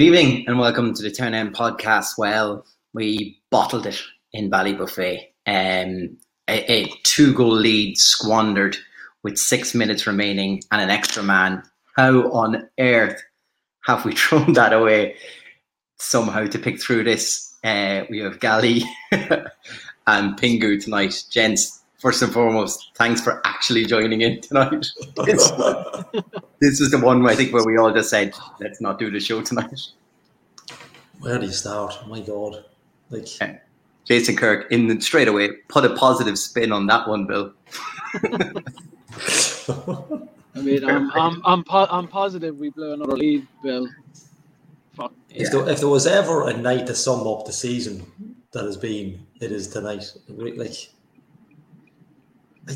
Good 0.00 0.06
evening 0.06 0.44
and 0.46 0.58
welcome 0.58 0.94
to 0.94 1.02
the 1.02 1.10
Turn 1.10 1.34
End 1.34 1.54
podcast. 1.54 2.16
Well, 2.16 2.64
we 2.94 3.38
bottled 3.50 3.86
it 3.86 4.00
in 4.32 4.50
Ballybofey. 4.50 5.18
Um, 5.46 6.16
a, 6.48 6.72
a 6.72 6.90
two 7.02 7.34
goal 7.34 7.52
lead 7.52 7.98
squandered 7.98 8.78
with 9.22 9.36
six 9.36 9.74
minutes 9.74 10.06
remaining 10.06 10.62
and 10.72 10.80
an 10.80 10.88
extra 10.88 11.22
man. 11.22 11.62
How 11.98 12.32
on 12.32 12.66
earth 12.78 13.22
have 13.84 14.06
we 14.06 14.12
thrown 14.16 14.54
that 14.54 14.72
away 14.72 15.16
somehow 15.98 16.46
to 16.46 16.58
pick 16.58 16.80
through 16.80 17.04
this? 17.04 17.54
Uh, 17.62 18.04
we 18.08 18.20
have 18.20 18.38
Gali 18.38 18.84
and 19.12 20.40
Pingu 20.40 20.82
tonight. 20.82 21.24
Gents, 21.28 21.82
first 22.00 22.22
and 22.22 22.32
foremost, 22.32 22.90
thanks 22.96 23.20
for 23.20 23.42
actually 23.46 23.84
joining 23.84 24.22
in 24.22 24.40
tonight. 24.40 24.86
this, 25.26 25.50
this 26.60 26.80
is 26.80 26.90
the 26.90 26.98
one 26.98 27.22
where 27.22 27.32
I 27.32 27.36
think 27.36 27.52
where 27.52 27.64
we 27.64 27.76
all 27.76 27.92
just 27.92 28.10
said, 28.10 28.34
let's 28.60 28.80
not 28.80 28.98
do 28.98 29.10
the 29.10 29.20
show 29.20 29.42
tonight. 29.42 29.80
Where 31.20 31.38
do 31.38 31.46
you 31.46 31.52
start? 31.52 32.06
My 32.08 32.20
God. 32.20 32.64
Like 33.10 33.28
Jason 34.04 34.36
Kirk 34.36 34.70
in 34.72 34.86
the, 34.88 35.00
straight 35.00 35.28
away 35.28 35.50
put 35.68 35.84
a 35.84 35.94
positive 35.94 36.38
spin 36.38 36.72
on 36.72 36.86
that 36.86 37.08
one, 37.08 37.26
Bill. 37.26 37.52
I 40.54 40.60
mean, 40.62 40.84
I'm 40.84 41.10
I'm 41.12 41.42
I'm, 41.44 41.64
po- 41.64 41.86
I'm 41.90 42.08
positive 42.08 42.58
we 42.58 42.70
blew 42.70 42.92
another 42.94 43.16
lead, 43.16 43.46
Bill. 43.62 43.88
Fuck. 44.94 45.12
if, 45.30 45.52
there, 45.52 45.68
if 45.68 45.80
there 45.80 45.88
was 45.88 46.06
ever 46.06 46.48
a 46.48 46.56
night 46.56 46.86
to 46.88 46.94
sum 46.94 47.26
up 47.26 47.46
the 47.46 47.52
season 47.52 48.04
that 48.52 48.64
has 48.64 48.76
been, 48.76 49.24
it 49.40 49.52
is 49.52 49.68
tonight. 49.68 50.12
Like, 50.28 50.90
I, 52.68 52.74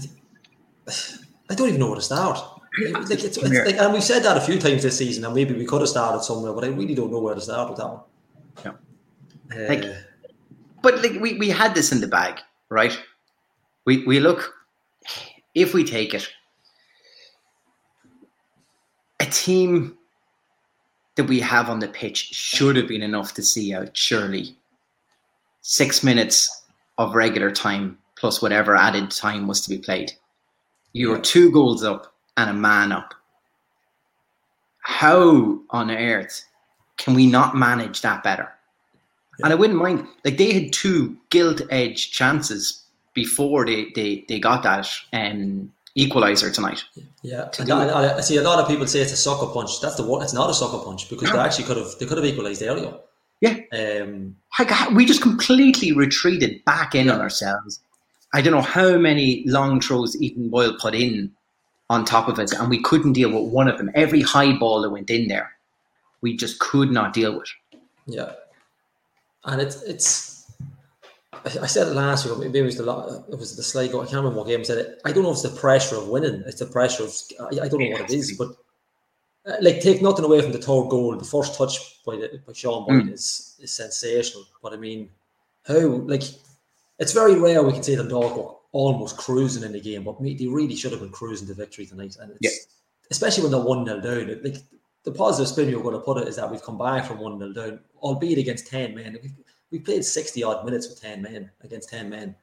I 1.50 1.54
don't 1.54 1.68
even 1.68 1.80
know 1.80 1.88
where 1.88 1.96
to 1.96 2.02
start. 2.02 2.38
Like, 2.78 3.10
it's, 3.10 3.24
it's 3.24 3.42
like, 3.42 3.76
and 3.76 3.92
we've 3.92 4.02
said 4.02 4.22
that 4.22 4.36
a 4.36 4.40
few 4.40 4.58
times 4.58 4.82
this 4.82 4.98
season, 4.98 5.24
and 5.24 5.34
maybe 5.34 5.54
we 5.54 5.64
could 5.64 5.80
have 5.80 5.88
started 5.88 6.22
somewhere, 6.22 6.52
but 6.52 6.64
I 6.64 6.68
really 6.68 6.94
don't 6.94 7.10
know 7.10 7.18
where 7.20 7.34
to 7.34 7.40
start 7.40 7.70
with 7.70 7.78
that 7.78 7.88
one. 7.88 8.00
Yeah. 8.62 8.72
Uh, 9.54 9.68
like, 9.68 9.84
but 10.82 11.02
like 11.02 11.20
we, 11.20 11.34
we 11.38 11.48
had 11.48 11.74
this 11.74 11.92
in 11.92 12.00
the 12.00 12.06
bag, 12.06 12.40
right? 12.68 12.98
We 13.86 14.04
we 14.06 14.20
look 14.20 14.54
if 15.54 15.72
we 15.72 15.84
take 15.84 16.14
it, 16.14 16.28
a 19.20 19.26
team 19.26 19.96
that 21.14 21.24
we 21.24 21.40
have 21.40 21.70
on 21.70 21.78
the 21.78 21.88
pitch 21.88 22.30
should 22.32 22.76
have 22.76 22.88
been 22.88 23.02
enough 23.02 23.34
to 23.34 23.42
see 23.42 23.72
out, 23.72 23.96
surely. 23.96 24.56
Six 25.62 26.02
minutes 26.02 26.64
of 26.98 27.14
regular 27.14 27.50
time 27.50 27.98
plus 28.16 28.42
whatever 28.42 28.76
added 28.76 29.10
time 29.10 29.46
was 29.46 29.60
to 29.62 29.70
be 29.70 29.78
played. 29.78 30.12
You 30.92 31.10
were 31.10 31.18
two 31.18 31.50
goals 31.50 31.82
up 31.84 32.14
and 32.36 32.50
a 32.50 32.54
man 32.54 32.92
up. 32.92 33.14
How 34.80 35.60
on 35.70 35.90
earth 35.90 36.44
can 36.96 37.14
we 37.14 37.26
not 37.26 37.56
manage 37.56 38.02
that 38.02 38.22
better? 38.22 38.48
Yeah. 39.38 39.46
And 39.46 39.52
I 39.52 39.56
wouldn't 39.56 39.78
mind, 39.78 40.06
like 40.24 40.36
they 40.36 40.52
had 40.52 40.72
two 40.72 41.16
gilt 41.30 41.60
edge 41.70 42.10
chances 42.12 42.82
before 43.14 43.66
they, 43.66 43.90
they, 43.94 44.24
they 44.28 44.38
got 44.38 44.62
that 44.62 44.88
um, 45.12 45.72
equalizer 45.94 46.50
tonight. 46.50 46.84
Yeah, 47.22 47.48
I, 47.58 48.16
I, 48.16 48.20
see 48.20 48.36
a 48.36 48.42
lot 48.42 48.58
of 48.58 48.68
people 48.68 48.86
say 48.86 49.00
it's 49.00 49.12
a 49.12 49.16
sucker 49.16 49.46
punch. 49.46 49.80
That's 49.80 49.96
the 49.96 50.04
one. 50.04 50.22
It's 50.22 50.34
not 50.34 50.50
a 50.50 50.54
sucker 50.54 50.84
punch 50.84 51.08
because 51.08 51.30
no. 51.30 51.36
they 51.36 51.42
actually 51.42 51.64
could 51.64 51.76
have 51.76 51.98
they 51.98 52.06
could 52.06 52.18
have 52.18 52.26
equalized 52.26 52.62
earlier. 52.62 52.94
Yeah, 53.40 53.56
um, 53.72 54.36
we 54.94 55.04
just 55.04 55.22
completely 55.22 55.92
retreated 55.92 56.64
back 56.64 56.94
in 56.94 57.06
yeah. 57.06 57.14
on 57.14 57.20
ourselves. 57.20 57.80
I 58.32 58.40
don't 58.40 58.52
know 58.52 58.62
how 58.62 58.96
many 58.96 59.44
long 59.46 59.80
throws 59.80 60.20
Ethan 60.20 60.50
Boyle 60.50 60.76
put 60.80 60.94
in 60.94 61.32
on 61.90 62.04
top 62.04 62.28
of 62.28 62.38
us, 62.38 62.52
and 62.52 62.68
we 62.68 62.82
couldn't 62.82 63.12
deal 63.12 63.30
with 63.30 63.52
one 63.52 63.68
of 63.68 63.78
them. 63.78 63.90
Every 63.94 64.22
high 64.22 64.56
ball 64.56 64.82
that 64.82 64.90
went 64.90 65.10
in 65.10 65.28
there, 65.28 65.52
we 66.24 66.34
just 66.34 66.58
could 66.58 66.90
not 66.90 67.12
deal 67.12 67.38
with. 67.38 67.50
Yeah, 68.06 68.32
and 69.44 69.60
it's 69.60 69.82
it's 69.82 70.50
I 71.44 71.66
said 71.66 71.88
it 71.88 71.94
last 71.94 72.24
week. 72.24 72.38
Maybe 72.38 72.60
it 72.60 72.62
was 72.62 72.78
the 72.78 73.24
it 73.30 73.38
was 73.38 73.54
the 73.56 73.62
Sligo. 73.62 74.00
I 74.00 74.06
can't 74.06 74.16
remember 74.16 74.38
what 74.38 74.48
game 74.48 74.60
I 74.60 74.62
said 74.64 74.78
it. 74.78 75.02
I 75.04 75.12
don't 75.12 75.22
know 75.22 75.30
if 75.30 75.34
it's 75.34 75.42
the 75.42 75.60
pressure 75.60 75.96
of 75.96 76.08
winning. 76.08 76.42
It's 76.46 76.60
the 76.60 76.66
pressure 76.66 77.04
of 77.04 77.12
I, 77.40 77.64
I 77.64 77.68
don't 77.68 77.80
know 77.80 77.90
what 77.90 78.10
it 78.10 78.10
is, 78.10 78.38
but 78.38 78.48
uh, 79.46 79.56
like 79.60 79.80
take 79.80 80.00
nothing 80.00 80.24
away 80.24 80.40
from 80.40 80.52
the 80.52 80.58
third 80.66 80.88
goal. 80.88 81.14
The 81.14 81.24
first 81.26 81.58
touch 81.58 82.02
by 82.06 82.16
the, 82.16 82.40
by 82.46 82.54
Sean 82.54 82.86
Boyd 82.86 83.04
mm. 83.04 83.12
is 83.12 83.56
is 83.60 83.76
sensational. 83.76 84.46
But 84.62 84.72
I 84.72 84.76
mean, 84.76 85.10
how 85.66 85.78
like 86.12 86.22
it's 86.98 87.12
very 87.12 87.34
rare 87.34 87.62
we 87.62 87.72
can 87.72 87.82
say 87.82 87.96
the 87.96 88.04
dog 88.04 88.34
were 88.34 88.54
almost 88.72 89.18
cruising 89.18 89.62
in 89.62 89.72
the 89.72 89.80
game, 89.80 90.04
but 90.04 90.22
they 90.22 90.46
really 90.46 90.74
should 90.74 90.92
have 90.92 91.02
been 91.02 91.18
cruising 91.20 91.48
to 91.48 91.54
victory 91.54 91.84
tonight. 91.84 92.16
And 92.18 92.32
yeah. 92.40 92.50
especially 93.10 93.42
when 93.42 93.52
they're 93.52 93.60
one 93.60 93.84
0 93.84 94.00
down. 94.00 94.42
Like 94.42 94.62
the 95.04 95.12
positive 95.12 95.48
spin 95.48 95.68
you're 95.68 95.82
going 95.82 95.94
to 95.94 96.00
put 96.00 96.18
it 96.18 96.28
is 96.28 96.36
that 96.36 96.50
we've 96.50 96.62
come 96.62 96.78
back 96.78 97.04
from 97.06 97.18
one 97.18 97.38
0 97.38 97.52
down, 97.52 97.80
albeit 98.02 98.38
against 98.38 98.66
ten 98.66 98.94
men. 98.94 99.16
We've, 99.22 99.32
we 99.70 99.78
played 99.80 100.04
60 100.04 100.42
odd 100.44 100.64
minutes 100.64 100.88
with 100.88 101.00
10 101.00 101.22
men 101.22 101.50
against 101.62 101.90
10 101.90 102.08
men. 102.08 102.36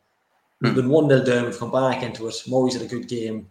We've 0.59 0.73
hmm. 0.73 0.81
been 0.81 0.89
1 0.89 1.09
0 1.09 1.23
down, 1.23 1.45
we've 1.45 1.57
come 1.57 1.71
back 1.71 2.03
into 2.03 2.27
it. 2.27 2.35
Murray's 2.47 2.73
had 2.73 2.83
a 2.83 2.87
good 2.87 3.07
game. 3.07 3.49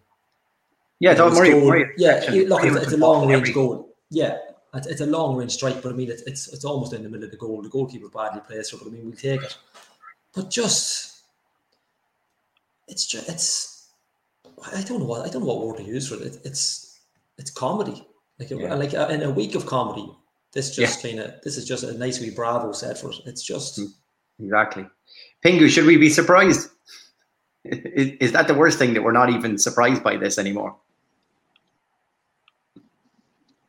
Yeah, 0.99 1.15
Don 1.15 1.32
Murray, 1.32 1.54
Murray. 1.54 1.91
Yeah, 1.97 2.20
look, 2.47 2.62
it's, 2.62 2.76
it's 2.76 2.93
a 2.93 2.99
long 2.99 3.26
range 3.26 3.54
goal. 3.54 3.97
Yeah, 4.10 4.37
it's, 4.75 4.87
it's 4.87 5.00
a 5.00 5.06
long 5.06 5.34
range 5.34 5.53
strike, 5.53 5.82
but 5.82 5.93
I 5.93 5.97
mean, 5.97 6.10
it's, 6.10 6.22
it's 6.22 6.53
it's 6.53 6.65
almost 6.65 6.93
in 6.93 7.03
the 7.03 7.09
middle 7.09 7.25
of 7.25 7.31
the 7.31 7.38
goal. 7.38 7.62
The 7.62 7.70
goalkeeper 7.70 8.10
badly 8.10 8.43
plays 8.47 8.70
it, 8.72 8.78
but 8.78 8.88
I 8.88 8.91
mean, 8.91 9.06
we'll 9.06 9.16
take 9.16 9.43
it. 9.43 9.56
But 10.34 10.50
just, 10.50 11.22
it's 12.87 13.06
just, 13.06 13.28
it's, 13.31 13.88
I 14.75 14.82
don't 14.82 15.00
know 15.00 15.06
what, 15.06 15.26
I 15.26 15.31
don't 15.31 15.41
know 15.41 15.54
what 15.54 15.66
word 15.66 15.78
to 15.78 15.82
use 15.84 16.09
for 16.09 16.22
it. 16.22 16.38
It's, 16.44 17.00
it's 17.38 17.50
comedy. 17.50 18.06
Like, 18.41 18.51
yeah. 18.51 18.75
like 18.75 18.95
uh, 18.95 19.09
in 19.11 19.23
a 19.23 19.31
week 19.31 19.55
of 19.55 19.67
comedy, 19.67 20.11
this 20.53 20.75
just 20.75 21.05
yeah. 21.05 21.11
kind 21.11 21.21
of 21.21 21.43
this 21.43 21.59
is 21.59 21.67
just 21.67 21.84
a 21.84 21.93
nice 21.99 22.21
wee 22.21 22.31
bravo 22.31 22.73
set 22.73 22.97
for 22.97 23.11
it. 23.11 23.17
It's 23.27 23.43
just 23.43 23.78
mm, 23.78 23.89
exactly. 24.43 24.87
Pingu, 25.45 25.69
should 25.69 25.84
we 25.84 25.99
be 25.99 26.09
surprised? 26.09 26.71
Is, 27.62 28.17
is 28.21 28.33
that 28.33 28.49
the 28.49 28.55
worst 28.55 28.79
thing 28.79 28.95
that 28.95 29.03
we're 29.03 29.12
not 29.12 29.29
even 29.29 29.59
surprised 29.59 30.03
by 30.03 30.17
this 30.17 30.39
anymore? 30.39 30.77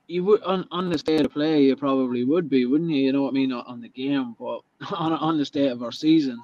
You 0.08 0.24
would 0.24 0.42
on, 0.44 0.66
on 0.72 0.90
the 0.90 0.98
state 0.98 1.26
of 1.26 1.34
play, 1.34 1.64
you 1.64 1.76
probably 1.76 2.24
would 2.24 2.50
be, 2.50 2.66
wouldn't 2.66 2.90
you? 2.90 3.02
You 3.02 3.12
know 3.12 3.24
what 3.24 3.32
I 3.32 3.34
mean 3.34 3.52
on 3.52 3.82
the 3.82 3.90
game, 3.90 4.38
but 4.40 4.62
on 4.98 5.12
on 5.12 5.38
the 5.38 5.44
state 5.44 5.74
of 5.74 5.84
our 5.84 5.92
season, 5.92 6.42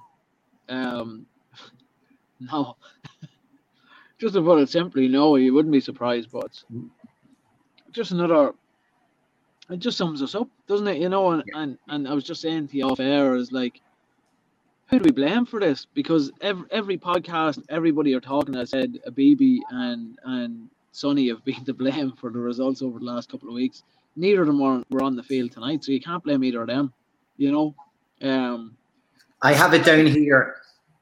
um, 0.68 1.26
no. 2.42 2.76
just 4.20 4.34
to 4.34 4.42
put 4.42 4.60
it 4.60 4.68
simply, 4.68 5.08
no, 5.08 5.38
you 5.38 5.54
wouldn't 5.54 5.72
be 5.72 5.80
surprised. 5.80 6.30
But. 6.30 6.62
Just 7.98 8.12
another 8.12 8.54
it 9.72 9.80
just 9.80 9.98
sums 9.98 10.22
us 10.22 10.36
up, 10.36 10.48
doesn't 10.68 10.88
it? 10.88 10.98
You 10.98 11.10
know, 11.10 11.32
and, 11.32 11.44
yeah. 11.48 11.62
and, 11.64 11.78
and 11.88 12.08
I 12.08 12.14
was 12.14 12.24
just 12.24 12.42
saying 12.42 12.68
to 12.68 12.78
you 12.78 12.86
off 12.86 13.00
air 13.00 13.36
is 13.36 13.52
like, 13.52 13.82
who 14.86 15.00
do 15.00 15.04
we 15.04 15.12
blame 15.12 15.48
for 15.48 15.60
this? 15.60 15.88
Because 15.96 16.32
every 16.40 16.68
every 16.70 16.98
podcast, 17.00 17.64
everybody 17.70 18.14
are 18.14 18.20
talking 18.20 18.54
has 18.54 18.70
said 18.70 19.00
Abibi 19.08 19.58
and 19.72 20.20
and 20.26 20.70
Sonni 20.94 21.30
have 21.30 21.44
been 21.50 21.66
to 21.66 21.74
blame 21.74 22.12
for 22.12 22.30
the 22.30 22.38
results 22.38 22.84
over 22.84 23.00
the 23.00 23.06
last 23.06 23.32
couple 23.32 23.50
of 23.50 23.56
weeks. 23.56 23.82
Neither 24.16 24.42
of 24.42 24.48
them 24.48 24.60
were, 24.60 24.84
were 24.92 25.02
on 25.02 25.16
the 25.16 25.24
field 25.24 25.52
tonight, 25.54 25.84
so 25.84 25.92
you 25.92 26.00
can't 26.00 26.24
blame 26.24 26.44
either 26.44 26.62
of 26.62 26.68
them. 26.68 26.94
You 27.38 27.52
know. 27.52 27.76
Um, 28.22 28.78
I 29.42 29.54
have 29.54 29.74
it 29.74 29.84
down 29.84 30.06
here 30.06 30.58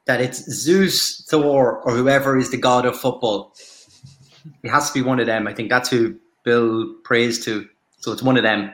that 0.06 0.22
it's 0.22 0.50
Zeus, 0.50 1.26
Thor, 1.30 1.82
or 1.82 1.94
whoever 1.94 2.38
is 2.38 2.52
the 2.52 2.58
god 2.58 2.86
of 2.86 2.98
football. 2.98 3.54
It 4.64 4.70
has 4.70 4.88
to 4.88 4.94
be 4.94 5.02
one 5.02 5.20
of 5.20 5.26
them. 5.26 5.46
I 5.46 5.54
think 5.54 5.70
that's 5.70 5.90
who 5.90 6.20
Bill 6.46 6.94
prays 7.04 7.44
to. 7.46 7.68
So 8.00 8.14
it's 8.14 8.24
one 8.24 8.38
of 8.38 8.44
them. 8.44 8.72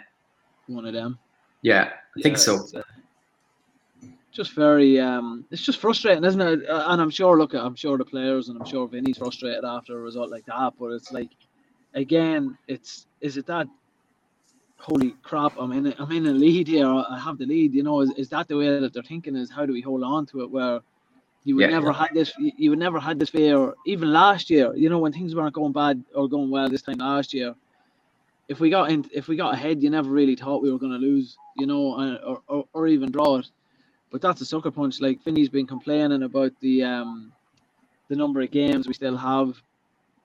One 0.68 0.86
of 0.86 0.94
them. 0.94 1.18
Yeah, 1.64 1.84
I 1.84 1.90
yeah, 2.18 2.24
think 2.24 2.38
so. 2.38 2.68
Uh, 2.76 2.82
just 4.32 4.54
very, 4.54 5.00
um, 5.00 5.46
it's 5.52 5.62
just 5.62 5.80
frustrating, 5.80 6.24
isn't 6.24 6.40
it? 6.40 6.70
Uh, 6.70 6.86
and 6.88 7.02
I'm 7.02 7.10
sure, 7.10 7.38
look, 7.38 7.54
I'm 7.54 7.76
sure 7.76 7.98
the 7.98 8.06
players 8.06 8.50
and 8.50 8.60
I'm 8.60 8.66
sure 8.66 8.88
Vinny's 8.88 9.18
frustrated 9.18 9.66
after 9.66 9.98
a 9.98 10.02
result 10.02 10.32
like 10.32 10.46
that. 10.46 10.74
But 10.80 10.92
it's 10.92 11.12
like, 11.12 11.30
again, 11.94 12.58
it's 12.68 13.08
is 13.22 13.38
it 13.38 13.46
that? 13.48 13.68
Holy 14.78 15.12
crap! 15.22 15.54
I'm 15.60 15.72
in. 15.74 15.88
A, 15.88 15.96
I'm 16.00 16.12
in 16.12 16.26
a 16.26 16.32
lead 16.32 16.68
here. 16.68 16.88
I 16.88 17.20
have 17.20 17.38
the 17.38 17.46
lead. 17.46 17.76
You 17.76 17.84
know, 17.84 18.02
is, 18.02 18.12
is 18.18 18.30
that 18.30 18.48
the 18.48 18.58
way 18.58 18.80
that 18.80 18.94
they're 18.94 19.04
thinking? 19.04 19.36
Is 19.36 19.52
how 19.52 19.64
do 19.66 19.74
we 19.74 19.82
hold 19.82 20.02
on 20.02 20.26
to 20.28 20.42
it? 20.42 20.50
Where 20.50 20.80
you 21.44 21.56
would 21.56 21.64
yeah, 21.64 21.70
never 21.70 21.88
yeah. 21.88 21.94
had 21.94 22.10
this. 22.14 22.34
You 22.38 22.70
would 22.70 22.80
never 22.80 23.00
had 23.00 23.20
this 23.20 23.30
fear. 23.30 23.74
Even 23.86 24.14
last 24.14 24.50
year, 24.50 24.74
you 24.76 24.90
know, 24.90 25.00
when 25.00 25.12
things 25.12 25.36
weren't 25.36 25.54
going 25.54 25.72
bad 25.72 26.04
or 26.14 26.30
going 26.30 26.52
well 26.52 26.70
this 26.70 26.84
time 26.84 27.00
last 27.00 27.34
year, 27.34 27.56
if 28.48 28.60
we 28.60 28.70
got 28.70 28.92
in, 28.92 29.06
if 29.12 29.28
we 29.28 29.36
got 29.36 29.54
ahead, 29.54 29.82
you 29.82 29.90
never 29.90 30.10
really 30.10 30.36
thought 30.36 30.62
we 30.62 30.72
were 30.72 30.78
going 30.78 30.92
to 30.92 30.98
lose, 30.98 31.38
you 31.58 31.66
know, 31.66 32.20
or, 32.24 32.42
or, 32.48 32.68
or 32.74 32.88
even 32.88 33.12
draw 33.12 33.38
it. 33.38 33.50
But 34.12 34.22
that's 34.22 34.42
a 34.42 34.46
sucker 34.46 34.72
punch. 34.72 35.02
Like 35.02 35.24
Vinny's 35.24 35.50
been 35.50 35.66
complaining 35.66 36.24
about 36.24 36.52
the 36.60 36.84
um, 36.84 37.32
the 38.10 38.16
number 38.16 38.42
of 38.42 38.52
games 38.52 38.88
we 38.88 38.94
still 38.94 39.18
have, 39.18 39.60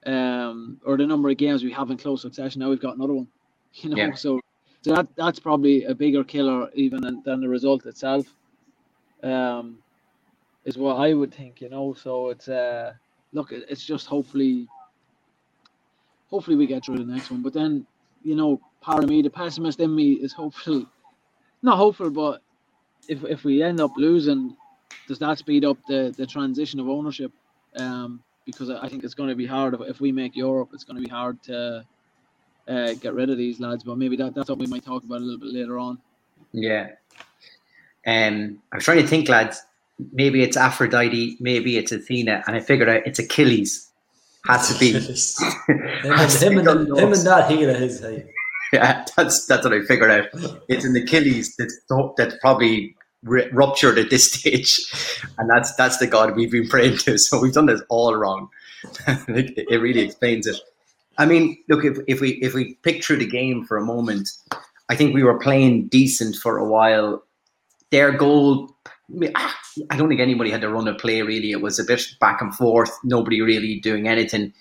um, 0.04 0.80
or 0.84 0.96
the 0.98 1.06
number 1.06 1.30
of 1.30 1.36
games 1.38 1.62
we 1.64 1.72
have 1.72 1.90
in 1.90 1.96
close 1.96 2.22
succession. 2.22 2.60
Now 2.60 2.68
we've 2.68 2.80
got 2.80 2.96
another 2.96 3.14
one, 3.14 3.28
you 3.74 3.90
know. 3.90 3.96
Yeah. 3.96 4.12
So, 4.14 4.40
so 4.82 4.94
that 4.94 5.08
that's 5.16 5.38
probably 5.38 5.84
a 5.84 5.94
bigger 5.94 6.24
killer 6.24 6.68
even 6.74 7.00
than, 7.00 7.22
than 7.24 7.40
the 7.40 7.48
result 7.48 7.86
itself. 7.86 8.26
Um, 9.22 9.78
is 10.66 10.76
what 10.76 10.96
I 10.96 11.14
would 11.14 11.32
think, 11.32 11.62
you 11.62 11.70
know. 11.70 11.94
So 11.94 12.28
it's 12.28 12.48
uh, 12.48 12.92
look, 13.32 13.52
it's 13.52 13.84
just 13.84 14.06
hopefully, 14.06 14.68
hopefully 16.28 16.56
we 16.56 16.66
get 16.66 16.84
through 16.84 16.98
the 16.98 17.10
next 17.10 17.30
one. 17.30 17.42
But 17.42 17.54
then 17.54 17.86
you 18.22 18.34
know, 18.34 18.60
part 18.82 19.02
of 19.02 19.08
me, 19.08 19.22
the 19.22 19.30
pessimist 19.30 19.80
in 19.80 19.94
me, 19.94 20.12
is 20.12 20.34
hopeful 20.34 20.84
not 21.62 21.78
hopeful, 21.78 22.10
but 22.10 22.42
if 23.08 23.24
if 23.24 23.44
we 23.44 23.62
end 23.62 23.80
up 23.80 23.92
losing, 23.96 24.56
does 25.08 25.18
that 25.20 25.38
speed 25.38 25.64
up 25.64 25.78
the 25.88 26.14
the 26.16 26.26
transition 26.26 26.80
of 26.80 26.88
ownership? 26.88 27.32
Um, 27.76 28.22
because 28.44 28.70
I 28.70 28.88
think 28.88 29.02
it's 29.04 29.14
going 29.14 29.28
to 29.28 29.34
be 29.34 29.46
hard 29.46 29.74
if, 29.88 30.00
we 30.00 30.12
make 30.12 30.36
Europe. 30.36 30.70
It's 30.72 30.84
going 30.84 30.96
to 30.96 31.02
be 31.02 31.10
hard 31.10 31.42
to 31.44 31.84
uh, 32.68 32.94
get 32.94 33.12
rid 33.12 33.28
of 33.28 33.36
these 33.36 33.58
lads. 33.58 33.82
But 33.82 33.98
maybe 33.98 34.16
that 34.16 34.34
that's 34.34 34.48
what 34.48 34.58
we 34.58 34.68
might 34.68 34.84
talk 34.84 35.02
about 35.02 35.18
a 35.20 35.24
little 35.24 35.40
bit 35.40 35.52
later 35.52 35.78
on. 35.78 35.98
Yeah. 36.52 36.90
Um, 38.06 38.62
I 38.72 38.76
was 38.76 38.84
trying 38.84 39.02
to 39.02 39.06
think, 39.06 39.28
lads. 39.28 39.62
Maybe 40.12 40.42
it's 40.42 40.56
Aphrodite, 40.56 41.36
maybe 41.40 41.78
it's 41.78 41.90
Athena, 41.92 42.44
and 42.46 42.54
I 42.54 42.60
figured 42.60 42.88
out 42.88 43.06
it's 43.06 43.18
Achilles. 43.18 43.90
Has 44.46 44.72
to 44.72 44.78
be. 44.78 44.92
him, 44.92 44.98
and, 46.04 46.32
him, 46.32 46.58
and, 46.58 46.98
him 46.98 47.12
and 47.12 47.26
that 47.26 47.50
heel 47.50 47.74
his. 47.74 48.00
Hey. 48.00 48.26
Yeah, 48.72 49.04
that's 49.16 49.46
that's 49.46 49.64
what 49.64 49.72
I 49.72 49.82
figured 49.82 50.10
out. 50.10 50.26
It's 50.68 50.84
an 50.84 50.96
Achilles 50.96 51.54
that's 51.56 51.80
that's 52.16 52.34
probably 52.40 52.96
r- 53.24 53.48
ruptured 53.52 53.96
at 53.96 54.10
this 54.10 54.32
stage, 54.32 54.80
and 55.38 55.48
that's 55.48 55.74
that's 55.76 55.98
the 55.98 56.08
god 56.08 56.34
we've 56.34 56.50
been 56.50 56.68
praying 56.68 56.98
to. 56.98 57.16
So 57.16 57.40
we've 57.40 57.52
done 57.52 57.66
this 57.66 57.82
all 57.88 58.16
wrong. 58.16 58.48
it 59.06 59.80
really 59.80 60.00
explains 60.00 60.48
it. 60.48 60.56
I 61.16 61.26
mean, 61.26 61.56
look 61.68 61.84
if 61.84 61.98
if 62.08 62.20
we 62.20 62.30
if 62.42 62.54
we 62.54 62.74
pick 62.82 63.04
through 63.04 63.18
the 63.18 63.26
game 63.26 63.64
for 63.64 63.76
a 63.76 63.84
moment, 63.84 64.28
I 64.88 64.96
think 64.96 65.14
we 65.14 65.22
were 65.22 65.38
playing 65.38 65.88
decent 65.88 66.36
for 66.36 66.58
a 66.58 66.68
while. 66.68 67.22
Their 67.90 68.10
goal, 68.12 68.74
I 69.90 69.96
don't 69.96 70.08
think 70.08 70.20
anybody 70.20 70.50
had 70.50 70.62
to 70.62 70.68
run 70.68 70.88
a 70.88 70.94
play 70.94 71.22
really. 71.22 71.52
It 71.52 71.60
was 71.62 71.78
a 71.78 71.84
bit 71.84 72.02
back 72.20 72.40
and 72.42 72.54
forth. 72.54 72.90
Nobody 73.04 73.40
really 73.40 73.78
doing 73.80 74.08
anything. 74.08 74.52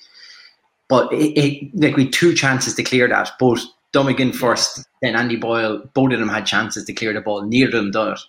But 0.88 1.12
it, 1.12 1.38
it 1.40 1.72
like 1.76 1.96
we 1.96 2.04
had 2.06 2.14
two 2.14 2.34
chances 2.36 2.76
to 2.76 2.84
clear 2.84 3.08
that, 3.08 3.32
both 3.40 3.62
Dummigan 3.92 4.36
first, 4.36 4.86
then 5.02 5.16
Andy 5.16 5.36
Boyle. 5.36 5.84
Both 5.94 6.14
of 6.14 6.20
them 6.20 6.30
had 6.30 6.46
chances 6.46 6.86
to 6.86 6.94
clear 6.94 7.14
the 7.14 7.22
ball. 7.22 7.42
Neither 7.44 7.68
of 7.68 7.72
them 7.74 7.92
done 7.92 8.14
it. 8.14 8.20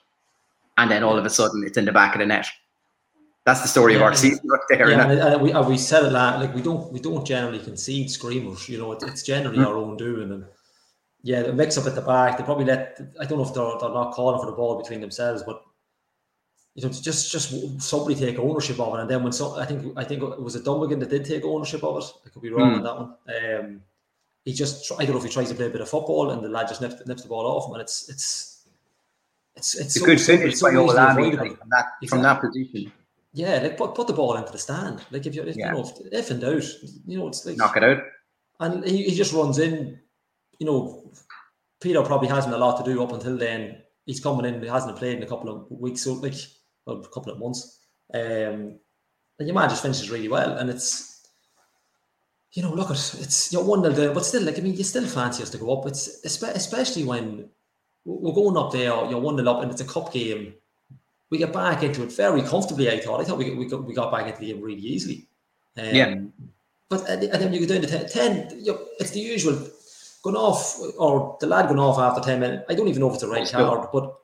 And 0.79 0.91
then 0.91 1.03
all 1.03 1.19
of 1.19 1.25
a 1.27 1.31
sudden, 1.31 1.65
it's 1.67 1.77
in 1.77 1.85
the 1.87 1.93
back 1.93 2.15
of 2.15 2.21
the 2.21 2.27
net. 2.27 2.47
That's 3.45 3.63
the 3.63 3.69
story 3.69 3.93
Yeah, 3.93 3.99
of 3.99 4.03
our 4.05 4.15
season 4.15 4.47
right 4.49 4.61
there. 4.69 4.91
Yeah, 4.91 5.09
and, 5.09 5.21
and 5.21 5.43
we, 5.43 5.53
and 5.53 5.67
we 5.69 5.79
said 5.79 6.05
it 6.05 6.13
last, 6.13 6.41
like 6.41 6.55
we 6.55 6.63
don't 6.63 6.93
we 6.93 6.99
don't 7.01 7.27
generally 7.27 7.59
concede 7.59 8.11
screamers. 8.11 8.69
You 8.69 8.79
know, 8.79 8.93
it, 8.93 9.03
it's 9.03 9.23
generally 9.23 9.59
Mm. 9.59 9.67
our 9.67 9.77
own 9.77 9.97
doing. 9.97 10.33
And 10.33 10.45
yeah, 11.23 11.43
the 11.43 11.53
mix 11.53 11.77
up 11.79 11.87
at 11.87 11.95
the 11.95 12.01
back. 12.01 12.39
They 12.39 12.45
probably 12.45 12.65
let. 12.65 12.99
I 13.21 13.25
don't 13.25 13.39
know 13.39 13.45
if 13.45 13.55
they're, 13.55 13.79
they're 13.81 13.91
not 13.91 14.13
calling 14.15 14.41
for 14.41 14.47
the 14.47 14.57
ball 14.57 14.81
between 14.81 15.01
themselves, 15.01 15.43
but 15.43 15.63
you 16.77 16.83
know, 16.85 16.91
just 16.91 17.33
just 17.33 17.83
somebody 17.83 18.15
take 18.15 18.39
ownership 18.39 18.79
of 18.79 18.95
it. 18.95 19.01
And 19.01 19.11
then 19.11 19.23
when 19.25 19.33
some, 19.33 19.55
I 19.55 19.65
think 19.65 19.93
I 19.97 20.05
think 20.05 20.23
it 20.23 20.41
was 20.49 20.55
a 20.57 20.61
Dummigan 20.61 21.01
that 21.01 21.11
did 21.11 21.25
take 21.25 21.45
ownership 21.45 21.83
of 21.83 21.97
it. 21.99 22.05
I 22.25 22.29
could 22.29 22.43
be 22.43 22.51
wrong 22.51 22.73
Mm. 22.73 22.77
on 22.77 22.83
that 22.85 22.97
one. 23.01 23.65
Um, 23.65 23.83
he 24.45 24.53
just 24.53 24.93
I 24.93 25.05
don't 25.05 25.13
know 25.15 25.19
if 25.19 25.25
he 25.25 25.31
tries 25.31 25.49
to 25.49 25.55
play 25.57 25.67
a 25.67 25.71
bit 25.71 25.81
of 25.81 25.89
football 25.89 26.31
and 26.31 26.45
the 26.45 26.49
lad 26.51 26.69
just 26.69 26.81
nips, 26.83 27.05
nips 27.07 27.23
the 27.23 27.29
ball 27.29 27.47
off 27.47 27.67
him, 27.69 27.73
and 27.75 27.83
it's 27.83 28.09
it's. 28.09 28.53
It's, 29.59 29.75
it's, 29.75 29.85
It's 29.87 29.97
a 29.97 30.01
so 30.01 30.05
good 30.07 30.21
finish 30.21 30.51
it's 30.53 30.61
so 30.61 30.67
by 30.71 30.77
like, 30.77 31.57
from 31.59 31.71
that 31.71 31.87
from 32.11 32.23
that 32.23 32.41
position. 32.43 32.93
Yeah, 33.33 33.59
like 33.63 33.79
put, 33.79 33.95
put 33.95 34.07
the 34.07 34.13
ball 34.13 34.37
into 34.37 34.53
the 34.53 34.59
stand. 34.59 35.03
Like 35.11 35.25
if 35.27 35.35
you're, 35.35 35.47
if, 35.47 35.57
Yeah. 35.57 35.69
you 35.69 35.79
know, 35.79 35.81
if, 35.89 36.13
if 36.13 36.31
in 36.31 36.41
doubt, 36.41 36.63
you 37.07 37.19
know, 37.19 37.29
it's 37.29 37.45
like, 37.47 37.57
Knock 37.57 37.77
it 37.79 37.85
out. 37.85 38.03
and 38.61 38.85
he, 38.85 39.05
he 39.05 39.15
just 39.17 39.33
runs 39.33 39.59
in. 39.59 39.99
You 40.59 40.67
know, 40.67 41.11
Peter 41.81 42.03
probably 42.03 42.29
hasn't 42.29 42.53
a 42.55 42.59
lot 42.59 42.77
to 42.85 42.91
do 42.91 43.03
up 43.03 43.13
until 43.13 43.39
then. 43.39 43.79
He's 44.05 44.21
coming 44.21 44.45
in. 44.45 44.61
He 44.63 44.69
hasn't 44.69 44.97
played 44.99 45.17
in 45.17 45.23
a 45.23 45.27
couple 45.27 45.49
of 45.51 45.71
weeks, 45.71 46.03
so 46.03 46.13
like 46.15 46.35
well, 46.87 46.99
a 46.99 47.09
couple 47.09 47.33
of 47.33 47.39
months. 47.39 47.81
Um, 48.15 48.79
and 49.39 49.47
your 49.49 49.55
man 49.55 49.69
just 49.69 49.83
finishes 49.83 50.11
really 50.11 50.29
well, 50.29 50.59
and 50.59 50.71
it's. 50.71 51.15
You 52.53 52.63
know, 52.63 52.73
look 52.73 52.91
at 52.91 52.97
it's 53.21 53.53
you're 53.53 53.63
one 53.63 53.83
nil 53.83 53.93
down, 53.93 54.15
but 54.15 54.25
still, 54.25 54.43
like 54.43 54.59
I 54.59 54.63
mean, 54.63 54.75
you 54.75 54.85
still 54.85 55.07
fancy 55.07 55.43
us 55.43 55.51
to 55.51 55.59
go 55.59 55.79
up. 55.79 55.87
It's 55.87 56.25
especially 56.25 57.05
when 57.05 57.51
we're 58.07 58.33
going 58.33 58.57
up 58.57 58.73
there, 58.73 58.95
you're 59.11 59.21
one 59.21 59.37
nil 59.37 59.51
up, 59.51 59.63
and 59.63 59.71
it's 59.71 59.83
a 59.83 59.85
cup 59.85 60.11
game 60.11 60.55
we 61.31 61.39
get 61.39 61.53
back 61.53 61.83
into 61.83 62.03
it 62.03 62.13
very 62.13 62.43
comfortably. 62.43 62.91
I 62.91 63.01
thought. 63.01 63.21
I 63.21 63.25
thought 63.25 63.39
we 63.39 63.47
got, 63.47 63.57
we 63.57 63.67
got, 63.67 63.85
we 63.85 63.95
got 63.95 64.13
back 64.13 64.27
into 64.27 64.41
the 64.41 64.53
game 64.53 64.63
really 64.63 64.81
easily. 64.81 65.29
Um, 65.77 65.85
Yeah. 65.95 66.15
But 66.89 67.09
and 67.11 67.25
and 67.25 67.43
then 67.43 67.53
you 67.53 67.67
go 67.67 67.75
down 67.75 67.83
to 67.83 67.89
10. 67.89 68.09
10 68.09 68.61
you 68.65 68.73
know, 68.73 68.79
it's 69.01 69.11
the 69.11 69.19
usual 69.21 69.59
going 70.23 70.37
off, 70.37 70.79
or 70.99 71.37
the 71.41 71.47
lad 71.49 71.67
going 71.67 71.81
off 71.81 71.99
after 71.99 72.21
10 72.21 72.39
minutes. 72.41 72.65
I 72.69 72.75
don't 72.75 72.87
even 72.89 73.01
know 73.01 73.09
if 73.09 73.15
it's 73.15 73.25
a 73.25 73.29
red 73.29 73.41
That's 73.43 73.51
card, 73.51 73.89
but 73.93 74.17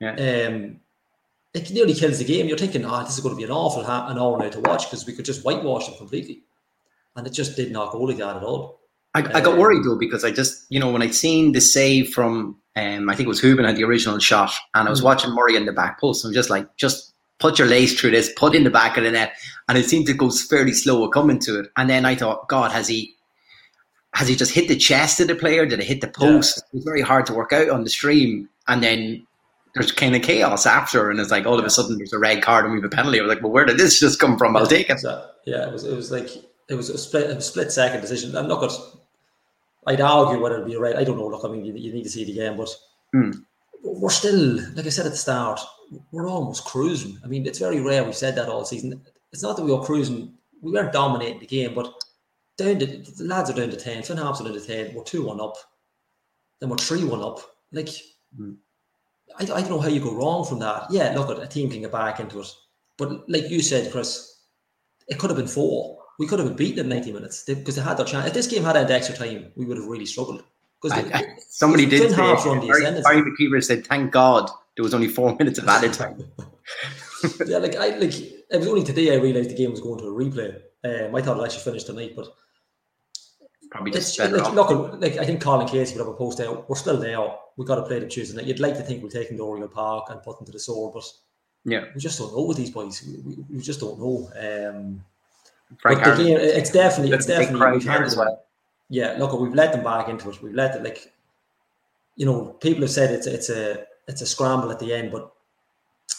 Yeah. 0.00 0.46
um, 0.48 0.80
it 1.54 1.70
nearly 1.70 1.94
kills 1.94 2.18
the 2.18 2.24
game. 2.24 2.48
You're 2.48 2.58
thinking, 2.58 2.84
oh, 2.84 3.02
this 3.04 3.14
is 3.14 3.20
going 3.20 3.34
to 3.34 3.36
be 3.38 3.44
an 3.44 3.50
awful 3.50 3.84
ha- 3.84 4.08
an 4.08 4.18
hour 4.18 4.38
now 4.38 4.48
to 4.50 4.60
watch 4.60 4.86
because 4.88 5.06
we 5.06 5.12
could 5.12 5.24
just 5.24 5.44
whitewash 5.44 5.86
them 5.86 5.96
completely. 5.98 6.40
And 7.14 7.26
it 7.26 7.30
just 7.34 7.56
did 7.56 7.70
not 7.72 7.92
go 7.92 8.00
like 8.02 8.16
that 8.18 8.36
at 8.36 8.42
all. 8.42 8.80
I, 9.14 9.18
I 9.20 9.40
got 9.42 9.54
Um, 9.54 9.58
worried 9.58 9.84
though 9.84 9.98
because 9.98 10.24
I 10.24 10.30
just, 10.30 10.64
you 10.70 10.80
know, 10.80 10.90
when 10.90 11.02
I'd 11.02 11.14
seen 11.14 11.52
the 11.52 11.60
save 11.60 12.08
from, 12.14 12.56
um, 12.76 13.10
I 13.10 13.14
think 13.14 13.26
it 13.26 13.28
was 13.28 13.42
Hoban 13.42 13.66
had 13.66 13.76
the 13.76 13.84
original 13.84 14.18
shot, 14.18 14.50
and 14.74 14.88
I 14.88 14.90
was 14.90 15.02
Mm. 15.02 15.04
watching 15.04 15.30
Murray 15.34 15.56
in 15.56 15.66
the 15.66 15.72
back 15.72 16.00
post. 16.00 16.24
I'm 16.24 16.32
just 16.32 16.48
like, 16.48 16.74
just 16.76 17.12
put 17.38 17.58
your 17.58 17.68
lace 17.68 17.98
through 18.00 18.12
this, 18.12 18.32
put 18.34 18.54
in 18.54 18.64
the 18.64 18.70
back 18.70 18.96
of 18.96 19.04
the 19.04 19.10
net, 19.10 19.34
and 19.68 19.76
it 19.76 19.84
seemed 19.84 20.06
to 20.06 20.14
go 20.14 20.30
fairly 20.30 20.72
slow 20.72 21.06
coming 21.10 21.38
to 21.40 21.58
it. 21.60 21.66
And 21.76 21.90
then 21.90 22.06
I 22.06 22.14
thought, 22.14 22.48
God, 22.48 22.72
has 22.72 22.88
he, 22.88 23.14
has 24.14 24.28
he 24.28 24.36
just 24.36 24.52
hit 24.52 24.68
the 24.68 24.76
chest 24.76 25.20
of 25.20 25.26
the 25.28 25.34
player? 25.34 25.66
Did 25.66 25.80
it 25.80 25.86
hit 25.86 26.00
the 26.00 26.08
post? 26.08 26.56
It 26.58 26.64
was 26.76 26.84
very 26.84 27.02
hard 27.02 27.26
to 27.26 27.34
work 27.34 27.52
out 27.52 27.68
on 27.68 27.84
the 27.84 27.90
stream, 27.90 28.48
and 28.68 28.82
then. 28.82 29.26
There's 29.74 29.90
kind 29.92 30.14
of 30.14 30.22
chaos 30.22 30.66
after, 30.66 31.10
and 31.10 31.18
it's 31.18 31.30
like 31.30 31.46
all 31.46 31.58
of 31.58 31.64
a 31.64 31.70
sudden 31.70 31.96
there's 31.96 32.12
a 32.12 32.18
red 32.18 32.42
card 32.42 32.64
and 32.66 32.74
we 32.74 32.78
have 32.80 32.84
a 32.84 32.94
penalty. 32.94 33.18
I 33.18 33.22
was 33.22 33.30
like, 33.34 33.42
well, 33.42 33.52
where 33.52 33.64
did 33.64 33.78
this 33.78 33.98
just 33.98 34.18
come 34.20 34.36
from? 34.36 34.54
I'll 34.56 34.66
take 34.66 34.90
it. 34.90 35.00
So, 35.00 35.26
yeah, 35.46 35.66
it 35.66 35.72
was 35.72 35.84
it 35.84 35.96
was 35.96 36.10
like 36.10 36.28
it 36.68 36.74
was 36.74 36.90
a 36.90 36.98
split 36.98 37.30
a 37.30 37.40
split 37.40 37.72
second 37.72 38.02
decision. 38.02 38.36
I'm 38.36 38.48
not 38.48 38.60
going. 38.60 38.72
I'd 39.86 40.00
argue 40.00 40.40
whether 40.42 40.56
it'd 40.56 40.66
be 40.66 40.74
a 40.74 40.80
red. 40.80 40.96
I 40.96 41.04
don't 41.04 41.16
know. 41.16 41.26
Look, 41.26 41.44
I 41.44 41.48
mean, 41.48 41.64
you, 41.64 41.74
you 41.74 41.92
need 41.92 42.04
to 42.04 42.10
see 42.10 42.24
the 42.24 42.34
game, 42.34 42.56
but 42.56 42.68
Hmm. 43.12 43.30
we're 43.82 44.10
still, 44.10 44.56
like 44.74 44.86
I 44.86 44.90
said 44.90 45.06
at 45.06 45.12
the 45.12 45.18
start, 45.18 45.60
we're 46.12 46.28
almost 46.28 46.64
cruising. 46.64 47.18
I 47.24 47.26
mean, 47.26 47.46
it's 47.46 47.58
very 47.58 47.80
rare 47.80 48.04
we've 48.04 48.14
said 48.14 48.36
that 48.36 48.48
all 48.48 48.64
season. 48.64 49.02
It's 49.32 49.42
not 49.42 49.56
that 49.56 49.64
we 49.64 49.72
were 49.72 49.82
cruising. 49.82 50.34
We 50.60 50.70
weren't 50.72 50.92
dominating 50.92 51.40
the 51.40 51.46
game, 51.46 51.74
but 51.74 51.92
down 52.58 52.78
to 52.78 52.86
the 52.86 53.24
lads 53.24 53.50
are 53.50 53.54
down 53.54 53.70
to 53.70 53.76
ten. 53.76 54.02
Finn 54.02 54.18
Harps 54.18 54.40
are 54.40 54.44
down 54.44 54.52
to 54.52 54.60
ten. 54.60 54.94
We're 54.94 55.02
two 55.02 55.24
one 55.26 55.40
up. 55.40 55.56
Then 56.60 56.68
we're 56.68 56.76
three 56.76 57.04
one 57.04 57.22
up. 57.22 57.40
Like. 57.72 57.88
Hmm. 58.36 58.52
I, 59.38 59.42
I 59.42 59.60
don't 59.60 59.70
know 59.70 59.80
how 59.80 59.88
you 59.88 60.00
go 60.00 60.14
wrong 60.14 60.44
from 60.44 60.58
that. 60.60 60.86
Yeah, 60.90 61.12
look, 61.16 61.30
at 61.30 61.42
a 61.42 61.46
team 61.46 61.70
can 61.70 61.80
get 61.80 61.92
back 61.92 62.20
into 62.20 62.40
it. 62.40 62.48
But 62.98 63.28
like 63.28 63.48
you 63.48 63.60
said, 63.60 63.90
Chris, 63.90 64.40
it 65.08 65.18
could 65.18 65.30
have 65.30 65.36
been 65.36 65.48
four. 65.48 65.98
We 66.18 66.26
could 66.26 66.38
have 66.38 66.56
beaten 66.56 66.80
in 66.80 66.88
90 66.88 67.12
minutes 67.12 67.44
because 67.44 67.76
they, 67.76 67.82
had 67.82 67.96
their 67.96 68.06
chance. 68.06 68.26
If 68.26 68.34
this 68.34 68.46
game 68.46 68.62
had 68.62 68.76
ended 68.76 68.94
extra 68.94 69.16
time, 69.16 69.50
we 69.56 69.64
would 69.64 69.76
have 69.76 69.86
really 69.86 70.06
struggled. 70.06 70.44
Because 70.80 71.04
somebody 71.48 71.86
did 71.86 72.10
say, 72.10 72.16
Harps 72.16 72.44
run 72.44 72.60
the 72.60 72.66
Barry. 72.66 73.02
Barry 73.02 73.22
McKeever 73.22 73.62
said, 73.62 73.86
"Thank 73.86 74.10
God 74.10 74.50
there 74.76 74.82
was 74.82 74.94
only 74.94 75.08
four 75.08 75.34
minutes 75.38 75.58
of 75.58 75.68
added 75.68 75.92
time." 76.02 76.24
yeah, 77.46 77.58
like 77.58 77.76
I 77.76 77.96
like 77.98 78.14
it 78.20 78.58
was 78.58 78.66
only 78.66 78.82
today 78.82 79.12
I 79.12 79.20
realised 79.20 79.50
the 79.50 79.54
game 79.54 79.70
was 79.70 79.80
going 79.80 80.00
to 80.00 80.06
a 80.06 80.12
replay. 80.12 80.60
Um, 80.84 81.14
I 81.14 81.22
thought 81.22 81.38
it 81.38 81.44
actually 81.44 81.62
finished 81.62 81.86
tonight, 81.86 82.14
but 82.16 82.34
Probably 83.72 83.90
it's 83.92 84.14
just 84.14 84.18
better 84.18 84.36
like, 84.36 84.46
off. 84.46 84.70
look, 84.70 85.00
like 85.00 85.16
I 85.16 85.24
think 85.24 85.40
Colin 85.40 85.66
Casey 85.66 85.94
would 85.96 86.04
have 86.04 86.14
a 86.14 86.16
post 86.16 86.40
out. 86.40 86.68
We're 86.68 86.76
still 86.76 86.98
there. 86.98 87.18
We've 87.56 87.66
got 87.66 87.76
to 87.76 87.82
play 87.82 87.98
them 87.98 88.08
Tuesday 88.08 88.36
night. 88.36 88.44
You'd 88.46 88.60
like 88.60 88.76
to 88.76 88.82
think 88.82 89.02
we'll 89.02 89.10
take 89.10 89.28
them 89.28 89.38
to 89.38 89.44
Oriel 89.44 89.68
Park 89.68 90.08
and 90.10 90.22
put 90.22 90.36
them 90.36 90.44
to 90.46 90.52
the 90.52 90.58
sword, 90.58 90.92
but 90.92 91.04
Yeah, 91.64 91.84
we 91.94 92.00
just 92.00 92.18
don't 92.18 92.32
know 92.36 92.42
with 92.44 92.58
these 92.58 92.70
boys. 92.70 93.02
We, 93.02 93.16
we, 93.34 93.44
we 93.56 93.62
just 93.62 93.80
don't 93.80 93.98
know. 93.98 94.30
Um, 94.36 95.04
Frank 95.80 96.04
but 96.04 96.16
the 96.16 96.24
game, 96.24 96.36
it's 96.38 96.70
definitely, 96.70 97.14
it's 97.16 97.24
definitely 97.24 97.72
we've 97.72 97.82
here 97.82 97.92
handed 97.92 98.06
as 98.08 98.14
them- 98.16 98.26
well. 98.26 98.44
Yeah, 98.90 99.16
look, 99.18 99.32
we've 99.40 99.54
let 99.54 99.72
them 99.72 99.82
back 99.82 100.08
into 100.10 100.28
it. 100.28 100.42
We've 100.42 100.52
let 100.52 100.76
it 100.76 100.82
like, 100.84 101.10
you 102.16 102.26
know, 102.26 102.44
people 102.60 102.82
have 102.82 102.90
said 102.90 103.10
it's 103.10 103.26
it's 103.26 103.48
a 103.48 103.86
it's 104.06 104.20
a 104.20 104.26
scramble 104.26 104.70
at 104.70 104.78
the 104.80 104.92
end, 104.92 105.10
but 105.10 105.31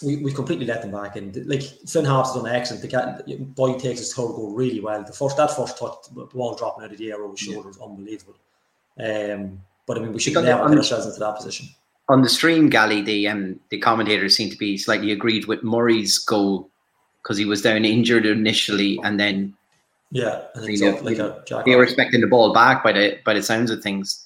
we 0.04 0.18
we 0.18 0.34
completely 0.34 0.66
let 0.66 0.82
them 0.82 0.92
back 0.92 1.16
in. 1.16 1.32
Like 1.48 1.62
Finn 1.62 2.06
Harps 2.06 2.34
has 2.34 2.42
done 2.42 2.52
excellent. 2.54 2.82
The 2.82 2.88
guy, 2.88 3.22
boy 3.40 3.78
takes 3.78 4.00
his 4.00 4.14
third 4.14 4.28
goal 4.28 4.52
really 4.54 4.80
well. 4.80 5.04
The 5.04 5.14
first 5.14 5.38
that 5.38 5.56
first 5.56 5.78
touch, 5.78 5.94
the 6.14 6.26
ball 6.26 6.56
dropping 6.56 6.86
out 6.86 6.92
of 6.92 6.98
the 6.98 7.12
air 7.12 7.22
over 7.24 7.32
his 7.32 7.40
shoulder 7.40 7.68
was 7.70 7.80
unbelievable. 7.80 8.36
Um, 9.00 9.62
but 9.88 9.98
I 9.98 10.02
mean, 10.02 10.14
we 10.14 10.20
should 10.20 10.32
Because 10.32 10.46
never 10.46 10.70
get 10.70 10.78
ourselves 10.78 11.06
into 11.08 11.20
that 11.20 11.36
position. 11.36 11.68
On 12.10 12.22
the 12.22 12.30
stream, 12.30 12.70
Gally, 12.70 13.02
the 13.02 13.28
um, 13.28 13.60
the 13.70 13.78
commentators 13.78 14.36
seem 14.36 14.50
to 14.50 14.58
be 14.58 14.78
slightly 14.78 15.12
agreed 15.12 15.46
with 15.46 15.64
Murray's 15.64 16.18
goal 16.20 16.70
because 17.22 17.38
he 17.38 17.46
was 17.46 17.62
down 17.62 17.86
injured 17.86 18.26
initially, 18.26 19.00
and 19.04 19.20
then 19.20 19.54
Yeah, 20.12 20.42
and 20.56 20.78
Yeah, 20.78 20.90
up 20.90 21.04
like 21.04 21.18
a 21.20 21.42
jack. 21.48 21.66
they 21.66 21.76
were 21.76 21.84
expecting 21.84 22.22
the 22.22 22.28
ball 22.28 22.54
back 22.54 22.84
by 22.84 22.92
the 22.92 23.18
by 23.26 23.34
the 23.34 23.42
sounds 23.42 23.72
of 23.72 23.82
things. 23.82 24.26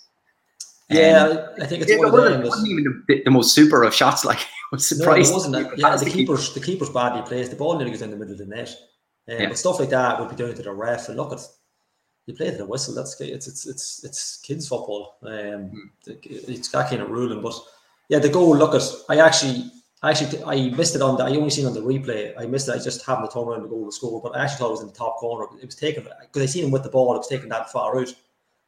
Yeah, 0.90 1.24
Um, 1.28 1.38
I- 1.62 1.66
think 1.66 1.82
it's 1.84 1.92
yeah, 1.92 1.98
one 1.98 2.08
it 2.08 2.12
wasn't, 2.14 2.36
it 2.46 2.48
wasn't 2.48 2.68
even 2.70 3.04
the, 3.08 3.22
the 3.26 3.32
most 3.32 3.54
super 3.54 3.84
of 3.84 3.94
shots. 3.94 4.24
Like, 4.26 4.40
was 4.72 4.92
No, 4.92 4.98
surprised. 4.98 5.32
it 5.32 5.34
wasn't. 5.34 5.54
That. 5.56 5.78
Yeah, 5.78 5.96
the 5.96 6.06
keeper. 6.06 6.18
keeper's 6.18 6.54
the 6.54 6.60
keeper's 6.60 6.90
badly 6.90 7.22
placed. 7.24 7.52
The 7.52 7.58
ball 7.58 7.76
nearly 7.78 7.92
goes 7.92 8.02
in 8.02 8.12
the 8.12 8.18
middle 8.18 8.34
of 8.34 8.40
the 8.40 8.46
net. 8.46 8.70
Um, 9.30 9.38
Yeah. 9.40 9.48
But 9.50 9.58
stuff 9.58 9.80
like 9.80 9.90
that 9.90 10.20
would 10.20 10.30
be 10.30 10.36
down 10.36 10.54
to 10.56 10.62
the 10.64 10.72
ref. 10.72 11.08
And 11.10 11.18
look, 11.18 11.34
at 11.34 11.42
you 12.26 12.34
play 12.34 12.52
to 12.52 12.58
the 12.58 12.66
whistle. 12.66 12.94
That's 12.96 13.20
it's 13.22 13.48
it's 13.48 13.66
it's 13.66 14.04
it's 14.04 14.38
kids 14.42 14.68
football. 14.68 15.18
Um, 15.24 15.70
Hmm. 16.06 16.12
it's 16.24 16.70
that 16.70 16.90
kind 16.90 17.02
of 17.02 17.10
ruling. 17.10 17.42
But 17.42 17.56
yeah, 18.10 18.20
the 18.20 18.30
goal. 18.30 18.56
Look 18.56 18.76
at 18.76 18.84
I 19.10 19.20
actually. 19.20 19.72
I 20.04 20.12
actually 20.12 20.44
I 20.44 20.70
missed 20.76 20.96
it 20.96 21.02
on 21.02 21.18
the 21.18 21.24
I 21.24 21.32
only 21.36 21.50
seen 21.50 21.66
on 21.66 21.74
the 21.74 21.82
replay. 21.82 22.32
I 22.38 22.46
missed 22.46 22.68
it. 22.70 22.76
I 22.76 22.78
just 22.78 23.04
happened 23.04 23.30
to 23.32 23.34
turn 23.34 23.48
around 23.48 23.64
the 23.64 23.68
goal 23.68 23.84
to 23.86 23.92
score, 23.92 24.22
but 24.22 24.36
I 24.36 24.44
actually 24.44 24.58
thought 24.60 24.68
it 24.68 24.72
was 24.74 24.82
in 24.82 24.88
the 24.88 24.94
top 24.94 25.16
corner. 25.18 25.48
It 25.60 25.66
was 25.66 25.74
taken 25.74 26.04
because 26.22 26.44
I 26.44 26.46
seen 26.46 26.66
him 26.66 26.70
with 26.72 26.84
the 26.84 26.90
ball. 26.90 27.16
It 27.16 27.18
was 27.18 27.28
taken 27.28 27.50
that 27.50 27.72
far 27.72 27.98
out. 28.00 28.06
But 28.06 28.16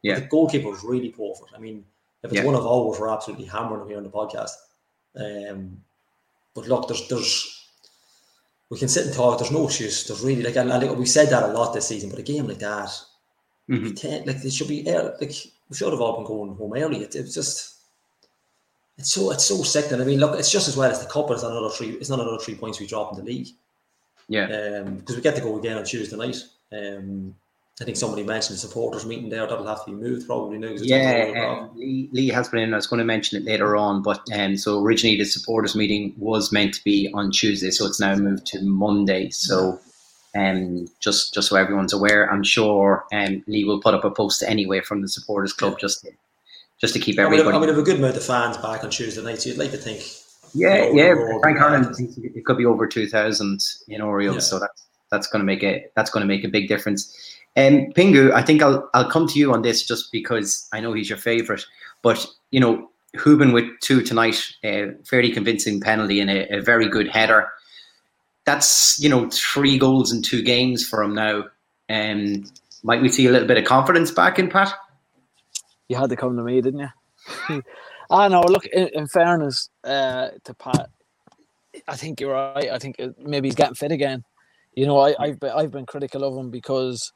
Yeah. 0.01 0.15
the 0.20 0.25
goalkeeper 0.25 0.70
was 0.70 0.84
really 0.84 1.10
poor 1.10 1.36
for 1.36 1.46
it. 1.46 1.53
I 1.56 1.60
mean, 1.60 1.86
if 2.24 2.32
it's 2.32 2.39
Yeah. 2.39 2.46
one 2.46 2.56
of 2.56 2.65
ours, 2.65 3.00
we're 3.00 3.13
absolutely 3.13 3.46
hammering 3.46 3.82
him 3.84 3.88
here 3.89 3.98
on 3.98 4.03
the 4.03 4.10
podcast. 4.10 4.53
Um, 5.15 5.84
but 6.56 6.68
look, 6.68 6.88
there's 6.88 7.08
there's 7.08 7.56
we 8.70 8.77
can 8.77 8.88
sit 8.88 9.08
and 9.08 9.15
talk. 9.15 9.39
There's 9.39 9.51
no 9.51 9.65
excuse. 9.65 10.06
There's 10.08 10.22
really 10.22 10.44
like, 10.44 10.56
like 10.56 10.98
we 10.98 11.06
said 11.06 11.29
that 11.29 11.44
a 11.44 11.48
lot 11.48 11.74
this 11.74 11.88
season, 11.88 12.10
but 12.10 12.20
a 12.20 12.24
game 12.24 12.48
like 12.48 12.60
that, 12.60 12.89
mm-hmm. 13.70 13.94
ten, 13.94 14.25
like 14.25 14.44
it 14.44 14.53
should 14.53 14.68
be 14.68 14.84
like 14.84 15.34
we 15.70 15.75
should 15.75 15.91
have 15.91 16.01
all 16.01 16.18
been 16.18 16.25
going 16.25 16.56
home 16.56 16.74
early. 16.75 17.03
It, 17.03 17.15
it's 17.15 17.34
just 17.34 17.75
it's 18.98 19.12
so 19.12 19.32
it's 19.32 19.46
so 19.46 19.63
sickening. 19.63 20.01
I 20.01 20.06
mean, 20.06 20.20
look, 20.20 20.38
it's 20.38 20.51
just 20.51 20.68
as 20.68 20.77
well 20.77 20.91
as 20.91 21.00
the 21.00 21.10
cup, 21.10 21.27
but 21.27 21.36
it's 21.36 21.44
another 21.44 21.70
three. 21.70 21.91
It's 21.91 22.10
not 22.10 22.20
another 22.20 22.39
three 22.39 22.56
points 22.56 22.79
we 22.79 22.88
drop 22.88 23.12
in 23.12 23.24
the 23.24 23.32
league. 23.32 23.48
Yeah, 24.27 24.46
because 24.46 25.15
um, 25.15 25.15
we 25.15 25.22
get 25.22 25.36
to 25.36 25.41
go 25.41 25.58
again 25.58 25.77
on 25.77 25.86
Tuesday 25.86 26.15
night. 26.15 26.38
Um, 26.72 27.36
I 27.82 27.86
think 27.86 27.96
somebody 27.96 28.24
mentioned 28.24 28.56
the 28.56 28.60
supporters 28.60 29.06
meeting 29.06 29.30
there. 29.30 29.48
That'll 29.48 29.66
have 29.66 29.86
to 29.86 29.92
be 29.92 29.98
moved 29.98 30.28
probably 30.28 30.58
now. 30.58 30.72
Yeah, 30.76 31.32
um, 31.48 31.72
Lee, 31.78 32.10
Lee, 32.12 32.28
has 32.28 32.50
been 32.50 32.60
in. 32.60 32.74
I 32.74 32.78
was 32.78 32.88
going 32.88 32.98
to 32.98 33.06
mention 33.06 33.42
it 33.42 33.46
later 33.46 33.78
on, 33.78 34.02
but 34.02 34.22
um, 34.34 34.58
so 34.58 34.84
originally 34.84 35.18
the 35.18 35.24
supporters 35.24 35.76
meeting 35.76 36.14
was 36.18 36.52
meant 36.52 36.74
to 36.74 36.84
be 36.84 37.10
on 37.14 37.32
Tuesday, 37.32 37.72
so 37.72 37.86
it's 37.86 38.00
now 38.00 38.16
moved 38.16 38.46
to 38.48 38.62
Monday. 38.62 39.30
So, 39.30 39.80
um, 40.36 40.90
just 41.00 41.34
just 41.34 41.48
so 41.48 41.56
everyone's 41.56 41.94
aware, 41.94 42.30
I'm 42.30 42.44
sure 42.44 43.06
um, 43.14 43.44
Lee 43.48 43.64
will 43.64 43.80
put 43.80 43.94
up 43.94 44.04
a 44.04 44.12
post 44.12 44.44
anyway 44.44 44.82
from 44.82 45.02
the 45.02 45.08
supporters 45.08 45.54
club 45.54 45.74
yeah. 45.74 45.80
just 45.80 46.02
to, 46.02 46.12
just 46.82 46.94
to 46.96 47.00
keep 47.00 47.18
everybody. 47.18 47.44
I 47.44 47.46
mean, 47.46 47.56
I 47.56 47.60
mean, 47.60 47.70
have 47.70 47.78
a 47.78 47.82
good 47.82 48.00
amount 48.00 48.18
of 48.18 48.26
fans 48.26 48.58
back 48.58 48.84
on 48.84 48.90
Tuesday 48.90 49.24
night, 49.24 49.42
so 49.42 49.50
you'd 49.50 49.58
like 49.58 49.72
to 49.72 49.78
think. 49.78 50.04
Yeah, 50.54 50.88
you 50.88 50.96
know, 50.96 51.28
yeah. 51.28 51.40
Frank 51.42 51.58
Harlan, 51.58 51.94
it 51.98 52.44
could 52.44 52.58
be 52.58 52.66
over 52.66 52.88
two 52.88 53.08
thousand 53.08 53.62
in 53.88 54.02
Oriel, 54.02 54.34
yeah. 54.34 54.40
so 54.42 54.60
that's 54.60 54.86
that's 55.12 55.28
going 55.28 55.40
to 55.40 55.46
make 55.46 55.64
it 55.64 55.94
that's 55.96 56.10
going 56.10 56.22
to 56.22 56.28
make 56.28 56.44
a 56.44 56.50
big 56.50 56.68
difference. 56.68 57.16
Um, 57.60 57.92
Pingu, 57.92 58.32
I 58.32 58.42
think 58.42 58.62
I'll 58.62 58.89
I'll 58.94 59.10
come 59.10 59.28
to 59.28 59.38
you 59.38 59.54
on 59.54 59.63
this 59.63 59.86
just 59.86 60.13
because 60.13 60.68
I 60.72 60.80
know 60.80 60.94
he's 60.94 61.10
your 61.10 61.18
favourite. 61.18 61.66
But 62.01 62.25
you 62.51 62.60
know, 62.60 62.89
Hoban 63.18 63.54
with 63.54 63.66
two 63.82 64.01
tonight, 64.01 64.42
a 64.63 64.92
fairly 65.06 65.32
convincing 65.32 65.82
penalty 65.82 66.22
and 66.22 66.30
a, 66.30 66.58
a, 66.58 66.62
very 66.62 66.88
good 66.88 67.10
header. 67.10 67.50
That's 68.46 68.98
you 69.00 69.10
know 69.10 69.30
three 69.30 69.78
goals 69.78 70.13
in 70.13 70.22
two 70.22 70.42
games 70.42 70.88
for 70.88 71.04
him 71.04 71.13
now. 71.13 71.46
Um, 71.89 72.46
might 72.84 73.01
we 73.01 73.10
see 73.10 73.28
a 73.28 73.32
little 73.32 73.48
bit 73.48 73.58
of 73.58 73.66
confidence 73.66 74.12
back 74.12 74.39
in 74.39 74.50
Pat? 74.50 74.74
You 75.89 75.98
had 75.98 76.10
to 76.12 76.16
come 76.16 76.38
to 76.38 76.44
me, 76.44 76.62
didn't 76.62 76.89
you? 77.50 77.62
I 78.10 78.30
know. 78.30 78.42
Look, 78.42 78.68
in, 78.68 78.89
in 78.94 79.08
fairness 79.08 79.70
uh, 79.84 80.30
to 80.46 80.54
Pat, 80.54 80.89
I 81.89 81.98
think 81.98 82.22
you're 82.22 82.32
right. 82.32 82.70
I 82.70 82.80
think 82.80 82.96
maybe 83.18 83.50
he's 83.50 83.56
getting 83.56 83.75
fit 83.75 83.92
again. 83.92 84.24
You 84.75 84.86
know, 84.86 85.00
I, 85.00 85.28
have 85.28 85.39
been, 85.39 85.51
I've 85.51 85.72
been 85.72 85.86
critical 85.86 86.24
of 86.24 86.38
him 86.38 86.51
because 86.51 87.12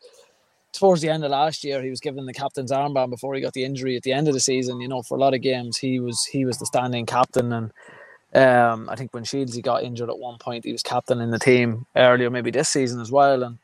towards 0.73 1.01
the 1.01 1.09
end 1.09 1.23
of 1.23 1.31
last 1.31 1.63
year, 1.63 1.81
he 1.81 1.89
was 1.89 1.99
given 1.99 2.25
the 2.25 2.33
captain's 2.33 2.71
armband 2.71 3.11
before 3.11 3.33
he 3.35 3.41
got 3.41 3.53
the 3.53 3.63
injury 3.63 3.95
at 3.95 4.03
the 4.03 4.11
end 4.11 4.27
of 4.27 4.33
the 4.33 4.39
season. 4.39 4.81
You 4.81 4.87
know, 4.87 5.03
for 5.03 5.15
a 5.15 5.21
lot 5.21 5.33
of 5.33 5.41
games, 5.41 5.77
he 5.77 5.99
was 5.99 6.25
he 6.25 6.45
was 6.45 6.57
the 6.57 6.65
standing 6.65 7.05
captain, 7.05 7.53
and 7.53 7.71
um, 8.33 8.89
I 8.89 8.95
think 8.95 9.13
when 9.13 9.23
Shields 9.23 9.55
he 9.55 9.61
got 9.61 9.83
injured 9.83 10.09
at 10.09 10.19
one 10.19 10.37
point, 10.39 10.65
he 10.65 10.71
was 10.71 10.83
captain 10.83 11.21
in 11.21 11.31
the 11.31 11.39
team 11.39 11.85
earlier, 11.95 12.29
maybe 12.29 12.51
this 12.51 12.69
season 12.69 12.99
as 12.99 13.11
well, 13.11 13.43
and 13.43 13.59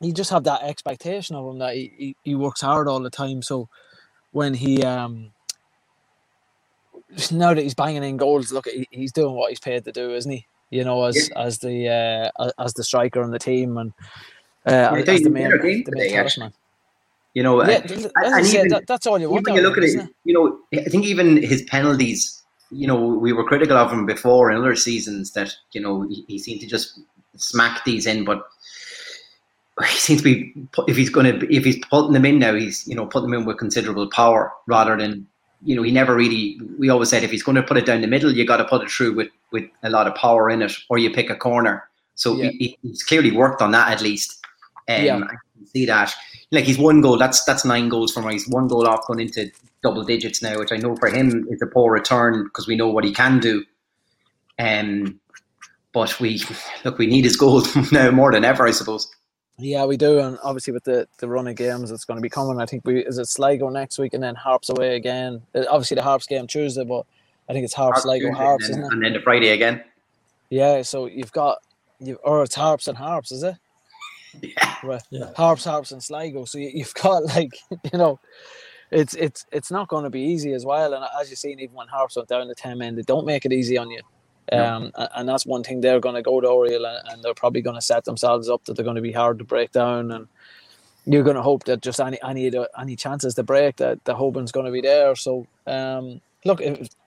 you 0.00 0.12
just 0.12 0.30
have 0.30 0.44
that 0.44 0.62
expectation 0.62 1.34
of 1.34 1.48
him 1.48 1.58
that 1.58 1.74
he, 1.74 1.92
he, 1.96 2.16
he 2.22 2.34
works 2.34 2.60
hard 2.60 2.88
all 2.88 3.00
the 3.00 3.10
time. 3.10 3.42
So 3.42 3.68
when 4.32 4.54
he 4.54 4.82
um 4.82 5.32
now 7.32 7.54
that 7.54 7.62
he's 7.62 7.74
banging 7.74 8.04
in 8.04 8.16
goals, 8.16 8.52
look, 8.52 8.66
he's 8.90 9.12
doing 9.12 9.34
what 9.34 9.50
he's 9.50 9.60
paid 9.60 9.84
to 9.84 9.92
do, 9.92 10.14
isn't 10.14 10.30
he? 10.30 10.46
You 10.70 10.84
know, 10.84 11.04
as 11.04 11.30
yeah. 11.30 11.42
as 11.42 11.58
the 11.58 11.88
uh, 12.38 12.50
as 12.58 12.74
the 12.74 12.84
striker 12.84 13.22
on 13.22 13.30
the 13.30 13.38
team 13.38 13.78
and 13.78 13.92
uh, 14.68 14.96
yeah, 14.96 15.12
as 15.12 15.22
the 15.22 15.30
main, 15.30 15.50
the 15.50 15.92
main 15.92 16.10
talisman. 16.10 16.52
You 17.34 17.42
know, 17.42 17.64
yeah, 17.64 17.82
and 17.82 18.46
even, 18.46 18.68
that, 18.68 18.86
that's 18.86 19.06
all 19.06 19.18
you 19.18 19.30
want. 19.30 19.46
When 19.46 19.54
you 19.54 19.62
look 19.62 19.78
at 19.78 19.84
it, 19.84 19.94
it, 19.94 20.08
you 20.24 20.34
know, 20.34 20.58
I 20.74 20.88
think 20.88 21.04
even 21.04 21.42
his 21.42 21.62
penalties. 21.62 22.34
You 22.70 22.86
know, 22.86 22.96
we 22.96 23.32
were 23.32 23.44
critical 23.44 23.78
of 23.78 23.90
him 23.90 24.04
before 24.04 24.50
in 24.50 24.58
other 24.58 24.74
seasons 24.76 25.32
that 25.32 25.54
you 25.72 25.80
know 25.80 26.02
he, 26.02 26.24
he 26.28 26.38
seemed 26.38 26.60
to 26.60 26.66
just 26.66 27.00
smack 27.36 27.84
these 27.84 28.06
in, 28.06 28.24
but 28.24 28.46
he 29.86 29.96
seems 29.96 30.22
to 30.22 30.24
be 30.24 30.52
if 30.86 30.96
he's 30.96 31.10
going 31.10 31.26
to 31.26 31.54
if 31.54 31.64
he's 31.64 31.78
putting 31.86 32.12
them 32.12 32.24
in 32.24 32.38
now, 32.38 32.54
he's 32.54 32.86
you 32.86 32.94
know 32.94 33.06
putting 33.06 33.30
them 33.30 33.40
in 33.40 33.46
with 33.46 33.58
considerable 33.58 34.08
power 34.10 34.52
rather 34.66 34.96
than 34.96 35.26
you 35.62 35.76
know 35.76 35.82
he 35.82 35.92
never 35.92 36.14
really. 36.14 36.60
We 36.78 36.88
always 36.88 37.08
said 37.08 37.22
if 37.22 37.30
he's 37.30 37.42
going 37.42 37.56
to 37.56 37.62
put 37.62 37.76
it 37.76 37.86
down 37.86 38.00
the 38.00 38.06
middle, 38.06 38.32
you 38.32 38.46
got 38.46 38.58
to 38.58 38.64
put 38.64 38.82
it 38.82 38.90
through 38.90 39.14
with 39.14 39.28
with 39.52 39.64
a 39.82 39.90
lot 39.90 40.06
of 40.06 40.14
power 40.14 40.50
in 40.50 40.62
it, 40.62 40.72
or 40.88 40.98
you 40.98 41.10
pick 41.10 41.30
a 41.30 41.36
corner. 41.36 41.88
So 42.14 42.34
yeah. 42.34 42.50
he, 42.50 42.76
he's 42.82 43.02
clearly 43.04 43.30
worked 43.30 43.62
on 43.62 43.70
that 43.72 43.92
at 43.92 44.02
least. 44.02 44.44
Um, 44.88 45.04
yeah. 45.04 45.16
I 45.16 45.28
can 45.28 45.66
see 45.66 45.86
that. 45.86 46.14
Like 46.50 46.64
he's 46.64 46.78
one 46.78 47.00
goal. 47.00 47.18
That's 47.18 47.44
that's 47.44 47.64
nine 47.64 47.88
goals 47.88 48.12
from 48.12 48.24
him. 48.24 48.30
He's 48.30 48.48
one 48.48 48.68
goal 48.68 48.86
off 48.86 49.06
going 49.06 49.20
into 49.20 49.50
double 49.82 50.04
digits 50.04 50.42
now, 50.42 50.58
which 50.58 50.72
I 50.72 50.76
know 50.76 50.96
for 50.96 51.08
him 51.08 51.46
is 51.50 51.62
a 51.62 51.66
poor 51.66 51.92
return 51.92 52.44
because 52.44 52.66
we 52.66 52.76
know 52.76 52.88
what 52.88 53.04
he 53.04 53.12
can 53.12 53.38
do. 53.38 53.64
Um, 54.58 55.20
but 55.92 56.18
we 56.20 56.42
look, 56.84 56.98
we 56.98 57.06
need 57.06 57.24
his 57.24 57.36
goals 57.36 57.74
now 57.92 58.10
more 58.10 58.32
than 58.32 58.44
ever, 58.44 58.66
I 58.66 58.70
suppose. 58.70 59.08
Yeah, 59.60 59.86
we 59.86 59.96
do, 59.96 60.20
and 60.20 60.38
obviously 60.44 60.72
with 60.72 60.84
the, 60.84 61.08
the 61.18 61.28
run 61.28 61.48
of 61.48 61.56
games 61.56 61.90
that's 61.90 62.04
going 62.04 62.16
to 62.16 62.22
be 62.22 62.28
coming, 62.28 62.60
I 62.60 62.66
think 62.66 62.86
we 62.86 63.04
is 63.04 63.18
it 63.18 63.26
Sligo 63.26 63.68
next 63.68 63.98
week 63.98 64.14
and 64.14 64.22
then 64.22 64.36
Harps 64.36 64.68
away 64.68 64.94
again. 64.94 65.42
Uh, 65.52 65.64
obviously 65.68 65.96
the 65.96 66.02
Harps 66.02 66.26
game 66.28 66.46
Tuesday, 66.46 66.84
but 66.84 67.04
I 67.48 67.52
think 67.52 67.64
it's 67.64 67.74
Harps, 67.74 68.02
Sligo, 68.02 68.32
Harps, 68.32 68.68
and 68.68 68.74
then, 68.74 68.80
isn't 68.82 68.92
it? 68.92 68.94
And 68.94 69.04
then 69.04 69.12
the 69.14 69.20
Friday 69.20 69.48
again. 69.48 69.82
Yeah, 70.48 70.82
so 70.82 71.06
you've 71.06 71.32
got 71.32 71.58
you 71.98 72.18
or 72.22 72.44
it's 72.44 72.54
Harps 72.54 72.86
and 72.86 72.96
Harps, 72.96 73.32
is 73.32 73.42
it? 73.42 73.56
Yeah. 74.42 74.74
Right. 74.82 75.02
yeah. 75.10 75.30
Harps, 75.36 75.64
Harps, 75.64 75.92
and 75.92 76.02
Sligo. 76.02 76.44
So 76.44 76.58
you, 76.58 76.84
have 76.84 76.94
got 77.02 77.24
like 77.26 77.52
you 77.92 77.98
know, 77.98 78.20
it's 78.90 79.14
it's 79.14 79.46
it's 79.52 79.70
not 79.70 79.88
going 79.88 80.04
to 80.04 80.10
be 80.10 80.22
easy 80.22 80.52
as 80.52 80.64
well. 80.66 80.94
And 80.94 81.04
as 81.20 81.30
you've 81.30 81.38
seen, 81.38 81.60
even 81.60 81.76
when 81.76 81.88
Harps 81.88 82.16
went 82.16 82.28
down 82.28 82.48
to 82.48 82.54
ten 82.54 82.78
men, 82.78 82.96
they 82.96 83.02
don't 83.02 83.26
make 83.26 83.44
it 83.44 83.52
easy 83.52 83.78
on 83.78 83.90
you. 83.90 84.02
Um, 84.52 84.92
no. 84.98 85.08
and 85.16 85.28
that's 85.28 85.46
one 85.46 85.64
thing 85.64 85.80
they're 85.80 86.00
going 86.00 86.16
to 86.16 86.22
go 86.22 86.40
to 86.40 86.48
Oriel, 86.48 86.86
and 86.86 87.22
they're 87.22 87.34
probably 87.34 87.62
going 87.62 87.76
to 87.76 87.82
set 87.82 88.04
themselves 88.04 88.48
up 88.48 88.64
that 88.66 88.76
they're 88.76 88.84
going 88.84 88.96
to 88.96 89.02
be 89.02 89.12
hard 89.12 89.38
to 89.40 89.44
break 89.44 89.72
down. 89.72 90.10
And 90.12 90.28
you're 91.06 91.24
going 91.24 91.36
to 91.36 91.42
hope 91.42 91.64
that 91.64 91.82
just 91.82 92.00
any 92.00 92.18
any 92.22 92.52
any 92.78 92.96
chances 92.96 93.34
to 93.36 93.42
break 93.44 93.76
that 93.76 94.04
the 94.04 94.14
Hoban's 94.14 94.52
going 94.52 94.66
to 94.66 94.72
be 94.72 94.82
there. 94.82 95.16
So 95.16 95.46
um, 95.66 96.20
look, 96.44 96.60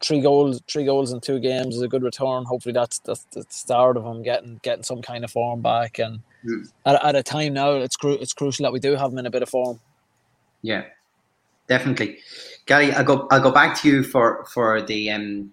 three 0.04 0.22
goals, 0.22 0.62
three 0.70 0.86
goals 0.86 1.14
in 1.14 1.22
two 1.22 1.40
games 1.40 1.76
is 1.78 1.82
a 1.84 1.90
good 1.90 2.04
return. 2.04 2.46
Hopefully, 2.46 2.74
that's, 2.74 3.00
that's 3.00 3.26
the 3.34 3.46
start 3.50 3.98
of 3.98 4.06
him 4.06 4.24
getting 4.24 4.60
getting 4.64 4.84
some 4.84 5.02
kind 5.02 5.24
of 5.26 5.32
form 5.32 5.62
back. 5.62 6.00
And. 6.00 6.22
At, 6.86 7.04
at 7.04 7.16
a 7.16 7.24
time 7.24 7.54
now, 7.54 7.74
it's 7.74 7.96
cru- 7.96 8.18
it's 8.20 8.34
crucial 8.34 8.64
that 8.64 8.74
we 8.74 8.80
do 8.80 8.96
have 8.96 9.12
him 9.12 9.20
in 9.20 9.26
a 9.26 9.32
bit 9.32 9.44
of 9.44 9.50
form. 9.50 9.80
Yeah, 10.62 10.84
definitely, 11.68 12.20
Gary. 12.66 12.92
I'll 12.92 13.04
go. 13.04 13.28
I'll 13.32 13.42
go 13.42 13.52
back 13.52 13.80
to 13.82 13.88
you 13.88 14.04
for 14.04 14.46
for 14.46 14.82
the 14.82 15.12
um 15.12 15.52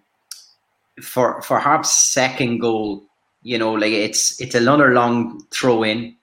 for 1.03 1.41
for 1.43 1.59
Harp's 1.59 1.95
second 1.95 2.59
goal. 2.59 3.05
You 3.43 3.59
know, 3.59 3.73
like 3.73 3.93
it's 3.93 4.41
it's 4.41 4.55
another 4.55 4.93
long 4.93 5.47
throw 5.51 5.83
in, 5.83 6.17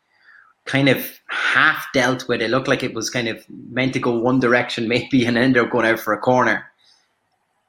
kind 0.65 0.89
of 0.89 1.19
half 1.27 1.85
dealt 1.93 2.27
with. 2.27 2.41
It 2.41 2.51
looked 2.51 2.67
like 2.67 2.83
it 2.83 2.93
was 2.93 3.09
kind 3.09 3.27
of 3.27 3.43
meant 3.49 3.93
to 3.93 3.99
go 3.99 4.17
one 4.17 4.39
direction, 4.39 4.87
maybe, 4.89 5.25
and 5.25 5.37
ended 5.37 5.63
up 5.63 5.71
going 5.71 5.85
out 5.85 5.99
for 5.99 6.13
a 6.13 6.19
corner 6.19 6.65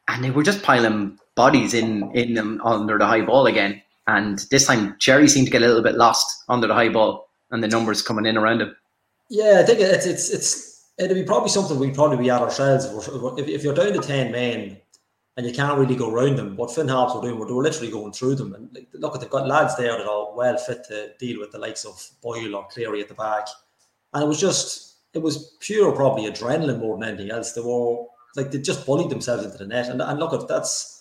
and 0.08 0.24
they 0.24 0.30
were 0.30 0.42
just 0.42 0.62
piling 0.62 1.18
bodies 1.34 1.74
in 1.74 2.10
in 2.12 2.34
them 2.34 2.60
under 2.64 2.98
the 2.98 3.06
high 3.06 3.22
ball 3.22 3.46
again. 3.46 3.82
And 4.06 4.38
this 4.50 4.66
time, 4.66 4.96
Cherrie 4.98 5.28
seemed 5.28 5.46
to 5.46 5.52
get 5.52 5.62
a 5.62 5.66
little 5.66 5.82
bit 5.82 5.96
lost 5.96 6.44
under 6.48 6.66
the 6.66 6.74
high 6.74 6.88
ball 6.88 7.28
and 7.50 7.62
the 7.62 7.68
numbers 7.68 8.02
coming 8.02 8.26
in 8.26 8.36
around 8.36 8.62
him. 8.62 8.76
Yeah, 9.28 9.60
I 9.60 9.64
think 9.64 9.80
it's 9.80 10.06
it's 10.06 10.30
it's 10.30 10.86
it'd 10.98 11.16
be 11.16 11.24
probably 11.24 11.48
something 11.48 11.78
we'd 11.78 11.94
probably 11.94 12.18
be 12.18 12.30
at 12.30 12.40
ourselves 12.40 12.86
if, 13.38 13.48
if 13.48 13.64
you're 13.64 13.74
down 13.74 13.92
to 13.92 14.00
ten 14.00 14.30
men 14.30 14.80
and 15.36 15.46
you 15.46 15.52
can't 15.52 15.78
really 15.78 15.96
go 15.96 16.10
around 16.10 16.36
them. 16.36 16.56
What 16.56 16.74
Finn 16.74 16.88
Harps 16.88 17.14
were 17.14 17.20
doing, 17.20 17.38
were 17.38 17.52
were 17.52 17.62
literally 17.62 17.90
going 17.90 18.12
through 18.12 18.36
them. 18.36 18.54
And 18.54 18.70
like, 18.74 18.88
look, 18.94 19.20
they've 19.20 19.28
got 19.28 19.46
lads 19.46 19.76
there 19.76 19.98
that 19.98 20.08
are 20.08 20.34
well 20.34 20.56
fit 20.56 20.84
to 20.88 21.12
deal 21.18 21.40
with 21.40 21.52
the 21.52 21.58
likes 21.58 21.84
of 21.84 22.02
Boyle 22.22 22.54
or 22.54 22.66
Cleary 22.68 23.02
at 23.02 23.08
the 23.08 23.14
back. 23.14 23.48
And 24.14 24.22
it 24.22 24.26
was 24.26 24.40
just, 24.40 24.96
it 25.12 25.20
was 25.20 25.56
pure 25.60 25.92
probably 25.92 26.30
adrenaline 26.30 26.78
more 26.78 26.96
than 26.96 27.08
anything 27.08 27.30
else. 27.30 27.52
They 27.52 27.60
were 27.60 28.04
like 28.34 28.50
they 28.50 28.58
just 28.58 28.86
bullied 28.86 29.10
themselves 29.10 29.44
into 29.44 29.58
the 29.58 29.66
net. 29.66 29.88
And, 29.88 30.00
and 30.00 30.18
look, 30.18 30.32
at 30.32 30.48
that's 30.48 30.95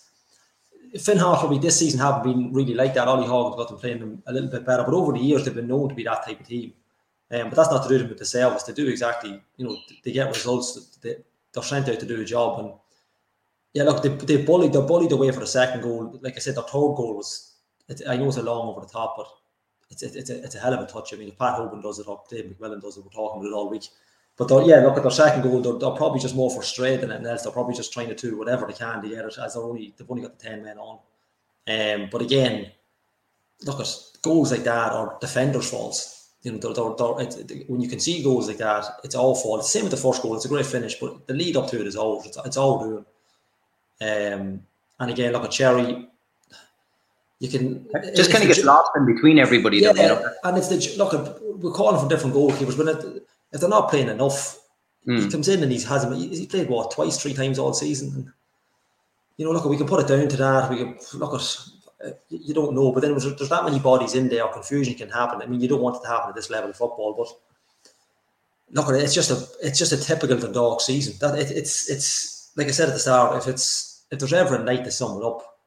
Finn 1.00 1.18
Hartleby 1.18 1.58
this 1.58 1.78
season 1.78 2.00
haven't 2.00 2.24
been 2.24 2.52
really 2.52 2.74
like 2.74 2.94
that. 2.94 3.08
Ollie 3.08 3.26
Horgan 3.26 3.52
has 3.52 3.58
got 3.58 3.68
them 3.68 3.78
playing 3.78 4.00
them 4.00 4.22
a 4.26 4.32
little 4.32 4.50
bit 4.50 4.64
better, 4.64 4.84
but 4.84 4.94
over 4.94 5.12
the 5.12 5.18
years 5.18 5.44
they've 5.44 5.54
been 5.54 5.68
known 5.68 5.88
to 5.88 5.94
be 5.94 6.04
that 6.04 6.24
type 6.24 6.40
of 6.40 6.46
team. 6.46 6.72
Um, 7.30 7.48
but 7.48 7.56
that's 7.56 7.70
not 7.70 7.82
to 7.82 7.88
do 7.88 7.98
them 7.98 8.08
with 8.08 8.18
the 8.18 8.24
service. 8.24 8.62
They 8.62 8.72
do 8.72 8.88
exactly, 8.88 9.42
you 9.56 9.66
know, 9.66 9.76
they 10.04 10.12
get 10.12 10.28
results. 10.28 10.96
They, 11.02 11.16
they're 11.52 11.62
sent 11.62 11.88
out 11.88 11.98
to 12.00 12.06
do 12.06 12.20
a 12.20 12.24
job. 12.24 12.60
And 12.60 12.72
yeah, 13.72 13.82
look, 13.82 14.02
they, 14.02 14.10
they 14.10 14.44
bullied, 14.44 14.72
they 14.72 14.80
bullied 14.80 15.12
away 15.12 15.30
for 15.32 15.40
the 15.40 15.46
second 15.46 15.82
goal. 15.82 16.18
Like 16.22 16.36
I 16.36 16.38
said, 16.38 16.54
their 16.54 16.62
third 16.62 16.94
goal 16.94 17.16
was, 17.16 17.54
I 18.08 18.16
know 18.16 18.28
it's 18.28 18.36
a 18.36 18.42
long 18.42 18.68
over 18.68 18.80
the 18.80 18.92
top, 18.92 19.14
but 19.16 19.26
it's, 19.90 20.02
it's, 20.02 20.30
a, 20.30 20.44
it's 20.44 20.54
a 20.54 20.60
hell 20.60 20.74
of 20.74 20.80
a 20.80 20.86
touch. 20.86 21.12
I 21.12 21.16
mean, 21.16 21.28
if 21.28 21.38
Pat 21.38 21.58
Hoban 21.58 21.82
does 21.82 21.98
it, 21.98 22.06
or 22.06 22.22
Dave 22.30 22.44
McMillan 22.44 22.80
does 22.80 22.96
it, 22.96 23.04
we're 23.04 23.10
talking 23.10 23.40
about 23.40 23.50
it 23.50 23.54
all 23.54 23.70
week. 23.70 23.88
But 24.36 24.66
yeah, 24.66 24.80
look 24.80 24.98
at 24.98 25.02
their 25.02 25.10
second 25.10 25.42
goal. 25.42 25.62
They're, 25.62 25.78
they're, 25.78 25.96
probably 25.96 26.20
just 26.20 26.36
more 26.36 26.50
frustrated 26.50 27.00
than 27.00 27.10
anything 27.10 27.30
else. 27.30 27.42
They're 27.42 27.52
probably 27.52 27.74
just 27.74 27.92
trying 27.92 28.08
to 28.08 28.14
do 28.14 28.38
whatever 28.38 28.66
they 28.66 28.74
can 28.74 29.02
to 29.02 29.08
get 29.08 29.24
it, 29.24 29.38
as 29.38 29.54
they're 29.54 29.62
only 29.62 29.94
they've 29.96 30.10
only 30.10 30.22
got 30.22 30.38
the 30.38 30.48
ten 30.48 30.62
men 30.62 30.78
on. 30.78 30.98
Um, 31.68 32.08
but 32.12 32.20
again, 32.20 32.70
look 33.64 33.80
at 33.80 33.88
goals 34.22 34.52
like 34.52 34.64
that 34.64 34.92
or 34.92 35.16
defenders' 35.20 35.70
faults. 35.70 36.30
You 36.42 36.52
know, 36.52 36.58
they're, 36.58 36.72
they're, 36.74 37.44
they're, 37.44 37.64
when 37.66 37.80
you 37.80 37.88
can 37.88 37.98
see 37.98 38.22
goals 38.22 38.46
like 38.46 38.58
that, 38.58 38.84
it's 39.02 39.14
all 39.14 39.34
fault. 39.34 39.64
Same 39.64 39.84
with 39.84 39.90
the 39.90 39.96
first 39.96 40.22
goal. 40.22 40.36
It's 40.36 40.44
a 40.44 40.48
great 40.48 40.66
finish, 40.66 40.94
but 41.00 41.26
the 41.26 41.34
lead 41.34 41.56
up 41.56 41.68
to 41.70 41.80
it 41.80 41.86
is 41.86 41.96
all 41.96 42.22
it's, 42.22 42.38
it's 42.44 42.56
all 42.56 42.84
doing. 42.84 43.04
Um, 44.00 44.62
And 45.00 45.10
again, 45.10 45.32
look 45.32 45.44
at 45.44 45.50
Cherrie. 45.50 46.08
You 47.38 47.48
can 47.50 47.86
just 48.14 48.30
kind 48.30 48.48
of 48.48 48.54
get 48.54 48.64
lost 48.64 48.90
in 48.96 49.04
between 49.04 49.38
everybody. 49.38 49.78
Yeah, 49.78 49.92
though, 49.92 50.02
you 50.02 50.08
know? 50.08 50.32
and 50.44 50.56
if 50.56 50.68
the 50.70 50.94
look, 50.96 51.12
we're 51.62 51.72
calling 51.72 52.00
for 52.00 52.08
different 52.08 52.34
goalkeepers, 52.34 52.76
but 52.78 52.88
if, 52.88 53.22
if 53.52 53.60
they're 53.60 53.68
not 53.70 53.90
playing 53.90 54.08
enough, 54.08 54.58
he 55.04 55.12
Mm. 55.12 55.30
comes 55.30 55.48
in 55.48 55.62
and 55.62 55.70
he's 55.70 55.84
has 55.84 56.02
him. 56.04 56.12
He 56.14 56.46
played 56.46 56.68
what 56.68 56.90
twice, 56.90 57.16
three 57.18 57.32
times 57.34 57.58
all 57.58 57.72
season. 57.72 58.12
And, 58.14 58.32
you 59.36 59.44
know, 59.44 59.52
look, 59.52 59.64
we 59.66 59.76
can 59.76 59.86
put 59.86 60.00
it 60.00 60.08
down 60.08 60.28
to 60.28 60.36
that. 60.38 60.68
We 60.70 60.78
can 60.78 60.98
look 61.14 61.34
at. 61.34 61.58
uh, 62.04 62.10
You 62.28 62.52
don't 62.54 62.74
know, 62.74 62.90
but 62.92 63.00
then 63.02 63.12
there's, 63.12 63.24
there's 63.36 63.48
that 63.48 63.64
many 63.64 63.78
bodies 63.78 64.14
in 64.14 64.28
there. 64.28 64.46
Confusion 64.48 64.94
can 64.94 65.08
happen. 65.08 65.40
I 65.40 65.46
mean, 65.46 65.60
you 65.60 65.68
don't 65.68 65.80
want 65.80 65.96
it 65.96 66.02
to 66.02 66.08
happen 66.08 66.30
at 66.30 66.34
this 66.34 66.50
level 66.50 66.70
of 66.70 66.76
football, 66.76 67.14
but 67.14 67.28
look, 68.72 68.88
it's 69.00 69.14
just 69.14 69.30
a 69.30 69.66
it's 69.66 69.78
just 69.78 69.92
a 69.92 69.96
typical 69.96 70.36
Dundalk 70.38 70.80
season. 70.80 71.14
That 71.20 71.38
it, 71.38 71.50
it's 71.52 71.88
it's 71.88 72.50
like 72.56 72.66
I 72.68 72.72
said 72.72 72.88
at 72.88 72.94
the 72.94 73.00
start. 73.00 73.36
If 73.36 73.46
it's 73.48 74.04
if 74.10 74.18
there's 74.18 74.32
ever 74.32 74.56
a 74.56 74.62
night 74.64 74.84
to 74.84 74.90
sum 74.90 75.18
it 75.20 75.24
up, 75.24 75.58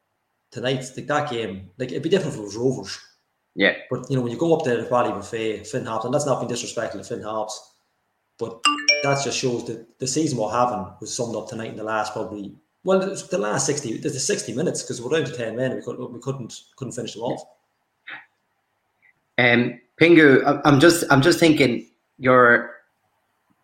tonight 0.52 0.84
like 0.96 1.08
that 1.08 1.30
game, 1.32 1.70
like 1.78 1.92
it'd 1.92 2.04
be 2.04 2.10
different 2.10 2.34
if 2.36 2.40
it 2.40 2.44
was 2.44 2.56
Rovers. 2.58 3.00
Yeah. 3.56 3.76
But 3.90 4.10
you 4.10 4.16
know, 4.16 4.22
when 4.22 4.32
you 4.32 4.38
go 4.38 4.56
up 4.56 4.64
there 4.64 4.78
to 4.78 4.84
Ballybofey, 4.84 5.66
Finn 5.68 5.86
Harps, 5.86 6.06
and 6.06 6.14
that's 6.14 6.26
not 6.26 6.40
being 6.40 6.50
disrespectful 6.50 7.02
to 7.02 7.08
Finn 7.08 7.24
Harps, 7.24 7.74
but 8.38 8.62
that 9.04 9.24
just 9.24 9.38
shows 9.38 9.68
that 9.68 10.00
the 10.00 10.08
season 10.08 10.38
we're 10.38 10.52
having 10.52 10.86
was 11.00 11.14
summed 11.14 11.36
up 11.36 11.48
tonight 11.48 11.72
in 11.72 11.76
the 11.76 11.84
last 11.84 12.14
probably 12.14 12.56
well 12.84 13.00
the 13.00 13.28
the 13.30 13.38
last 13.38 13.66
sixty 13.66 13.98
the 13.98 14.10
the 14.10 14.20
sixty 14.20 14.54
minutes 14.54 14.82
because 14.82 15.02
we're 15.02 15.12
down 15.12 15.30
to 15.30 15.36
ten 15.36 15.56
men 15.56 15.76
we 15.76 15.82
couldn't 15.82 16.12
we 16.12 16.20
couldn't 16.20 16.62
couldn't 16.78 16.94
finish 16.94 17.14
them 17.14 17.24
off. 17.24 17.44
Um, 19.38 19.80
Pingu, 20.00 20.62
I'm 20.66 20.80
just 20.80 21.04
I'm 21.10 21.22
just 21.22 21.40
thinking 21.40 21.88
you're 22.18 22.78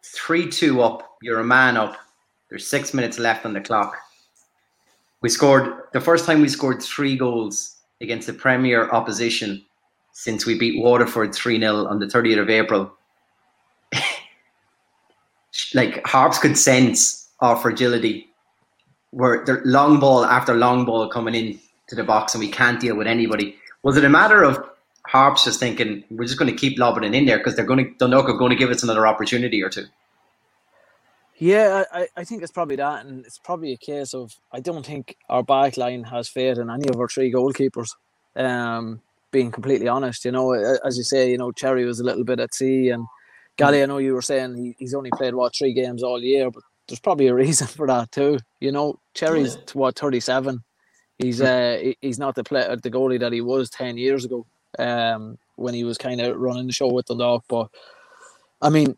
three 0.04 0.50
two 0.50 0.82
up. 0.82 1.18
You're 1.22 1.40
a 1.40 1.46
man 1.46 1.78
up. 1.78 1.98
There's 2.50 2.68
six 2.68 2.94
minutes 2.94 3.18
left 3.18 3.46
on 3.46 3.54
the 3.54 3.62
clock. 3.62 3.98
We 5.22 5.30
scored 5.30 5.84
the 5.94 6.02
first 6.02 6.26
time 6.26 6.42
we 6.42 6.50
scored 6.50 6.84
three 6.84 7.18
goals 7.18 7.78
against 8.02 8.28
the 8.28 8.34
Premier 8.34 8.90
opposition 8.92 9.66
since 10.18 10.46
we 10.46 10.58
beat 10.58 10.82
Waterford 10.82 11.36
three 11.36 11.60
0 11.60 11.88
on 11.88 12.00
the 12.00 12.06
30th 12.06 12.40
of 12.42 12.50
April. 12.50 12.92
like 15.74 16.06
Harps 16.08 16.40
could 16.40 16.58
sense 16.58 17.28
our 17.42 17.58
fragility, 17.58 18.28
where 19.12 19.44
the 19.46 19.62
long 19.66 20.00
ball 20.00 20.24
after 20.26 20.54
long 20.56 20.86
ball 20.86 21.10
coming 21.10 21.36
in 21.36 21.60
to 21.90 21.96
the 21.96 22.04
box, 22.04 22.34
and 22.34 22.40
we 22.40 22.50
can't 22.50 22.80
deal 22.80 22.96
with 22.96 23.08
anybody. 23.08 23.56
Was 23.84 23.98
it 23.98 24.06
a 24.06 24.10
matter 24.10 24.42
of 24.44 24.58
Harps 25.08 25.44
just 25.44 25.60
thinking 25.60 26.04
we're 26.10 26.26
just 26.26 26.40
going 26.40 26.50
to 26.50 26.58
keep 26.58 26.80
lobbing 26.80 27.04
it 27.04 27.14
in 27.14 27.26
there 27.26 27.38
because 27.38 27.56
they're 27.58 27.66
going 27.66 27.86
to 27.86 27.94
Dundalk 27.98 28.30
are 28.30 28.38
going 28.38 28.52
to 28.52 28.56
give 28.56 28.70
us 28.70 28.84
another 28.84 29.06
opportunity 29.06 29.62
or 29.62 29.70
two. 29.70 29.86
Yeah, 31.38 31.84
I, 31.94 32.02
I- 32.04 32.08
I 32.18 32.24
think 32.24 32.42
it's 32.42 32.52
probably 32.54 32.78
that, 32.78 33.06
and 33.06 33.26
it's 33.26 33.38
probably 33.40 33.74
a 33.74 33.78
case 33.78 34.14
of 34.14 34.34
I 34.54 34.62
don't 34.62 34.86
think 34.86 35.18
our 35.30 35.44
back 35.44 35.76
line 35.78 36.06
has 36.06 36.30
faith 36.30 36.58
in 36.58 36.70
any 36.70 36.88
of 36.88 36.96
our 37.00 37.10
three 37.10 37.32
goalkeepers. 37.34 37.90
Um, 38.38 39.02
being 39.36 39.52
completely 39.52 39.90
honest, 39.90 40.24
you 40.24 40.32
know, 40.32 40.54
as 40.54 40.98
you 40.98 41.04
say, 41.04 41.30
you 41.30 41.38
know, 41.38 41.52
Cherrie 41.52 41.84
was 41.84 42.00
a 42.00 42.06
little 42.06 42.24
bit 42.24 42.40
at 42.40 42.54
sea, 42.54 42.88
and 42.90 43.06
Gally, 43.58 43.84
I 43.84 43.86
know 43.86 43.98
you 43.98 44.14
were 44.14 44.22
saying 44.22 44.56
he, 44.56 44.76
he's 44.80 44.94
only 44.94 45.10
played 45.12 45.36
what 45.36 45.54
three 45.54 45.74
games 45.74 46.04
all 46.04 46.22
year, 46.22 46.50
but 46.50 46.64
there's 46.88 47.02
probably 47.02 47.28
a 47.28 47.34
reason 47.34 47.68
for 47.78 47.86
that 47.88 48.14
too. 48.14 48.40
You 48.62 48.72
know, 48.72 48.98
Cherrie's 49.14 49.58
what 49.74 50.00
37. 50.00 50.64
He's 51.18 51.42
uh 51.42 51.92
he's 52.00 52.18
not 52.18 52.36
the 52.36 52.46
player 52.46 52.78
the 52.78 52.92
goalie 52.92 53.20
that 53.20 53.34
he 53.34 53.42
was 53.42 53.70
10 53.70 53.98
years 53.98 54.24
ago. 54.24 54.46
Um, 54.80 55.38
when 55.58 55.74
he 55.74 55.84
was 55.86 55.98
kind 55.98 56.20
of 56.22 56.38
running 56.38 56.68
the 56.68 56.74
show 56.74 56.92
with 56.92 57.06
the 57.08 57.16
dog, 57.16 57.44
but 57.48 57.70
I 58.62 58.70
mean, 58.70 58.96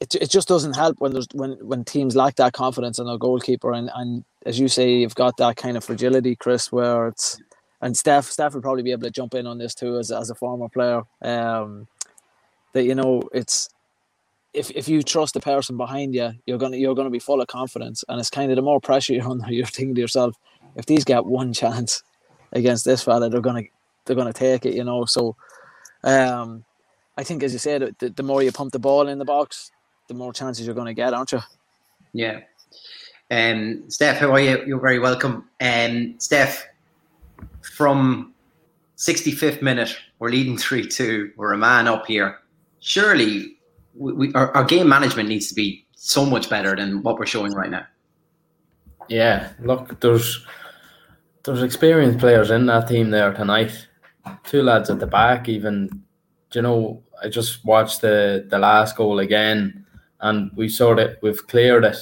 it, 0.00 0.14
it 0.16 0.30
just 0.30 0.48
doesn't 0.48 0.76
help 0.76 1.00
when 1.00 1.12
there's 1.12 1.28
when 1.32 1.52
when 1.62 1.84
teams 1.84 2.16
lack 2.16 2.36
that 2.36 2.52
confidence 2.52 2.98
in 2.98 3.06
their 3.06 3.18
goalkeeper 3.18 3.72
and 3.72 3.90
and 3.94 4.24
as 4.46 4.58
you 4.58 4.68
say 4.68 4.96
you've 4.96 5.14
got 5.14 5.36
that 5.38 5.56
kind 5.56 5.76
of 5.76 5.84
fragility 5.84 6.36
chris 6.36 6.70
where 6.70 7.08
it's 7.08 7.38
and 7.84 7.96
steph 7.96 8.26
steph 8.26 8.54
will 8.54 8.60
probably 8.60 8.82
be 8.82 8.90
able 8.90 9.02
to 9.02 9.10
jump 9.10 9.34
in 9.34 9.46
on 9.46 9.58
this 9.58 9.74
too 9.74 9.98
as, 9.98 10.10
as 10.10 10.30
a 10.30 10.34
former 10.34 10.68
player 10.68 11.02
um 11.22 11.86
that 12.72 12.84
you 12.84 12.94
know 12.94 13.22
it's 13.32 13.68
if, 14.52 14.70
if 14.70 14.88
you 14.88 15.02
trust 15.02 15.34
the 15.34 15.40
person 15.40 15.76
behind 15.76 16.14
you 16.14 16.32
you're 16.46 16.58
gonna 16.58 16.76
you're 16.76 16.94
gonna 16.94 17.10
be 17.10 17.18
full 17.18 17.40
of 17.40 17.46
confidence 17.46 18.04
and 18.08 18.18
it's 18.18 18.30
kind 18.30 18.50
of 18.50 18.56
the 18.56 18.62
more 18.62 18.80
pressure 18.80 19.12
you're 19.14 19.28
under 19.28 19.52
you're 19.52 19.66
thinking 19.66 19.94
to 19.94 20.00
yourself 20.00 20.34
if 20.74 20.86
these 20.86 21.04
get 21.04 21.24
one 21.24 21.52
chance 21.52 22.02
against 22.52 22.84
this 22.84 23.04
fella 23.04 23.30
they're 23.30 23.40
gonna 23.40 23.62
they're 24.04 24.16
gonna 24.16 24.32
take 24.32 24.66
it 24.66 24.74
you 24.74 24.82
know 24.82 25.04
so 25.04 25.36
um 26.02 26.64
I 27.16 27.22
think, 27.22 27.42
as 27.42 27.52
you 27.52 27.58
said, 27.58 27.94
the, 27.98 28.10
the 28.10 28.22
more 28.22 28.42
you 28.42 28.50
pump 28.50 28.72
the 28.72 28.78
ball 28.78 29.08
in 29.08 29.18
the 29.18 29.24
box, 29.24 29.70
the 30.08 30.14
more 30.14 30.32
chances 30.32 30.66
you're 30.66 30.74
to 30.74 30.94
get, 30.94 31.14
aren't 31.14 31.32
you? 31.32 31.40
Yeah. 32.12 32.40
Um, 33.30 33.88
Steph, 33.88 34.18
how 34.18 34.32
are 34.32 34.40
you? 34.40 34.64
You're 34.66 34.80
very 34.80 34.98
welcome. 34.98 35.48
Um, 35.60 36.16
Steph, 36.18 36.66
from 37.64 38.34
65th 38.96 39.62
minute, 39.62 39.96
we're 40.18 40.30
leading 40.30 40.56
3 40.56 40.86
2. 40.86 41.32
We're 41.36 41.52
a 41.52 41.58
man 41.58 41.88
up 41.88 42.06
here. 42.06 42.40
Surely 42.80 43.56
we, 43.94 44.12
we, 44.12 44.32
our, 44.34 44.54
our 44.56 44.64
game 44.64 44.88
management 44.88 45.28
needs 45.28 45.48
to 45.48 45.54
be 45.54 45.86
so 45.94 46.24
much 46.24 46.50
better 46.50 46.76
than 46.76 47.02
what 47.02 47.18
we're 47.18 47.26
showing 47.26 47.52
right 47.52 47.70
now. 47.70 47.86
Yeah, 49.08 49.52
look, 49.60 50.00
there's 50.00 50.44
there's 51.44 51.62
experienced 51.62 52.18
players 52.18 52.50
in 52.50 52.66
that 52.66 52.88
team 52.88 53.10
there 53.10 53.32
tonight. 53.32 53.86
Two 54.44 54.62
lads 54.62 54.90
at 54.90 55.00
the 55.00 55.06
back, 55.06 55.48
even. 55.48 56.02
You 56.52 56.62
know? 56.62 57.02
I 57.22 57.28
just 57.28 57.64
watched 57.64 58.00
the 58.00 58.46
the 58.48 58.58
last 58.58 58.96
goal 58.96 59.18
again, 59.18 59.86
and 60.20 60.50
we 60.54 60.68
sort 60.68 60.98
of 60.98 61.16
we've 61.22 61.46
cleared 61.46 61.84
it, 61.84 61.98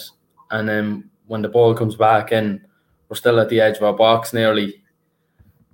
and 0.51 0.69
then 0.69 1.11
when 1.27 1.43
the 1.43 1.49
ball 1.49 1.75
comes 1.75 1.97
back 1.97 2.33
in, 2.33 2.65
we're 3.09 3.17
still 3.17 3.41
at 3.41 3.49
the 3.49 3.61
edge 3.61 3.77
of 3.77 3.85
our 3.85 3.95
box 3.95 4.33
nearly, 4.33 4.82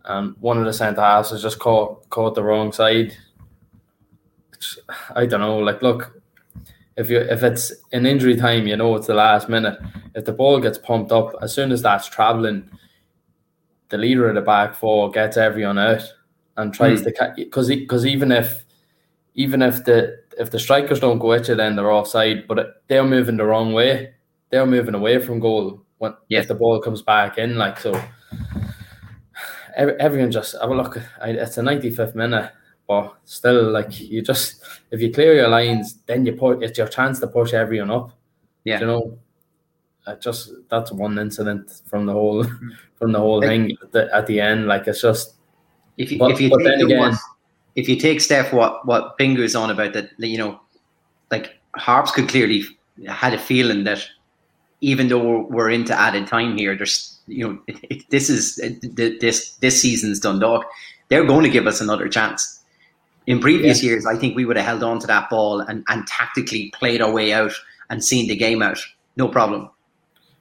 and 0.09 0.35
one 0.41 0.59
of 0.59 0.65
the 0.65 0.73
centre 0.73 1.01
halves 1.01 1.31
has 1.31 1.43
just 1.43 1.59
caught 1.59 2.09
caught 2.11 2.35
the 2.35 2.43
wrong 2.43 2.73
side. 2.73 3.17
It's- 4.53 4.79
I 5.15 5.27
don't 5.27 5.41
know. 5.41 5.59
Like, 5.59 5.83
look, 5.83 6.21
if 6.97 7.09
you 7.09 7.19
if 7.19 7.43
it's 7.43 7.73
an 7.93 8.07
injury 8.07 8.37
time, 8.37 8.67
you 8.67 8.77
know 8.77 8.97
it's 8.97 9.07
the 9.07 9.15
last 9.15 9.49
minute. 9.49 9.79
If 10.15 10.25
the 10.25 10.33
ball 10.33 10.61
gets 10.61 10.79
pumped 10.79 11.13
up, 11.13 11.35
as 11.41 11.53
soon 11.55 11.71
as 11.71 11.83
that's 11.83 12.09
traveling, 12.09 12.69
the 13.91 13.99
leader 13.99 14.29
of 14.29 14.35
the 14.35 14.41
back 14.41 14.75
four 14.75 15.11
gets 15.11 15.37
everyone 15.37 15.79
out 15.79 16.03
and 16.57 16.75
tries 16.75 17.01
hmm. 17.01 17.05
to 17.05 17.13
catch 17.13 17.37
because 17.37 17.69
because 17.69 18.05
even 18.05 18.33
if 18.33 18.65
even 19.35 19.63
if 19.63 19.85
the 19.85 20.19
if 20.39 20.51
the 20.51 20.59
strikers 20.59 21.01
don't 21.01 21.19
go 21.19 21.33
at 21.33 21.49
you, 21.49 21.55
then 21.55 21.77
they're 21.77 21.93
offside. 21.93 22.49
But 22.49 22.59
it- 22.59 22.75
they're 22.89 23.05
moving 23.05 23.37
the 23.37 23.45
wrong 23.45 23.73
way. 23.73 24.15
They're 24.51 24.67
moving 24.67 24.95
away 24.95 25.19
from 25.21 25.41
goal 25.41 25.83
when 25.99 26.15
Yeah. 26.29 26.41
if 26.41 26.49
the 26.49 26.55
ball 26.55 26.81
comes 26.81 27.03
back 27.03 27.39
in. 27.39 27.57
Like 27.57 27.79
so, 27.79 27.93
everyone 29.79 30.31
just 30.31 30.55
have 30.61 30.71
a 30.71 30.75
look. 30.75 30.99
I, 31.21 31.31
it's 31.31 31.59
a 31.59 31.63
ninety 31.63 31.91
fifth 31.91 32.15
minute, 32.15 32.51
but 32.87 33.15
still, 33.25 33.71
like 33.71 34.01
you 34.01 34.23
just 34.23 34.63
if 34.91 35.01
you 35.01 35.13
clear 35.13 35.35
your 35.35 35.49
lines, 35.49 35.99
then 36.07 36.27
you 36.27 36.33
put 36.33 36.63
it's 36.63 36.79
your 36.79 36.89
chance 36.89 37.21
to 37.21 37.27
push 37.27 37.53
everyone 37.55 37.91
up. 37.91 38.13
Yeah. 38.65 38.81
you 38.81 38.87
know. 38.87 39.19
I 40.07 40.15
just 40.15 40.51
that's 40.71 40.91
one 40.91 41.19
incident 41.19 41.83
from 41.87 42.07
the 42.07 42.13
whole 42.13 42.45
from 42.99 43.13
the 43.13 43.19
whole 43.19 43.41
thing 43.43 43.77
at 43.83 43.93
the, 43.93 44.15
at 44.15 44.27
the 44.27 44.41
end. 44.41 44.67
Like 44.67 44.87
it's 44.89 45.03
just 45.03 45.35
If 45.99 46.13
you, 46.13 46.19
But- 46.19 46.31
if 46.33 46.41
you 46.41 46.49
but 46.51 46.59
take 46.59 46.67
then 46.67 46.81
again- 46.83 46.99
one- 46.99 47.17
if 47.77 47.89
you 47.89 47.95
take 47.97 48.21
Steph, 48.21 48.53
what 48.53 48.85
what 48.87 49.17
Pingu 49.19 49.39
is 49.41 49.55
on 49.55 49.71
about 49.71 49.93
that, 49.93 50.11
you 50.19 50.39
know, 50.39 50.61
like 51.31 51.61
Harps 51.77 52.11
could 52.11 52.29
clearly 52.29 52.65
had 53.07 53.35
a 53.35 53.39
feeling 53.39 53.85
that 53.85 54.05
even 54.81 55.09
though 55.09 55.19
we're, 55.19 55.43
we're 55.43 55.71
into 55.71 55.99
added 55.99 56.27
time 56.27 56.57
here, 56.57 56.77
there's 56.77 57.19
you 57.27 57.47
know 57.47 57.59
it, 57.67 57.77
it, 57.91 58.11
this 58.11 58.31
is 58.31 58.57
this 58.57 59.51
this 59.57 59.81
season's 59.83 60.21
Dundalk. 60.21 60.65
They're 61.09 61.27
going 61.27 61.45
to 61.45 61.51
give 61.51 61.67
us 61.67 61.81
another 61.81 62.09
chance. 62.09 62.61
In 63.27 63.41
previous 63.41 63.83
years, 63.83 64.07
I 64.07 64.17
think 64.17 64.37
we 64.37 64.47
would 64.47 64.57
have 64.57 64.65
held 64.65 64.83
on 64.83 64.99
to 65.01 65.07
that 65.07 65.29
ball 65.29 65.61
and, 65.61 65.85
and 65.89 66.07
tactically 66.07 66.73
played 66.75 67.03
our 67.03 67.13
way 67.13 67.33
out 67.33 67.53
and 67.91 68.03
seen 68.03 68.27
the 68.27 68.37
game 68.37 68.63
out, 68.63 68.79
no 69.17 69.29
problem. 69.29 69.69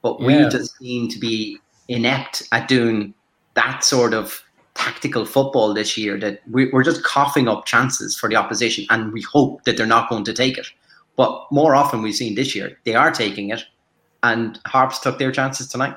But 0.02 0.20
we 0.20 0.34
Yeah. 0.34 0.48
just 0.48 0.76
seem 0.78 1.08
to 1.08 1.18
be 1.18 1.58
inept 1.88 2.44
at 2.52 2.66
doing 2.68 3.12
that 3.54 3.84
sort 3.84 4.14
of 4.14 4.42
tactical 4.74 5.26
football 5.26 5.74
this 5.74 5.98
year 5.98 6.18
that 6.20 6.40
we're 6.48 6.82
just 6.82 7.02
coughing 7.02 7.48
up 7.48 7.66
chances 7.66 8.16
for 8.16 8.28
the 8.28 8.36
opposition 8.36 8.86
and 8.90 9.12
we 9.12 9.20
hope 9.20 9.64
that 9.64 9.76
they're 9.76 9.86
not 9.86 10.08
going 10.08 10.24
to 10.24 10.32
take 10.32 10.56
it. 10.56 10.68
But 11.16 11.46
more 11.50 11.74
often 11.74 12.00
we've 12.00 12.14
seen 12.14 12.36
this 12.36 12.54
year, 12.54 12.78
they 12.84 12.94
are 12.94 13.10
taking 13.10 13.50
it 13.50 13.64
and 14.22 14.58
Harps 14.66 14.98
took 14.98 15.18
their 15.18 15.32
chances 15.32 15.68
tonight. 15.68 15.96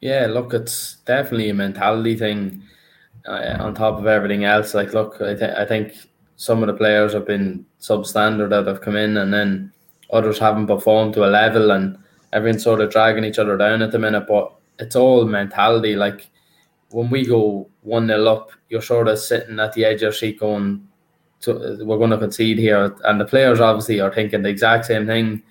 Yeah, 0.00 0.26
look, 0.26 0.52
it's 0.52 0.96
definitely 1.06 1.48
a 1.48 1.54
mentality 1.54 2.16
thing 2.16 2.62
uh, 3.26 3.56
on 3.58 3.74
top 3.74 3.98
of 3.98 4.06
everything 4.06 4.44
else. 4.44 4.74
Like, 4.74 4.92
look, 4.92 5.20
I, 5.20 5.34
th- 5.34 5.56
I 5.56 5.64
think 5.64 5.94
some 6.36 6.62
of 6.62 6.66
the 6.66 6.74
players 6.74 7.12
have 7.14 7.26
been 7.26 7.64
substandard 7.80 8.50
that 8.50 8.66
have 8.66 8.82
come 8.82 8.96
in, 8.96 9.16
and 9.16 9.32
then 9.32 9.72
others 10.12 10.38
haven't 10.38 10.66
performed 10.66 11.14
to 11.14 11.24
a 11.24 11.30
level, 11.30 11.70
and 11.70 11.98
everyone's 12.32 12.64
sort 12.64 12.80
of 12.80 12.90
dragging 12.90 13.24
each 13.24 13.38
other 13.38 13.56
down 13.56 13.82
at 13.82 13.92
the 13.92 13.98
minute. 13.98 14.26
But 14.28 14.52
it's 14.78 14.96
all 14.96 15.24
mentality. 15.24 15.96
Like, 15.96 16.28
when 16.90 17.10
we 17.10 17.26
go 17.26 17.68
1 17.82 18.06
0 18.06 18.26
up, 18.26 18.50
you're 18.68 18.82
sort 18.82 19.08
of 19.08 19.18
sitting 19.18 19.58
at 19.58 19.72
the 19.72 19.84
edge 19.84 19.96
of 19.96 20.02
your 20.02 20.12
seat 20.12 20.38
going, 20.38 20.86
to, 21.40 21.78
we're 21.82 21.98
going 21.98 22.10
to 22.10 22.18
concede 22.18 22.58
here. 22.58 22.94
And 23.04 23.20
the 23.20 23.24
players 23.24 23.60
obviously 23.60 24.00
are 24.00 24.12
thinking 24.12 24.42
the 24.42 24.48
exact 24.48 24.86
same 24.86 25.06
thing. 25.06 25.42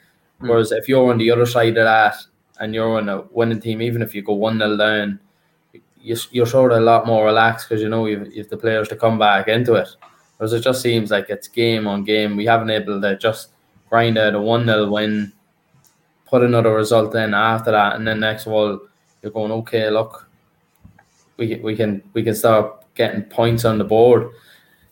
Mm. 0.43 0.49
Whereas 0.49 0.71
if 0.71 0.88
you're 0.88 1.10
on 1.12 1.17
the 1.17 1.32
other 1.32 1.45
side 1.45 1.77
of 1.77 1.86
that, 1.86 2.15
and 2.60 2.73
you're 2.73 2.97
on 2.97 3.10
a 3.10 3.21
winning 3.32 3.60
team, 3.60 3.82
even 3.82 4.01
if 4.01 4.13
you 4.13 4.21
go 4.21 4.34
one 4.34 4.60
0 4.60 4.77
down, 4.77 5.19
you, 5.99 6.15
you're 6.32 6.45
sort 6.45 6.71
of 6.71 6.79
a 6.79 6.82
lot 6.82 7.08
more 7.08 7.25
relaxed 7.25 7.67
because 7.67 7.82
you 7.82 7.89
know 7.89 8.06
you've, 8.06 8.34
you've 8.34 8.49
the 8.49 8.58
players 8.58 8.88
to 8.89 8.95
come 8.95 9.17
back 9.17 9.47
into 9.47 9.73
it. 9.73 9.89
Whereas 10.38 10.53
it 10.53 10.62
just 10.62 10.82
seems 10.82 11.12
like 11.12 11.29
it's 11.29 11.47
game 11.47 11.88
on 11.88 12.03
game. 12.03 12.36
We 12.36 12.45
haven't 12.45 12.69
able 12.69 12.99
to 13.01 13.17
just 13.17 13.49
grind 13.89 14.17
out 14.17 14.36
a 14.36 14.41
one 14.41 14.65
0 14.65 14.89
win, 14.91 15.34
put 16.25 16.43
another 16.43 16.73
result 16.73 17.15
in 17.15 17.34
after 17.34 17.71
that, 17.71 17.95
and 17.95 18.08
then 18.08 18.19
next 18.19 18.45
of 18.45 18.53
all 18.53 18.79
you're 19.21 19.32
going 19.32 19.51
okay. 19.51 19.89
Look, 19.89 20.29
we 21.38 21.56
we 21.58 21.75
can 21.75 22.03
we 22.13 22.23
can 22.23 22.36
start 22.36 22.84
getting 22.95 23.23
points 23.23 23.65
on 23.65 23.77
the 23.77 23.84
board. 23.84 24.29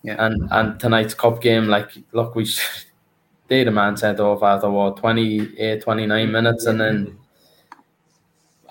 Yeah. 0.04 0.26
And 0.26 0.48
and 0.52 0.80
tonight's 0.80 1.14
cup 1.14 1.42
game, 1.42 1.68
like 1.68 1.92
look, 2.12 2.36
we 2.36 2.50
they 3.52 3.66
the 3.66 3.72
man 3.72 3.98
sent 3.98 4.18
off 4.22 4.42
after 4.44 4.72
what 4.72 4.96
28, 4.96 5.82
29 5.82 6.32
minutes, 6.32 6.66
and 6.68 6.80
then 6.80 7.18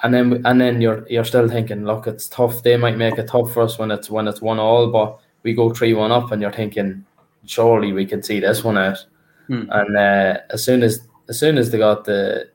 and 0.02 0.14
then 0.14 0.40
and 0.46 0.58
then 0.58 0.80
you're 0.80 1.06
you're 1.06 1.26
still 1.26 1.50
thinking, 1.50 1.84
look, 1.84 2.06
it's 2.06 2.28
tough. 2.28 2.62
They 2.62 2.78
might 2.78 2.96
make 2.96 3.18
it 3.18 3.28
tough 3.28 3.52
for 3.52 3.62
us 3.62 3.78
when 3.78 3.90
it's 3.90 4.08
when 4.08 4.26
it's 4.26 4.40
one 4.40 4.58
all, 4.58 4.90
but 4.90 5.20
we 5.42 5.52
go 5.52 5.68
three 5.68 5.92
one 5.92 6.10
up, 6.10 6.32
and 6.32 6.40
you're 6.40 6.50
thinking, 6.50 7.04
surely 7.44 7.92
we 7.92 8.06
could 8.06 8.24
see 8.24 8.40
this 8.40 8.64
one 8.64 8.78
out. 8.78 9.04
Hmm. 9.48 9.64
And 9.70 9.96
uh, 9.98 10.38
as 10.48 10.64
soon 10.64 10.82
as 10.82 11.06
as 11.28 11.38
soon 11.38 11.58
as 11.58 11.70
they 11.70 11.76
got 11.76 12.06
the, 12.06 12.48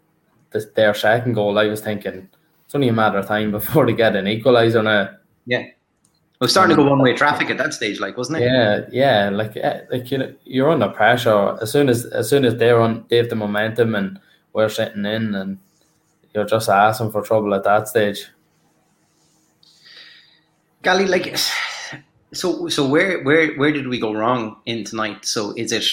the 0.49 0.67
their 0.75 0.95
second 0.95 1.33
goal, 1.33 1.59
I 1.59 1.67
was 1.67 1.81
thinking 1.81 2.27
it's 2.65 2.73
only 2.73 2.87
a 2.87 2.93
matter 2.93 3.19
of 3.19 3.27
time 3.27 3.51
before 3.59 3.85
they 3.85 3.93
get 3.93 4.15
an 4.15 4.25
equaliser 4.25 4.83
now. 4.83 5.11
It 6.35 6.43
was 6.43 6.51
starting 6.51 6.75
to 6.75 6.83
go 6.83 6.89
one 6.89 6.99
way 6.99 7.13
traffic 7.13 7.49
at 7.49 7.57
that 7.59 7.73
stage, 7.73 8.01
like 8.01 8.17
wasn't 8.17 8.39
it? 8.39 8.43
Yeah, 8.43 8.81
yeah, 8.91 9.29
like 9.29 9.55
eh, 9.55 9.81
like 9.89 10.11
you 10.11 10.17
know, 10.17 10.33
you're 10.43 10.69
under 10.69 10.89
pressure 10.89 11.57
as 11.61 11.71
soon 11.71 11.87
as 11.87 12.03
as 12.07 12.29
soon 12.29 12.43
as 12.43 12.55
they're 12.55 12.81
on, 12.81 13.05
they 13.07 13.15
have 13.15 13.29
the 13.29 13.37
momentum, 13.37 13.95
and 13.95 14.19
we're 14.51 14.67
sitting 14.67 15.05
in, 15.05 15.33
and 15.33 15.57
you're 16.33 16.43
just 16.43 16.67
asking 16.67 17.11
for 17.11 17.21
trouble 17.21 17.53
at 17.53 17.63
that 17.63 17.87
stage. 17.87 18.27
Gally, 20.81 21.05
like, 21.05 21.37
so 22.33 22.67
so 22.67 22.85
where 22.85 23.23
where 23.23 23.55
where 23.55 23.71
did 23.71 23.87
we 23.87 23.97
go 23.97 24.13
wrong 24.13 24.57
in 24.65 24.83
tonight? 24.83 25.23
So 25.23 25.53
is 25.55 25.71
it 25.71 25.85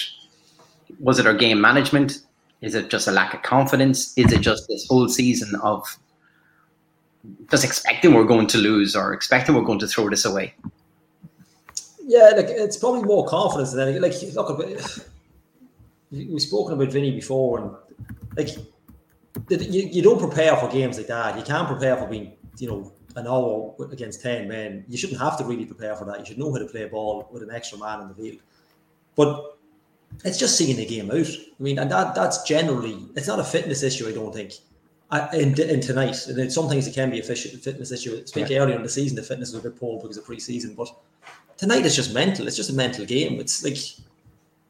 was 0.99 1.19
it 1.19 1.25
our 1.25 1.33
game 1.33 1.61
management? 1.61 2.19
Is 2.61 2.75
it 2.75 2.89
just 2.89 3.07
a 3.07 3.11
lack 3.11 3.33
of 3.33 3.43
confidence? 3.43 4.13
Is 4.17 4.33
it 4.33 4.41
just 4.41 4.67
this 4.67 4.85
whole 4.89 5.07
season 5.07 5.55
of 5.61 5.85
just 7.49 7.63
expecting 7.63 8.13
we're 8.13 8.23
going 8.25 8.47
to 8.47 8.57
lose 8.57 8.95
or 8.95 9.13
expecting 9.13 9.55
we're 9.55 9.61
going 9.61 9.79
to 9.79 9.87
throw 9.87 10.09
this 10.09 10.25
away? 10.25 10.53
Yeah, 12.05 12.31
like 12.35 12.47
it's 12.49 12.77
probably 12.77 13.03
more 13.03 13.25
confidence 13.25 13.71
than. 13.71 14.01
Like, 14.01 14.13
look, 14.35 14.59
we've 16.11 16.41
spoken 16.41 16.73
about 16.73 16.91
Vinny 16.91 17.11
before, 17.11 17.59
and 17.59 17.71
like, 18.35 18.49
you, 19.49 19.81
you 19.83 20.01
don't 20.01 20.19
prepare 20.19 20.55
for 20.57 20.67
games 20.67 20.97
like 20.97 21.07
that. 21.07 21.37
You 21.37 21.43
can't 21.43 21.67
prepare 21.67 21.95
for 21.95 22.07
being, 22.07 22.33
you 22.57 22.67
know, 22.67 22.93
an 23.15 23.27
hour 23.27 23.73
against 23.91 24.21
ten 24.21 24.47
men. 24.47 24.83
You 24.87 24.97
shouldn't 24.97 25.21
have 25.21 25.37
to 25.37 25.45
really 25.45 25.65
prepare 25.65 25.95
for 25.95 26.05
that. 26.05 26.19
You 26.19 26.25
should 26.25 26.37
know 26.37 26.51
how 26.51 26.59
to 26.59 26.65
play 26.65 26.85
ball 26.85 27.29
with 27.31 27.41
an 27.41 27.51
extra 27.51 27.77
man 27.77 28.01
in 28.01 28.07
the 28.09 28.15
field. 28.15 28.39
But 29.15 29.57
it's 30.25 30.37
just 30.37 30.57
seeing 30.57 30.75
the 30.75 30.85
game 30.85 31.09
out. 31.09 31.27
I 31.27 31.63
mean, 31.63 31.79
and 31.79 31.89
that 31.89 32.15
that's 32.15 32.43
generally 32.43 33.07
it's 33.15 33.27
not 33.27 33.39
a 33.39 33.43
fitness 33.43 33.81
issue. 33.81 34.07
I 34.09 34.11
don't 34.11 34.33
think. 34.33 34.53
In, 35.33 35.59
in 35.61 35.79
tonight, 35.79 36.25
and 36.27 36.37
then 36.37 36.49
sometimes 36.49 36.87
it 36.87 36.95
can 36.95 37.11
be 37.11 37.19
a 37.19 37.23
fitness 37.23 37.91
issue. 37.91 38.15
Especially 38.23 38.57
earlier 38.57 38.75
in 38.75 38.81
the 38.83 38.89
season, 38.89 39.15
the 39.15 39.21
fitness 39.21 39.53
was 39.53 39.63
a 39.63 39.69
bit 39.69 39.79
poor 39.79 40.01
because 40.01 40.17
of 40.17 40.25
pre-season. 40.25 40.73
But 40.73 40.89
tonight 41.57 41.85
it's 41.85 41.95
just 41.95 42.13
mental. 42.13 42.47
It's 42.47 42.55
just 42.55 42.71
a 42.71 42.73
mental 42.73 43.05
game. 43.05 43.39
It's 43.39 43.63
like 43.63 43.77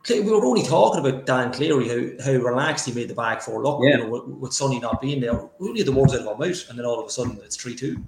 we 0.09 0.29
were 0.29 0.43
only 0.45 0.63
talking 0.63 0.99
about 0.99 1.25
Dan 1.25 1.53
Cleary, 1.53 1.87
how, 1.87 2.25
how 2.25 2.37
relaxed 2.39 2.85
he 2.85 2.91
made 2.93 3.07
the 3.07 3.15
back 3.15 3.41
four 3.41 3.63
look, 3.63 3.79
Yeah. 3.83 3.91
you 3.91 3.97
know, 3.99 4.09
with, 4.09 4.23
with 4.25 4.51
Sonni 4.51 4.81
not 4.81 4.99
being 4.99 5.21
there. 5.21 5.33
We 5.59 5.69
only 5.69 5.79
had 5.79 5.87
the 5.87 5.93
words 5.93 6.13
out 6.13 6.21
of 6.21 6.27
our 6.27 6.37
mouth, 6.37 6.69
and 6.69 6.77
then 6.77 6.85
all 6.85 6.99
of 6.99 7.07
a 7.07 7.09
sudden 7.09 7.39
it's 7.43 7.55
three 7.55 7.75
two. 7.75 8.03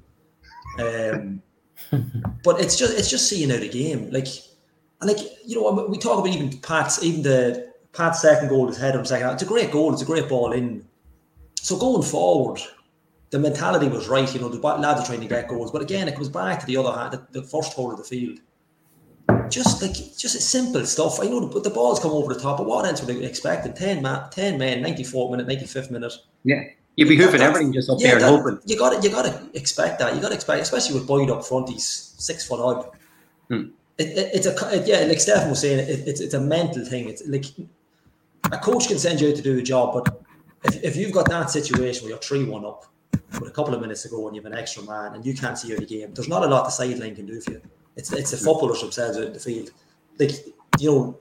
Um, 0.79 1.41
but 2.43 2.59
it's 2.59 2.75
just 2.75 2.97
it's 2.97 3.09
just 3.09 3.29
seeing 3.29 3.51
out 3.51 3.61
a 3.61 3.69
game, 3.69 4.09
like 4.11 4.27
and 4.99 5.09
like 5.09 5.19
you 5.45 5.55
know 5.55 5.85
we 5.87 5.97
talk 5.97 6.19
about 6.19 6.33
even 6.33 6.57
Pat's 6.59 7.01
even 7.03 7.21
the 7.21 7.71
Pat's 7.93 8.21
second 8.21 8.49
goal, 8.49 8.67
his 8.67 8.77
header 8.77 8.99
in 8.99 9.05
second. 9.05 9.29
It's 9.29 9.43
a 9.43 9.45
great 9.45 9.71
goal. 9.71 9.93
It's 9.93 10.01
a 10.01 10.05
great 10.05 10.27
ball 10.27 10.51
in. 10.51 10.85
So 11.65 11.75
going 11.77 12.03
forward, 12.03 12.61
the 13.31 13.39
mentality 13.39 13.87
was 13.87 14.07
right. 14.07 14.31
You 14.33 14.39
know 14.39 14.49
the 14.49 14.59
lads 14.59 15.01
are 15.01 15.05
trying 15.05 15.21
to 15.21 15.27
get 15.27 15.47
goals, 15.47 15.71
but 15.71 15.81
again 15.81 16.07
it 16.07 16.13
comes 16.13 16.29
back 16.29 16.59
to 16.59 16.65
the 16.67 16.77
other 16.77 16.91
hand, 16.97 17.13
the, 17.13 17.41
the 17.41 17.47
first 17.47 17.73
hole 17.73 17.91
of 17.91 17.97
the 17.97 18.03
field 18.03 18.39
just 19.49 19.81
like 19.81 19.93
just 19.93 20.39
simple 20.41 20.85
stuff. 20.85 21.19
I 21.19 21.25
know 21.25 21.47
the, 21.47 21.59
the 21.59 21.69
balls 21.69 21.99
come 21.99 22.11
over 22.11 22.33
the 22.33 22.39
top, 22.39 22.57
but 22.57 22.67
what 22.67 22.85
else 22.85 23.01
would 23.01 23.15
they 23.15 23.25
expect? 23.25 23.65
In 23.65 23.73
10 23.73 24.01
man, 24.01 24.29
10 24.29 24.57
men, 24.57 24.83
94th 24.83 25.31
minute, 25.31 25.47
95th 25.47 25.91
minute. 25.91 26.13
Yeah. 26.43 26.63
You'd 26.95 27.09
be 27.09 27.17
hoofing 27.17 27.39
That- 27.39 27.49
everything 27.49 27.73
just 27.73 27.89
up 27.89 27.97
Yeah, 27.99 28.17
there 28.17 28.27
and 28.27 28.43
hoping. 28.43 28.59
You 28.65 28.77
got 28.77 29.01
to 29.01 29.07
you 29.07 29.13
got 29.13 29.25
to 29.25 29.49
expect 29.57 29.99
that. 29.99 30.15
You 30.15 30.21
got 30.21 30.29
to 30.29 30.35
expect, 30.35 30.61
especially 30.61 30.95
with 30.99 31.07
Boyd 31.07 31.29
up 31.29 31.43
front. 31.45 31.69
He's 31.69 31.85
six 31.85 32.47
foot 32.47 32.59
odd. 32.59 32.91
Hmm. 33.49 33.69
It, 33.97 34.09
it, 34.17 34.29
it's 34.35 34.45
a 34.47 34.53
it, 34.75 34.87
yeah, 34.87 34.99
like 35.05 35.19
Stephen 35.19 35.49
was 35.49 35.61
saying, 35.61 35.79
it, 35.79 36.07
it's 36.07 36.21
it's 36.21 36.33
a 36.33 36.39
mental 36.39 36.85
thing. 36.85 37.09
It's 37.09 37.25
like 37.27 37.45
a 38.51 38.57
coach 38.57 38.87
can 38.87 38.99
send 38.99 39.19
you 39.19 39.29
out 39.29 39.35
to 39.35 39.41
do 39.41 39.57
a 39.57 39.61
job, 39.61 39.93
but 39.93 40.21
if, 40.65 40.83
if 40.83 40.95
you've 40.95 41.11
got 41.11 41.29
that 41.29 41.49
situation 41.49 42.03
where 42.03 42.11
you're 42.11 42.19
three 42.19 42.43
one 42.45 42.65
up 42.65 42.85
with 43.39 43.49
a 43.49 43.51
couple 43.51 43.73
of 43.73 43.81
minutes 43.81 44.03
to 44.03 44.09
go 44.09 44.27
and 44.27 44.35
you 44.35 44.41
have 44.41 44.51
an 44.51 44.57
extra 44.57 44.83
man 44.83 45.13
and 45.13 45.25
you 45.25 45.33
can't 45.33 45.57
see 45.57 45.73
out 45.73 45.79
the 45.79 45.85
game, 45.85 46.13
there's 46.13 46.29
not 46.29 46.43
a 46.43 46.47
lot 46.47 46.65
the 46.65 46.69
sideline 46.71 47.15
can 47.15 47.25
do 47.25 47.39
for 47.41 47.51
you. 47.51 47.61
It's 47.95 48.11
it's 48.11 48.31
the 48.31 48.37
hmm. 48.37 48.45
footballers 48.45 48.81
themselves 48.81 49.17
out 49.17 49.25
in 49.25 49.33
the 49.33 49.39
field. 49.39 49.71
Like 50.19 50.31
you 50.79 50.91
know, 50.91 51.19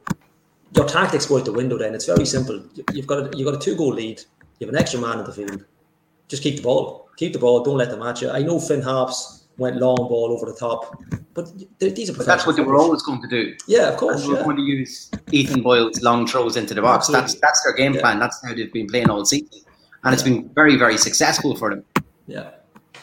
your 0.74 0.86
tactics 0.86 1.26
go 1.26 1.38
out 1.38 1.44
the 1.44 1.52
window. 1.52 1.78
Then 1.78 1.94
it's 1.94 2.06
very 2.06 2.26
simple. 2.26 2.62
You- 2.74 2.84
You've 2.92 3.06
got 3.06 3.34
a, 3.34 3.36
you've 3.36 3.46
got 3.46 3.54
a 3.54 3.64
two 3.64 3.76
goal 3.76 3.92
lead. 3.92 4.20
You 4.58 4.66
have 4.66 4.74
an 4.74 4.80
extra 4.80 5.00
man 5.00 5.18
in 5.18 5.24
the 5.24 5.32
field. 5.32 5.64
Just 6.28 6.42
keep 6.42 6.56
the 6.56 6.62
ball. 6.62 7.08
Keep 7.16 7.32
the 7.32 7.38
ball. 7.38 7.62
Don't 7.62 7.76
let 7.76 7.90
them 7.90 8.00
match 8.00 8.22
you. 8.22 8.30
I 8.30 8.42
know 8.42 8.58
Finn 8.58 8.82
Harps 8.82 9.43
went 9.58 9.76
long 9.76 9.96
ball 9.96 10.32
over 10.32 10.46
the 10.50 10.56
top, 10.58 11.00
but 11.34 11.48
these 11.78 12.10
are 12.10 12.14
But 12.14 12.26
that's 12.26 12.46
what 12.46 12.56
they 12.56 12.62
were 12.62 12.76
always 12.76 13.02
going 13.02 13.22
to 13.22 13.28
do. 13.28 13.54
Yeah, 13.66 13.88
of 13.88 13.96
course. 13.96 14.26
We're 14.26 14.36
Yeah. 14.36 14.44
going 14.44 14.56
to 14.56 14.62
use 14.62 15.10
Ethan 15.32 15.62
Boyle's 15.62 16.02
long 16.02 16.26
throws 16.26 16.56
into 16.56 16.74
the 16.74 16.82
box. 16.82 17.04
Absolutely. 17.08 17.20
That's 17.22 17.40
that's 17.40 17.62
their 17.64 17.72
game 17.74 17.94
Yeah. 17.94 18.00
plan. 18.00 18.18
That's 18.18 18.40
how 18.44 18.54
they've 18.54 18.72
been 18.72 18.86
playing 18.88 19.10
all 19.10 19.24
season, 19.24 19.48
and 20.02 20.12
it's 20.12 20.22
been 20.22 20.48
very 20.54 20.76
very 20.76 20.98
successful 20.98 21.54
for 21.56 21.70
them. 21.70 21.84
yeah. 22.26 22.50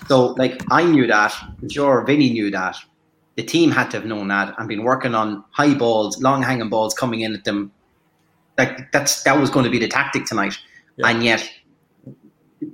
So 0.08 0.28
like 0.38 0.62
I 0.72 0.84
knew 0.84 1.08
that, 1.08 1.34
I'm 1.62 1.70
sure 1.70 2.04
Vinny 2.06 2.30
knew 2.32 2.52
that. 2.52 2.76
The 3.38 3.44
team 3.44 3.72
had 3.72 3.90
to 3.92 3.98
have 3.98 4.06
known 4.06 4.28
that 4.28 4.54
and 4.58 4.68
been 4.68 4.84
working 4.84 5.16
on 5.16 5.44
high 5.52 5.74
balls, 5.74 6.22
long 6.22 6.44
hanging 6.44 6.70
balls 6.70 6.94
coming 6.94 7.22
in 7.22 7.34
at 7.34 7.44
them. 7.46 7.72
Like 8.58 8.92
that's 8.92 9.24
that 9.24 9.40
was 9.40 9.50
going 9.50 9.64
to 9.64 9.72
be 9.72 9.80
the 9.80 9.88
tactic 9.88 10.26
tonight, 10.26 10.58
Yeah. 10.98 11.08
and 11.08 11.24
yet 11.24 11.50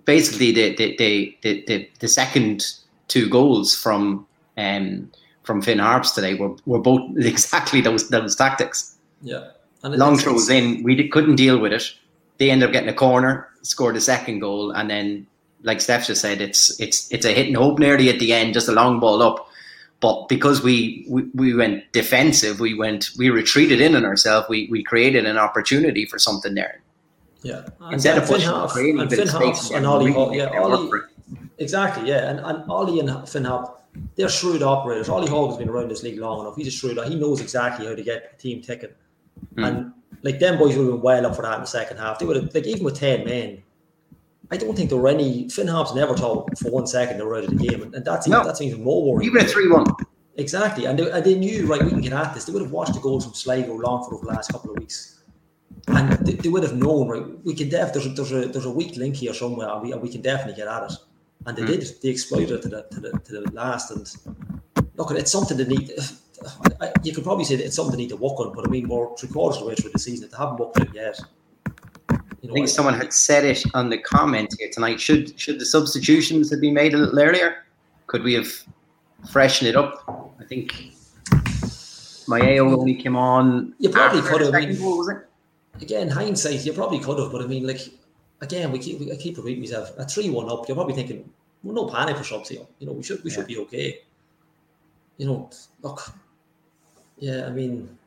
basically 0.05 0.51
the 0.51 0.75
the, 0.75 0.95
the 0.97 1.37
the 1.43 1.63
the 1.67 1.89
the 1.99 2.07
second 2.07 2.65
two 3.07 3.29
goals 3.29 3.75
from 3.75 4.25
um 4.57 5.11
from 5.47 5.61
Finn 5.61 5.79
Harps 5.79 6.11
today 6.11 6.35
were, 6.35 6.55
were 6.65 6.79
both 6.79 7.01
exactly 7.17 7.81
those 7.81 8.09
those 8.09 8.35
tactics. 8.35 8.95
Yeah. 9.21 9.47
And 9.83 9.95
Long 9.95 10.17
throws 10.17 10.49
in, 10.49 10.83
we 10.83 10.95
di- 10.95 11.07
couldn't 11.07 11.35
deal 11.35 11.59
with 11.59 11.71
it. 11.71 11.83
They 12.37 12.51
ended 12.51 12.67
up 12.67 12.73
getting 12.73 12.89
a 12.89 12.93
corner, 12.93 13.47
scored 13.61 13.95
a 13.95 14.01
second 14.01 14.39
goal, 14.39 14.71
and 14.71 14.89
then, 14.89 15.27
like 15.63 15.81
Steph 15.81 16.07
just 16.07 16.21
said, 16.21 16.41
it's 16.41 16.79
it's 16.79 17.11
it's 17.11 17.25
a 17.25 17.33
hit 17.33 17.47
and 17.47 17.55
hope 17.55 17.79
nearly 17.79 18.09
at 18.09 18.19
the 18.19 18.33
end, 18.33 18.53
just 18.53 18.67
a 18.67 18.73
long 18.73 18.99
ball 18.99 19.21
up. 19.21 19.47
But 19.99 20.29
because 20.29 20.61
we, 20.61 21.05
we, 21.09 21.23
we 21.33 21.53
went 21.55 21.91
defensive, 21.91 22.59
we 22.59 22.75
went 22.75 23.09
we 23.17 23.31
retreated 23.31 23.81
in 23.81 23.95
on 23.95 24.05
ourselves. 24.05 24.47
We 24.49 24.67
we 24.69 24.83
created 24.83 25.25
an 25.25 25.37
opportunity 25.37 26.05
for 26.05 26.19
something 26.19 26.53
there. 26.53 26.81
Yeah. 27.41 27.67
And, 27.81 27.93
Instead 27.93 28.17
of 28.17 28.23
and 28.23 28.27
Finn 28.27 28.35
pushing, 28.35 28.49
Harp, 28.49 28.71
creating 28.71 28.99
and 29.01 29.09
Finn 29.09 29.21
of 29.21 29.29
Harp 29.29 29.55
space 29.55 29.71
and 29.71 29.85
Ollie, 29.85 30.11
really 30.11 30.37
yeah, 30.37 30.45
making 30.45 30.57
it 30.57 30.69
work 30.69 30.79
Ollie. 30.79 31.01
Exactly, 31.57 32.09
yeah, 32.09 32.29
and 32.29 32.39
and 32.39 32.69
Ollie 32.69 32.99
and 32.99 33.27
Finn 33.27 33.45
Harp, 33.45 33.81
they're 34.15 34.29
shrewd 34.29 34.61
operators. 34.63 35.09
Ollie 35.09 35.29
has 35.29 35.57
been 35.57 35.69
around 35.69 35.89
this 35.89 36.03
league 36.03 36.19
long 36.19 36.41
enough. 36.41 36.55
He's 36.55 36.67
a 36.67 36.71
shrewd. 36.71 36.97
He 37.07 37.15
knows 37.15 37.41
exactly 37.41 37.85
how 37.87 37.95
to 37.95 38.03
get 38.03 38.31
a 38.33 38.37
team 38.41 38.61
ticking, 38.61 38.89
Hmm. 39.55 39.63
and 39.63 39.91
like 40.23 40.39
them 40.39 40.57
boys 40.57 40.75
would 40.75 40.85
have 40.85 40.93
been 40.95 41.01
well 41.01 41.25
up 41.25 41.35
for 41.35 41.41
that 41.43 41.55
in 41.55 41.61
the 41.61 41.67
second 41.67 41.97
half. 41.97 42.19
They 42.19 42.25
would 42.25 42.35
have 42.37 42.53
like 42.53 42.65
even 42.65 42.83
with 42.83 42.95
ten 42.95 43.25
men. 43.25 43.63
I 44.49 44.55
don't 44.57 44.75
think 44.75 44.89
there 44.89 44.97
were 44.99 45.09
any. 45.09 45.49
Finn 45.49 45.67
Harp's 45.67 45.93
never 45.93 46.15
thought 46.15 46.57
for 46.57 46.71
one 46.71 46.87
second 46.87 47.17
they 47.17 47.23
were 47.23 47.35
out 47.37 47.43
of 47.43 47.57
the 47.57 47.67
game, 47.67 47.81
and, 47.83 47.93
and 47.93 48.05
that's 48.05 48.27
even, 48.27 48.39
No. 48.39 48.45
that's 48.45 48.61
even 48.61 48.83
more 48.83 49.03
worrying. 49.13 49.29
Even 49.29 49.45
a 49.45 49.47
three 49.49 49.69
one. 49.69 49.85
Exactly, 50.35 50.85
and 50.85 50.97
they, 50.99 51.09
and 51.11 51.23
they 51.25 51.33
knew 51.35 51.65
right 51.65 51.83
we 51.83 51.89
can 51.89 51.99
get 51.99 52.13
at 52.13 52.33
this. 52.33 52.45
They 52.45 52.53
would 52.53 52.61
have 52.61 52.71
watched 52.71 52.93
the 52.93 52.99
goals 52.99 53.25
from 53.25 53.33
Sligo, 53.33 53.73
Longford 53.73 54.13
over 54.13 54.25
the 54.25 54.31
last 54.31 54.51
couple 54.51 54.69
of 54.71 54.77
weeks, 54.77 55.19
and 55.87 56.11
they, 56.25 56.33
they 56.33 56.47
would 56.49 56.61
have 56.63 56.75
known 56.75 57.07
right. 57.09 57.25
We 57.43 57.55
can 57.55 57.69
def 57.69 57.91
there's 57.91 58.05
a, 58.05 58.09
there's 58.09 58.31
a 58.31 58.47
there's 58.47 58.65
a 58.65 58.71
weak 58.71 58.95
link 58.97 59.15
here 59.15 59.33
somewhere, 59.33 59.67
and 59.69 59.81
we, 59.81 59.91
and 59.93 60.01
we 60.01 60.09
can 60.09 60.21
definitely 60.21 60.53
get 60.55 60.67
at 60.67 60.91
it. 60.91 60.97
And 61.45 61.55
they 61.57 61.61
Mm. 61.63 61.67
did. 61.67 62.01
They 62.01 62.09
exploited 62.09 62.51
it 62.51 62.61
to 62.63 62.69
the 62.69 62.81
to 62.91 62.99
the 62.99 63.11
to 63.25 63.31
the 63.41 63.51
last. 63.53 63.91
And 63.91 64.05
look, 64.95 65.11
it's 65.11 65.31
something 65.31 65.55
they 65.57 65.65
need. 65.65 65.91
I, 66.81 66.91
you 67.03 67.13
could 67.13 67.23
probably 67.23 67.45
say 67.45 67.55
that 67.55 67.65
it's 67.65 67.75
something 67.75 67.93
they 67.95 68.03
need 68.03 68.09
to 68.09 68.17
work 68.17 68.39
on, 68.39 68.53
but 68.53 68.67
I 68.67 68.69
mean, 68.69 68.87
we're 68.87 69.15
three 69.17 69.29
quarters 69.29 69.57
of 69.57 69.63
the 69.63 69.69
way 69.69 69.75
through 69.75 69.91
the 69.91 69.99
season. 69.99 70.25
If 70.25 70.31
They 70.31 70.37
haven't 70.37 70.59
worked 70.59 70.79
on 70.79 70.87
it 70.87 70.93
yet. 70.93 71.19
You 72.41 72.51
I 72.51 72.53
think 72.53 72.67
someone 72.69 72.93
had 72.93 73.11
said 73.13 73.43
it 73.45 73.63
on 73.73 73.89
the 73.89 73.97
comment 73.97 74.53
here 74.59 74.69
tonight. 74.71 74.99
Should 75.01 75.39
should 75.39 75.59
the 75.59 75.65
substitutions 75.65 76.49
have 76.51 76.61
been 76.61 76.73
made 76.75 76.93
a 76.93 76.97
little 76.97 77.19
earlier? 77.19 77.65
Could 78.07 78.23
we 78.23 78.33
have 78.35 78.47
freshened 79.31 79.67
it 79.69 79.75
up? 79.75 80.03
I 80.39 80.43
think 80.43 80.73
Mayo 82.27 82.77
only 82.79 82.95
came 82.95 83.15
on. 83.15 83.73
You 83.79 83.89
probably 83.89 84.21
could 84.21 84.41
have, 84.41 84.53
I 84.53 84.65
mean- 84.65 84.77
goal, 84.77 84.97
was 84.99 85.09
it? 85.09 85.17
again, 85.81 86.09
hindsight, 86.09 86.65
you 86.65 86.73
probably 86.73 86.99
could 86.99 87.19
have, 87.19 87.31
but 87.31 87.41
I 87.41 87.47
mean, 87.47 87.65
like, 87.67 87.81
again, 88.41 88.71
we 88.71 88.79
keep, 88.79 88.99
we, 88.99 89.11
I 89.11 89.15
keep 89.15 89.37
repeating 89.37 89.61
myself, 89.61 89.91
a 89.97 90.05
3 90.05 90.29
1 90.29 90.49
up, 90.49 90.67
you're 90.67 90.75
probably 90.75 90.95
thinking, 90.95 91.29
well, 91.63 91.75
no 91.75 91.87
panic 91.87 92.17
for 92.17 92.23
subs 92.23 92.49
here. 92.49 92.65
You 92.79 92.87
know, 92.87 92.93
we 92.93 93.03
should 93.03 93.23
we 93.23 93.29
should 93.29 93.47
be 93.47 93.57
okay. 93.57 94.01
You 95.17 95.27
know, 95.27 95.49
look, 95.81 96.13
yeah, 97.17 97.47
I 97.47 97.49
mean, 97.49 97.97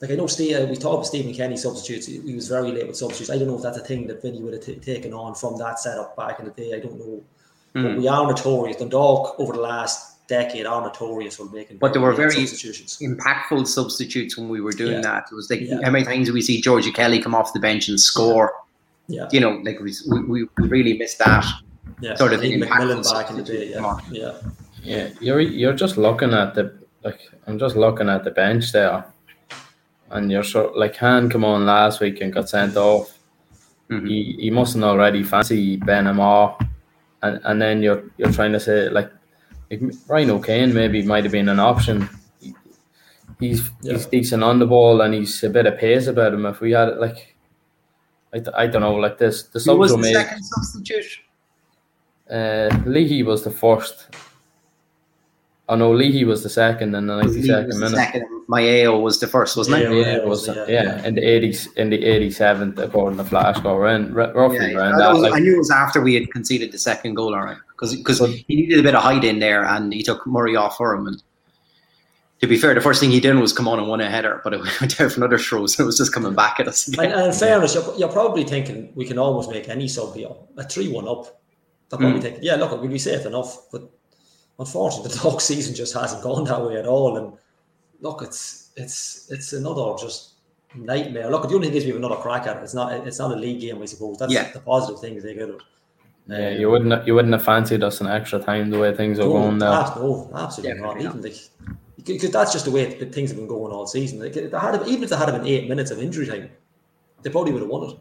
like 0.00 0.10
I 0.10 0.14
know 0.14 0.26
Steve, 0.26 0.68
we 0.68 0.76
talked 0.76 0.94
about 0.94 1.06
Stephen 1.06 1.34
Kenny 1.34 1.56
substitutes. 1.56 2.06
He 2.06 2.34
was 2.34 2.48
very 2.48 2.70
late 2.70 2.86
with 2.86 2.96
substitutes. 2.96 3.30
I 3.30 3.38
don't 3.38 3.48
know 3.48 3.56
if 3.56 3.62
that's 3.62 3.78
a 3.78 3.84
thing 3.84 4.06
that 4.08 4.22
Vinny 4.22 4.40
would 4.40 4.52
have 4.52 4.62
t- 4.62 4.76
taken 4.76 5.12
on 5.12 5.34
from 5.34 5.56
that 5.58 5.80
setup 5.80 6.16
back 6.16 6.38
in 6.38 6.44
the 6.44 6.50
day. 6.52 6.74
I 6.74 6.80
don't 6.80 6.98
know. 6.98 7.22
Mm. 7.74 7.82
But 7.82 7.96
we 7.96 8.08
are 8.08 8.26
notorious. 8.26 8.76
Dundalk 8.76 9.34
over 9.40 9.54
the 9.54 9.60
last 9.60 10.26
decade 10.28 10.66
are 10.66 10.82
notorious 10.82 11.36
for 11.36 11.46
making. 11.46 11.78
But 11.78 11.94
there 11.94 12.02
were 12.02 12.12
very 12.12 12.46
substitutions. 12.46 12.98
impactful 13.00 13.66
substitutes 13.66 14.36
when 14.36 14.48
we 14.48 14.60
were 14.60 14.72
doing 14.72 14.94
yeah. 14.94 15.00
that. 15.00 15.24
It 15.32 15.34
was 15.34 15.50
like 15.50 15.62
yeah. 15.62 15.80
how 15.82 15.90
many 15.90 16.04
times 16.04 16.30
we 16.30 16.42
see 16.42 16.60
Georgie 16.60 16.92
Kelly 16.92 17.20
come 17.20 17.34
off 17.34 17.52
the 17.52 17.60
bench 17.60 17.88
and 17.88 17.98
score? 17.98 18.52
Yeah, 19.08 19.28
you 19.32 19.40
know, 19.40 19.60
like 19.64 19.80
we 19.80 19.92
we, 20.28 20.44
we 20.44 20.68
really 20.68 20.96
missed 20.98 21.18
that. 21.18 21.44
Yeah, 22.00 22.14
sort 22.14 22.34
of 22.34 22.40
McMillan 22.40 23.02
back 23.12 23.30
in 23.30 23.36
the 23.36 23.42
day. 23.42 23.70
Yeah, 23.70 23.98
yeah, 24.10 24.38
yeah. 24.82 25.08
You're 25.20 25.40
you're 25.40 25.74
just 25.74 25.96
looking 25.96 26.32
at 26.32 26.54
the 26.54 26.78
like 27.02 27.20
I'm 27.46 27.58
just 27.58 27.74
looking 27.74 28.08
at 28.08 28.24
the 28.24 28.30
bench 28.30 28.72
there, 28.72 29.04
and 30.10 30.30
you're 30.30 30.44
sort 30.44 30.76
like 30.76 30.96
Han 30.96 31.30
come 31.30 31.44
on 31.44 31.66
last 31.66 32.00
week 32.00 32.20
and 32.20 32.32
got 32.32 32.48
sent 32.48 32.76
off. 32.76 33.18
Mm-hmm. 33.90 34.06
He, 34.06 34.36
he 34.38 34.50
mustn't 34.50 34.84
already 34.84 35.22
fancy 35.22 35.76
Ben 35.76 36.06
Amar, 36.06 36.58
and 37.22 37.40
and 37.44 37.60
then 37.60 37.82
you're 37.82 38.04
you're 38.18 38.32
trying 38.32 38.52
to 38.52 38.60
say 38.60 38.90
like 38.90 39.10
like 39.70 39.80
Ryan 40.06 40.30
O'Kane 40.30 40.74
maybe 40.74 41.02
might 41.02 41.24
have 41.24 41.32
been 41.32 41.48
an 41.48 41.60
option. 41.60 42.08
He's 43.40 43.70
yeah. 43.82 43.92
he's 43.94 44.06
decent 44.06 44.42
on 44.42 44.58
the 44.58 44.66
ball 44.66 45.00
and 45.00 45.14
he's 45.14 45.42
a 45.44 45.50
bit 45.50 45.66
of 45.66 45.78
pace 45.78 46.06
about 46.06 46.34
him. 46.34 46.46
If 46.46 46.60
we 46.60 46.72
had 46.72 46.88
it, 46.88 46.98
like, 46.98 47.36
I, 48.34 48.42
I 48.54 48.66
don't 48.66 48.82
know, 48.82 48.94
like 48.94 49.18
this 49.18 49.44
the 49.44 49.60
subs 49.60 49.78
was 49.78 49.92
the 49.92 49.98
made, 49.98 50.14
second 50.14 50.42
substitute. 50.42 51.20
Uh, 52.30 52.68
Leahy 52.84 53.22
was 53.22 53.42
the 53.44 53.50
first. 53.50 54.14
Oh 55.70 55.76
no, 55.76 55.92
Leahy 55.92 56.24
was 56.24 56.42
the 56.42 56.48
second 56.48 56.94
in 56.94 57.06
the 57.06 57.16
ninety 57.16 57.42
second 57.42 57.78
minute. 57.78 57.96
Second, 57.96 58.24
Mayo 58.48 58.98
was 58.98 59.20
the 59.20 59.26
first, 59.26 59.54
wasn't 59.56 59.82
it? 59.82 59.92
Yeah, 59.92 60.24
was, 60.24 60.48
yeah, 60.48 60.54
yeah, 60.66 60.82
yeah, 60.82 61.06
in 61.06 61.14
the 61.14 61.22
eighty 61.22 61.54
in 61.76 61.90
the 61.90 62.02
eighty 62.02 62.30
seventh, 62.30 62.78
according 62.78 63.18
to 63.18 63.24
Flash 63.24 63.58
score, 63.58 63.86
and 63.86 64.14
roughly 64.14 64.72
yeah, 64.72 64.78
around 64.78 64.98
that. 64.98 65.12
Was, 65.12 65.20
like, 65.20 65.34
I 65.34 65.38
knew 65.40 65.54
it 65.54 65.58
was 65.58 65.70
after 65.70 66.00
we 66.00 66.14
had 66.14 66.30
conceded 66.32 66.72
the 66.72 66.78
second 66.78 67.14
goal, 67.14 67.34
all 67.34 67.42
right, 67.42 67.58
because 67.68 67.94
because 67.94 68.18
he 68.18 68.56
needed 68.56 68.78
a 68.78 68.82
bit 68.82 68.94
of 68.94 69.02
height 69.02 69.24
in 69.24 69.38
there, 69.38 69.64
and 69.64 69.92
he 69.92 70.02
took 70.02 70.26
Murray 70.26 70.56
off 70.56 70.78
for 70.78 70.94
him. 70.94 71.06
And 71.06 71.22
to 72.40 72.46
be 72.46 72.56
fair, 72.56 72.72
the 72.74 72.80
first 72.80 73.00
thing 73.00 73.10
he 73.10 73.20
did 73.20 73.34
was 73.36 73.52
come 73.52 73.66
on 73.66 73.78
and 73.78 73.88
won 73.88 74.00
a 74.00 74.08
header, 74.08 74.40
but 74.44 74.54
it 74.54 74.60
went 74.80 75.00
out 75.00 75.12
for 75.12 75.20
another 75.20 75.38
throw, 75.38 75.66
so 75.66 75.82
it 75.82 75.86
was 75.86 75.98
just 75.98 76.12
coming 76.12 76.34
back 76.34 76.60
at 76.60 76.68
us. 76.68 76.88
Again. 76.88 77.12
And, 77.12 77.26
in 77.26 77.32
fairness, 77.32 77.74
you're, 77.74 77.94
you're, 77.96 78.12
probably 78.12 78.44
thinking 78.44 78.92
we 78.94 79.06
can 79.06 79.18
almost 79.18 79.50
make 79.50 79.68
any 79.68 79.88
sub 79.88 80.14
here 80.14 80.30
a 80.56 80.64
three-one 80.64 81.08
up. 81.08 81.40
They're 81.88 81.98
probably 81.98 82.20
mm. 82.20 82.22
thinking, 82.22 82.42
yeah, 82.42 82.56
look, 82.56 82.70
we'll 82.70 82.90
be 82.90 82.98
safe 82.98 83.24
enough, 83.26 83.70
but 83.72 83.90
unfortunately, 84.58 85.10
the 85.10 85.18
dog 85.22 85.40
season 85.40 85.74
just 85.74 85.94
hasn't 85.94 86.22
gone 86.22 86.44
that 86.44 86.64
way 86.64 86.76
at 86.76 86.86
all. 86.86 87.16
And 87.16 87.32
look, 88.00 88.22
it's 88.22 88.70
it's 88.76 89.30
it's 89.30 89.52
another 89.52 89.94
just 89.98 90.34
nightmare. 90.74 91.30
Look, 91.30 91.48
the 91.48 91.54
only 91.54 91.68
thing 91.68 91.76
is 91.76 91.84
we 91.84 91.90
have 91.90 91.98
another 91.98 92.16
crack 92.16 92.46
at 92.46 92.58
it. 92.58 92.62
It's 92.62 92.74
not 92.74 92.92
it's 93.06 93.18
not 93.18 93.32
a 93.32 93.36
league 93.36 93.60
game, 93.60 93.82
I 93.82 93.86
suppose. 93.86 94.18
That's 94.18 94.32
yeah. 94.32 94.50
the 94.52 94.60
positive 94.60 95.00
thing 95.00 95.14
to 95.16 95.22
take 95.22 95.40
out 95.40 95.50
it. 95.50 95.62
Yeah, 96.28 96.50
you 96.50 96.70
wouldn't 96.70 97.06
you 97.06 97.14
wouldn't 97.14 97.32
have 97.32 97.42
fancied 97.42 97.82
us 97.82 98.02
an 98.02 98.06
extra 98.06 98.38
time 98.38 98.68
the 98.68 98.78
way 98.78 98.94
things 98.94 99.18
are 99.18 99.22
no, 99.22 99.32
going 99.32 99.58
now. 99.58 99.94
No, 99.96 100.30
absolutely 100.34 100.76
yeah, 100.76 100.86
not. 100.86 101.00
Even 101.00 101.22
like 101.22 101.36
because 102.04 102.30
that's 102.30 102.52
just 102.52 102.64
the 102.64 102.70
way 102.70 102.90
things 102.90 103.30
have 103.30 103.38
been 103.38 103.48
going 103.48 103.72
all 103.72 103.86
season. 103.86 104.20
Like, 104.20 104.34
had, 104.34 104.86
even 104.86 105.04
if 105.04 105.10
they 105.10 105.16
had 105.16 105.30
been 105.30 105.46
eight 105.46 105.68
minutes 105.68 105.90
of 105.90 105.98
injury 105.98 106.26
time, 106.26 106.50
they 107.22 107.30
probably 107.30 107.52
would 107.52 107.62
have 107.62 107.70
won 107.70 107.90
it. 107.90 107.98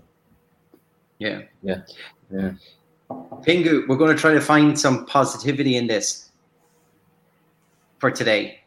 Yeah, 1.19 1.41
yeah, 1.63 1.81
yeah. 2.31 2.51
Pingu, 3.09 3.87
we're 3.87 3.95
going 3.95 4.15
to 4.15 4.21
try 4.21 4.33
to 4.33 4.41
find 4.41 4.79
some 4.79 5.05
positivity 5.05 5.77
in 5.77 5.87
this 5.87 6.29
for 7.99 8.11
today. 8.11 8.59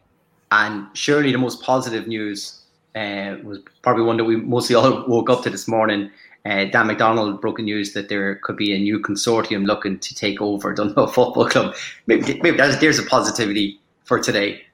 And 0.51 0.87
surely 0.95 1.31
the 1.31 1.38
most 1.38 1.62
positive 1.62 2.09
news 2.09 2.62
uh, 2.97 3.37
was 3.45 3.61
probably 3.83 4.03
one 4.03 4.16
that 4.16 4.25
we 4.25 4.37
mostly 4.37 4.75
all 4.75 5.05
woke 5.09 5.31
up 5.31 5.45
to 5.45 5.51
this 5.51 5.69
morning. 5.69 6.11
Uh, 6.45 6.64
Dan 6.64 6.88
McDonnell 6.88 7.40
broke 7.40 7.61
news 7.61 7.93
that 7.93 8.09
there 8.09 8.37
could 8.37 8.57
be 8.57 8.75
a 8.75 8.79
new 8.79 8.99
consortium 8.99 9.66
looking 9.66 9.99
to 9.99 10.14
take 10.14 10.40
over 10.40 10.73
Dundalk 10.75 11.14
Football 11.14 11.49
Club. 11.49 11.75
Maybe, 12.07 12.40
maybe 12.43 12.57
there's 12.57 12.99
a 12.99 13.05
positivity 13.05 13.79
for 14.05 14.19
today. 14.19 14.64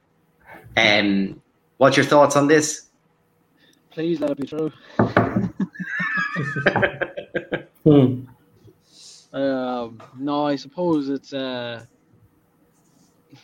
Um, 0.76 1.40
what's 1.78 1.96
your 1.96 2.06
thoughts 2.06 2.36
on 2.36 2.46
this? 2.48 2.88
Please 3.90 4.20
let 4.20 4.30
it 4.30 4.38
be 4.38 4.46
true. 4.46 4.70
hmm. 7.84 8.24
um, 9.32 10.02
no, 10.18 10.46
I 10.46 10.56
suppose 10.56 11.08
it's 11.08 11.32
uh, 11.32 11.82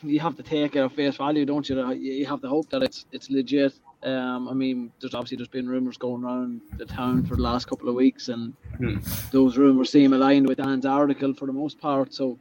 you 0.03 0.21
have 0.21 0.37
to 0.37 0.43
take 0.43 0.77
it 0.77 0.81
at 0.81 0.93
face 0.93 1.17
value, 1.17 1.45
don't 1.45 1.69
you? 1.69 1.93
You 1.95 2.27
have 2.27 2.43
to 2.43 2.49
hope 2.49 2.69
that 2.71 2.83
it's 2.83 3.07
it's 3.13 3.31
legit. 3.31 3.73
Um, 4.03 4.49
I 4.49 4.53
mean, 4.53 4.93
there's 5.01 5.15
obviously 5.15 5.37
there's 5.37 5.49
been 5.49 5.69
rumours 5.69 5.97
going 5.97 6.25
around 6.25 6.61
the 6.77 6.85
town 6.85 7.25
for 7.25 7.37
the 7.37 7.43
last 7.43 7.67
couple 7.67 7.89
of 7.89 7.95
weeks, 7.95 8.29
and 8.29 8.53
hmm. 8.77 8.99
those 9.31 9.57
rumours 9.57 9.91
seem 9.91 10.13
aligned 10.13 10.49
with 10.49 10.59
Dan's 10.59 10.87
article 10.87 11.33
for 11.35 11.47
the 11.47 11.53
most 11.53 11.81
part. 11.81 12.13
So 12.13 12.39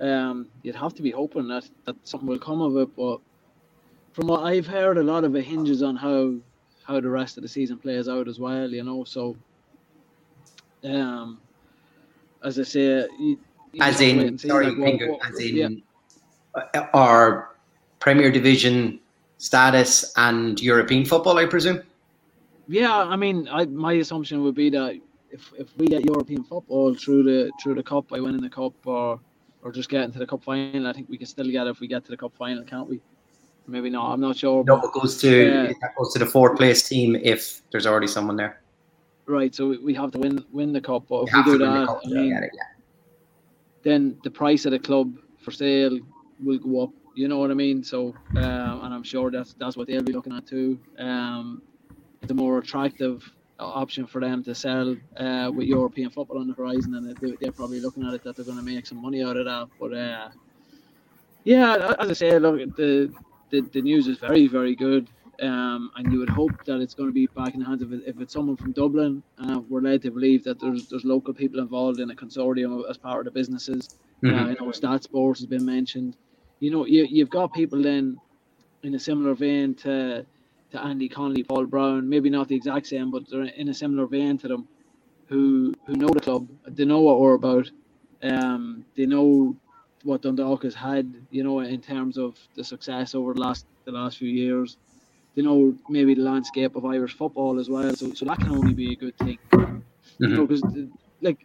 um, 0.00 0.46
you'd 0.62 0.76
have 0.76 0.94
to 0.94 1.02
be 1.02 1.10
hoping 1.10 1.48
that 1.48 1.68
that 1.84 1.96
something 2.04 2.28
will 2.28 2.38
come 2.38 2.62
of 2.62 2.76
it. 2.76 2.96
But 2.96 3.20
from 4.12 4.26
what 4.26 4.42
I've 4.42 4.66
heard, 4.66 4.98
a 4.98 5.02
lot 5.02 5.24
of 5.24 5.34
it 5.36 5.44
hinges 5.44 5.82
on 5.82 5.96
how 5.96 6.34
how 6.84 7.00
the 7.00 7.08
rest 7.08 7.36
of 7.36 7.42
the 7.42 7.48
season 7.48 7.78
plays 7.78 8.08
out 8.08 8.28
as 8.28 8.38
well. 8.38 8.68
You 8.68 8.84
know, 8.84 9.04
so 9.04 9.36
um, 10.84 11.40
as 12.44 12.58
I 12.58 12.62
say, 12.64 13.06
you, 13.18 13.38
you 13.72 13.82
as 13.82 14.00
in 14.00 14.38
sorry, 14.38 14.66
like 14.66 15.00
what, 15.00 15.10
what, 15.10 15.30
as 15.30 15.40
in. 15.40 15.56
Yeah 15.56 15.68
our 16.94 17.50
Premier 17.98 18.30
Division 18.30 19.00
status 19.38 20.12
and 20.16 20.60
European 20.60 21.04
football, 21.04 21.38
I 21.38 21.46
presume. 21.46 21.82
Yeah, 22.68 22.96
I 22.96 23.16
mean, 23.16 23.48
I, 23.50 23.64
my 23.66 23.94
assumption 23.94 24.42
would 24.44 24.54
be 24.54 24.70
that 24.70 25.00
if, 25.30 25.52
if 25.58 25.68
we 25.76 25.86
get 25.86 26.04
European 26.04 26.44
football 26.44 26.94
through 26.94 27.24
the 27.24 27.52
through 27.62 27.74
the 27.74 27.82
cup 27.82 28.08
by 28.08 28.20
winning 28.20 28.40
the 28.40 28.50
cup 28.50 28.74
or 28.84 29.18
or 29.62 29.72
just 29.72 29.88
getting 29.88 30.12
to 30.12 30.18
the 30.18 30.26
cup 30.26 30.44
final, 30.44 30.86
I 30.86 30.92
think 30.92 31.08
we 31.08 31.18
can 31.18 31.26
still 31.26 31.50
get 31.50 31.66
it 31.66 31.70
if 31.70 31.80
we 31.80 31.86
get 31.86 32.04
to 32.04 32.10
the 32.10 32.16
cup 32.16 32.32
final, 32.38 32.64
can't 32.64 32.88
we? 32.88 33.00
Maybe 33.66 33.90
not. 33.90 34.12
I'm 34.12 34.20
not 34.20 34.36
sure. 34.36 34.64
No, 34.64 34.80
it 34.80 34.92
goes 34.92 35.20
to 35.20 35.30
yeah. 35.30 35.72
that 35.80 35.94
goes 35.96 36.12
to 36.14 36.18
the 36.18 36.26
fourth 36.26 36.56
place 36.56 36.88
team 36.88 37.16
if 37.16 37.62
there's 37.70 37.86
already 37.86 38.06
someone 38.06 38.36
there. 38.36 38.60
Right, 39.26 39.54
so 39.54 39.76
we 39.82 39.94
have 39.94 40.10
to 40.12 40.18
win 40.18 40.44
win 40.52 40.72
the 40.72 40.80
cup. 40.80 41.04
But 41.08 41.28
if 41.28 41.34
we 41.34 41.42
do 41.44 41.58
that, 41.58 41.88
I 41.88 42.08
mean, 42.08 42.32
it, 42.32 42.50
yeah. 42.52 42.62
then 43.82 44.18
the 44.24 44.30
price 44.30 44.64
of 44.64 44.72
the 44.72 44.78
club 44.78 45.16
for 45.38 45.52
sale 45.52 45.98
will 46.42 46.58
go 46.58 46.82
up. 46.84 46.90
You 47.14 47.28
know 47.28 47.38
what 47.38 47.50
I 47.50 47.54
mean? 47.54 47.84
So, 47.84 48.14
um, 48.36 48.80
and 48.82 48.94
I'm 48.94 49.04
sure 49.04 49.30
that's 49.30 49.54
that's 49.54 49.76
what 49.76 49.86
they'll 49.86 50.02
be 50.02 50.12
looking 50.12 50.32
at 50.32 50.46
too. 50.46 50.78
Um, 50.98 51.62
the 52.22 52.34
more 52.34 52.58
attractive 52.58 53.30
option 53.58 54.06
for 54.06 54.20
them 54.20 54.42
to 54.44 54.54
sell 54.54 54.96
uh, 55.16 55.50
with 55.54 55.66
European 55.68 56.10
football 56.10 56.38
on 56.38 56.48
the 56.48 56.54
horizon, 56.54 56.94
and 56.94 57.16
they're 57.40 57.52
probably 57.52 57.80
looking 57.80 58.04
at 58.06 58.14
it 58.14 58.24
that 58.24 58.36
they're 58.36 58.44
going 58.44 58.58
to 58.58 58.64
make 58.64 58.86
some 58.86 59.00
money 59.00 59.22
out 59.22 59.36
of 59.36 59.44
that. 59.44 59.68
But 59.78 59.94
uh, 59.94 60.28
yeah, 61.44 61.94
as 61.98 62.10
I 62.10 62.12
say, 62.12 62.38
look, 62.38 62.56
the, 62.76 63.12
the 63.52 63.60
the 63.60 63.82
news 63.82 64.08
is 64.08 64.18
very 64.18 64.48
very 64.48 64.74
good. 64.74 65.08
Um, 65.40 65.90
and 65.96 66.12
you 66.12 66.18
would 66.20 66.28
hope 66.28 66.64
that 66.66 66.80
it's 66.80 66.94
going 66.94 67.08
to 67.08 67.12
be 67.12 67.26
back 67.26 67.54
in 67.54 67.60
the 67.60 67.66
hands 67.66 67.82
of. 67.82 67.92
If 67.92 68.20
it's 68.20 68.32
someone 68.32 68.56
from 68.56 68.72
Dublin, 68.72 69.22
uh, 69.38 69.60
we're 69.68 69.80
led 69.80 70.02
to 70.02 70.10
believe 70.10 70.44
that 70.44 70.60
there's 70.60 70.88
there's 70.88 71.04
local 71.04 71.34
people 71.34 71.58
involved 71.60 72.00
in 72.00 72.10
a 72.10 72.14
consortium 72.14 72.88
as 72.90 72.98
part 72.98 73.20
of 73.20 73.24
the 73.24 73.38
businesses. 73.40 73.98
Mm-hmm. 74.22 74.38
Uh, 74.38 74.50
I 74.50 74.52
know 74.54 74.70
STATSports 74.70 75.38
has 75.38 75.46
been 75.46 75.64
mentioned 75.64 76.16
you 76.62 76.70
know, 76.70 76.86
you, 76.86 77.08
you've 77.10 77.28
got 77.28 77.52
people 77.52 77.82
then 77.82 78.18
in 78.84 78.94
a 78.94 78.98
similar 78.98 79.34
vein 79.34 79.74
to 79.74 80.24
to 80.70 80.80
Andy 80.80 81.08
Connolly, 81.08 81.42
Paul 81.42 81.66
Brown, 81.66 82.08
maybe 82.08 82.30
not 82.30 82.48
the 82.48 82.54
exact 82.54 82.86
same, 82.86 83.10
but 83.10 83.28
they're 83.28 83.42
in 83.42 83.68
a 83.68 83.74
similar 83.74 84.06
vein 84.06 84.38
to 84.38 84.48
them, 84.48 84.68
who 85.26 85.74
who 85.86 85.94
know 85.96 86.08
the 86.08 86.20
club, 86.20 86.48
they 86.68 86.84
know 86.84 87.00
what 87.00 87.20
we're 87.20 87.34
about, 87.34 87.68
um, 88.22 88.84
they 88.96 89.06
know 89.06 89.56
what 90.04 90.22
Dundalk 90.22 90.62
has 90.64 90.74
had, 90.74 91.14
you 91.30 91.42
know, 91.42 91.60
in 91.60 91.80
terms 91.80 92.18
of 92.18 92.36
the 92.54 92.64
success 92.64 93.14
over 93.14 93.34
the 93.34 93.40
last 93.40 93.66
the 93.84 93.92
last 93.92 94.18
few 94.18 94.28
years. 94.28 94.76
They 95.34 95.42
know 95.42 95.74
maybe 95.88 96.14
the 96.14 96.22
landscape 96.22 96.76
of 96.76 96.84
Irish 96.84 97.14
football 97.16 97.58
as 97.58 97.70
well, 97.70 97.94
so 97.94 98.12
so 98.12 98.24
that 98.26 98.38
can 98.38 98.50
only 98.50 98.74
be 98.74 98.92
a 98.92 98.96
good 98.96 99.16
thing. 99.18 99.38
Mm-hmm. 99.52 100.24
You 100.24 100.28
know, 100.28 100.46
because 100.46 100.62
like 101.20 101.38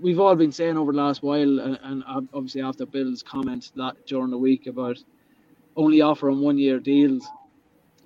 we've 0.00 0.18
all 0.18 0.34
been 0.34 0.52
saying 0.52 0.76
over 0.76 0.92
the 0.92 0.98
last 0.98 1.22
while, 1.22 1.60
and, 1.60 1.78
and 1.82 2.04
obviously 2.34 2.62
after 2.62 2.86
Bill's 2.86 3.22
comments 3.22 3.72
that 3.76 4.06
during 4.06 4.30
the 4.30 4.38
week 4.38 4.66
about 4.66 4.98
only 5.76 6.00
offering 6.00 6.40
one 6.40 6.58
year 6.58 6.78
deals. 6.78 7.26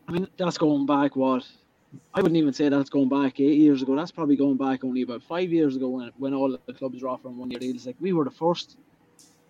I 0.07 0.13
mean, 0.13 0.29
that's 0.37 0.59
going 0.59 0.85
back 0.85 1.17
what 1.17 1.47
I 2.13 2.21
wouldn't 2.21 2.37
even 2.37 2.53
say 2.53 2.69
that's 2.69 2.91
going 2.91 3.09
back 3.09 3.41
eight 3.41 3.59
years 3.59 3.83
ago. 3.83 3.97
That's 3.97 4.13
probably 4.13 4.37
going 4.37 4.57
back 4.57 4.85
only 4.85 5.03
about 5.03 5.23
five 5.23 5.51
years 5.53 5.77
ago 5.77 5.89
when 5.89 6.11
when 6.19 6.35
all 6.35 6.57
the 6.67 6.73
clubs 6.73 7.03
were 7.03 7.09
offering 7.09 7.37
one 7.37 7.51
year 7.51 7.61
deals. 7.61 7.87
Like 7.87 7.97
we 8.01 8.13
were 8.13 8.25
the 8.25 8.31
first 8.31 8.77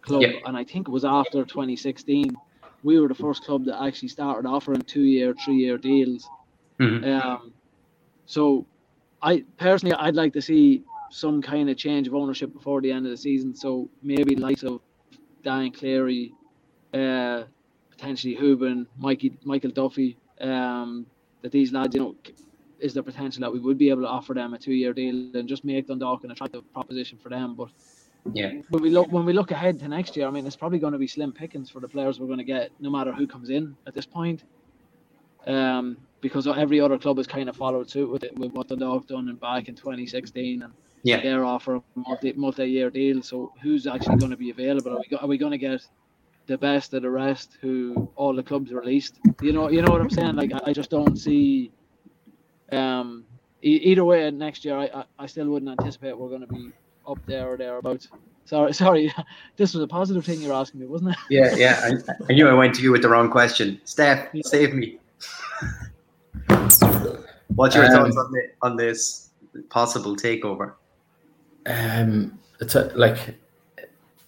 club, 0.04 0.22
yeah. 0.22 0.38
and 0.46 0.56
I 0.56 0.64
think 0.64 0.88
it 0.88 0.90
was 0.90 1.04
after 1.04 1.44
2016. 1.44 2.36
We 2.82 3.00
were 3.00 3.08
the 3.08 3.14
first 3.14 3.44
club 3.44 3.64
that 3.64 3.82
actually 3.82 4.08
started 4.08 4.46
offering 4.46 4.82
two 4.82 5.02
year, 5.02 5.34
three 5.34 5.56
year 5.56 5.78
deals. 5.78 6.28
Mm-hmm. 6.78 7.04
Um, 7.04 7.52
so 8.26 8.66
I 9.22 9.44
personally, 9.56 9.94
I'd 9.94 10.14
like 10.14 10.32
to 10.34 10.42
see 10.42 10.82
some 11.10 11.40
kind 11.40 11.70
of 11.70 11.76
change 11.76 12.08
of 12.08 12.14
ownership 12.14 12.52
before 12.52 12.80
the 12.80 12.90
end 12.90 13.06
of 13.06 13.10
the 13.10 13.16
season. 13.16 13.54
So 13.54 13.88
maybe 14.02 14.36
likes 14.36 14.62
of 14.62 14.80
Dan 15.42 15.70
Cleary, 15.70 16.32
uh, 16.92 17.44
potentially 17.90 18.36
Hoban, 18.36 18.86
Mikey, 18.98 19.38
Michael 19.44 19.70
Duffy, 19.70 20.16
um, 20.40 21.06
that 21.42 21.52
these 21.52 21.72
lads, 21.72 21.94
you 21.94 22.00
know, 22.00 22.16
is 22.80 22.94
the 22.94 23.02
potential 23.02 23.40
that 23.40 23.52
we 23.52 23.60
would 23.60 23.78
be 23.78 23.90
able 23.90 24.02
to 24.02 24.08
offer 24.08 24.34
them 24.34 24.54
a 24.54 24.58
two-year 24.58 24.92
deal 24.92 25.36
and 25.36 25.48
just 25.48 25.64
make 25.64 25.86
Dundalk 25.86 26.24
an 26.24 26.30
attractive 26.32 26.70
proposition 26.72 27.18
for 27.22 27.28
them. 27.28 27.54
But 27.54 27.68
yeah, 28.32 28.52
when 28.70 28.82
we 28.82 28.90
look 28.90 29.12
when 29.12 29.24
we 29.24 29.32
look 29.32 29.50
ahead 29.50 29.78
to 29.80 29.88
next 29.88 30.16
year, 30.16 30.26
I 30.26 30.30
mean, 30.30 30.46
it's 30.46 30.56
probably 30.56 30.78
going 30.78 30.92
to 30.94 30.98
be 30.98 31.06
slim 31.06 31.32
pickings 31.32 31.70
for 31.70 31.80
the 31.80 31.88
players 31.88 32.18
we're 32.18 32.26
going 32.26 32.38
to 32.38 32.44
get, 32.44 32.70
no 32.80 32.90
matter 32.90 33.12
who 33.12 33.26
comes 33.26 33.50
in 33.50 33.76
at 33.86 33.94
this 33.94 34.06
point. 34.06 34.44
Um, 35.46 35.98
because 36.22 36.46
every 36.46 36.80
other 36.80 36.96
club 36.96 37.18
has 37.18 37.26
kind 37.26 37.50
of 37.50 37.56
followed 37.56 37.90
suit 37.90 38.10
with 38.10 38.24
it, 38.24 38.38
with 38.38 38.52
what 38.52 38.66
the 38.66 38.76
dog 38.76 39.06
done 39.06 39.28
and 39.28 39.38
back 39.38 39.68
in 39.68 39.74
2016, 39.74 40.62
and 40.62 40.72
yeah, 41.02 41.20
they're 41.20 41.44
offering 41.44 41.82
multi 41.94 42.32
multi-year 42.32 42.88
deal. 42.88 43.22
So 43.22 43.52
who's 43.62 43.86
actually 43.86 44.16
going 44.16 44.30
to 44.30 44.38
be 44.38 44.50
available? 44.50 44.94
Are 44.94 45.02
we 45.10 45.16
are 45.18 45.28
we 45.28 45.36
going 45.36 45.52
to 45.52 45.58
get 45.58 45.86
the 46.46 46.56
best 46.56 46.94
of 46.94 47.02
the 47.02 47.10
rest 47.10 47.58
who 47.60 48.10
all 48.16 48.34
the 48.34 48.42
clubs 48.42 48.72
released? 48.72 49.20
You 49.42 49.52
know, 49.52 49.68
you 49.68 49.82
know 49.82 49.92
what 49.92 50.00
I'm 50.00 50.10
saying? 50.10 50.36
Like 50.36 50.52
I, 50.54 50.70
I 50.70 50.72
just 50.72 50.90
don't 50.90 51.16
see. 51.18 51.72
Um, 52.72 53.26
e- 53.62 53.82
either 53.90 54.04
way, 54.04 54.30
next 54.30 54.64
year 54.64 54.78
I, 54.78 54.84
I, 54.86 55.04
I 55.18 55.26
still 55.26 55.48
wouldn't 55.50 55.70
anticipate 55.70 56.16
we're 56.16 56.30
going 56.30 56.40
to 56.40 56.46
be 56.46 56.72
up 57.06 57.18
there 57.26 57.48
or 57.52 57.56
thereabouts. 57.56 58.08
Sorry, 58.44 58.72
sorry. 58.84 59.12
This 59.56 59.74
was 59.74 59.82
a 59.82 59.86
positive 59.88 60.24
thing 60.24 60.40
you're 60.40 60.52
asking 60.54 60.80
me, 60.80 60.86
wasn't 60.86 61.10
it? 61.10 61.16
Yeah, 61.30 61.54
yeah. 61.56 61.80
I, 61.84 62.12
I 62.28 62.32
knew 62.34 62.48
I 62.48 62.54
went 62.54 62.74
to 62.76 62.82
you 62.82 62.92
with 62.92 63.02
the 63.02 63.08
wrong 63.08 63.30
question. 63.30 63.80
Steph, 63.84 64.28
Yeah. 64.32 64.42
save 64.44 64.74
me. 64.74 64.98
What's 67.54 67.74
your 67.74 67.84
Um, 67.86 67.92
thoughts 67.92 68.16
on, 68.16 68.32
the, 68.32 68.42
on 68.62 68.76
this 68.76 69.30
possible 69.70 70.16
takeover? 70.16 70.72
Um, 71.66 72.38
it's 72.60 72.74
a, 72.74 72.84
like 72.94 73.38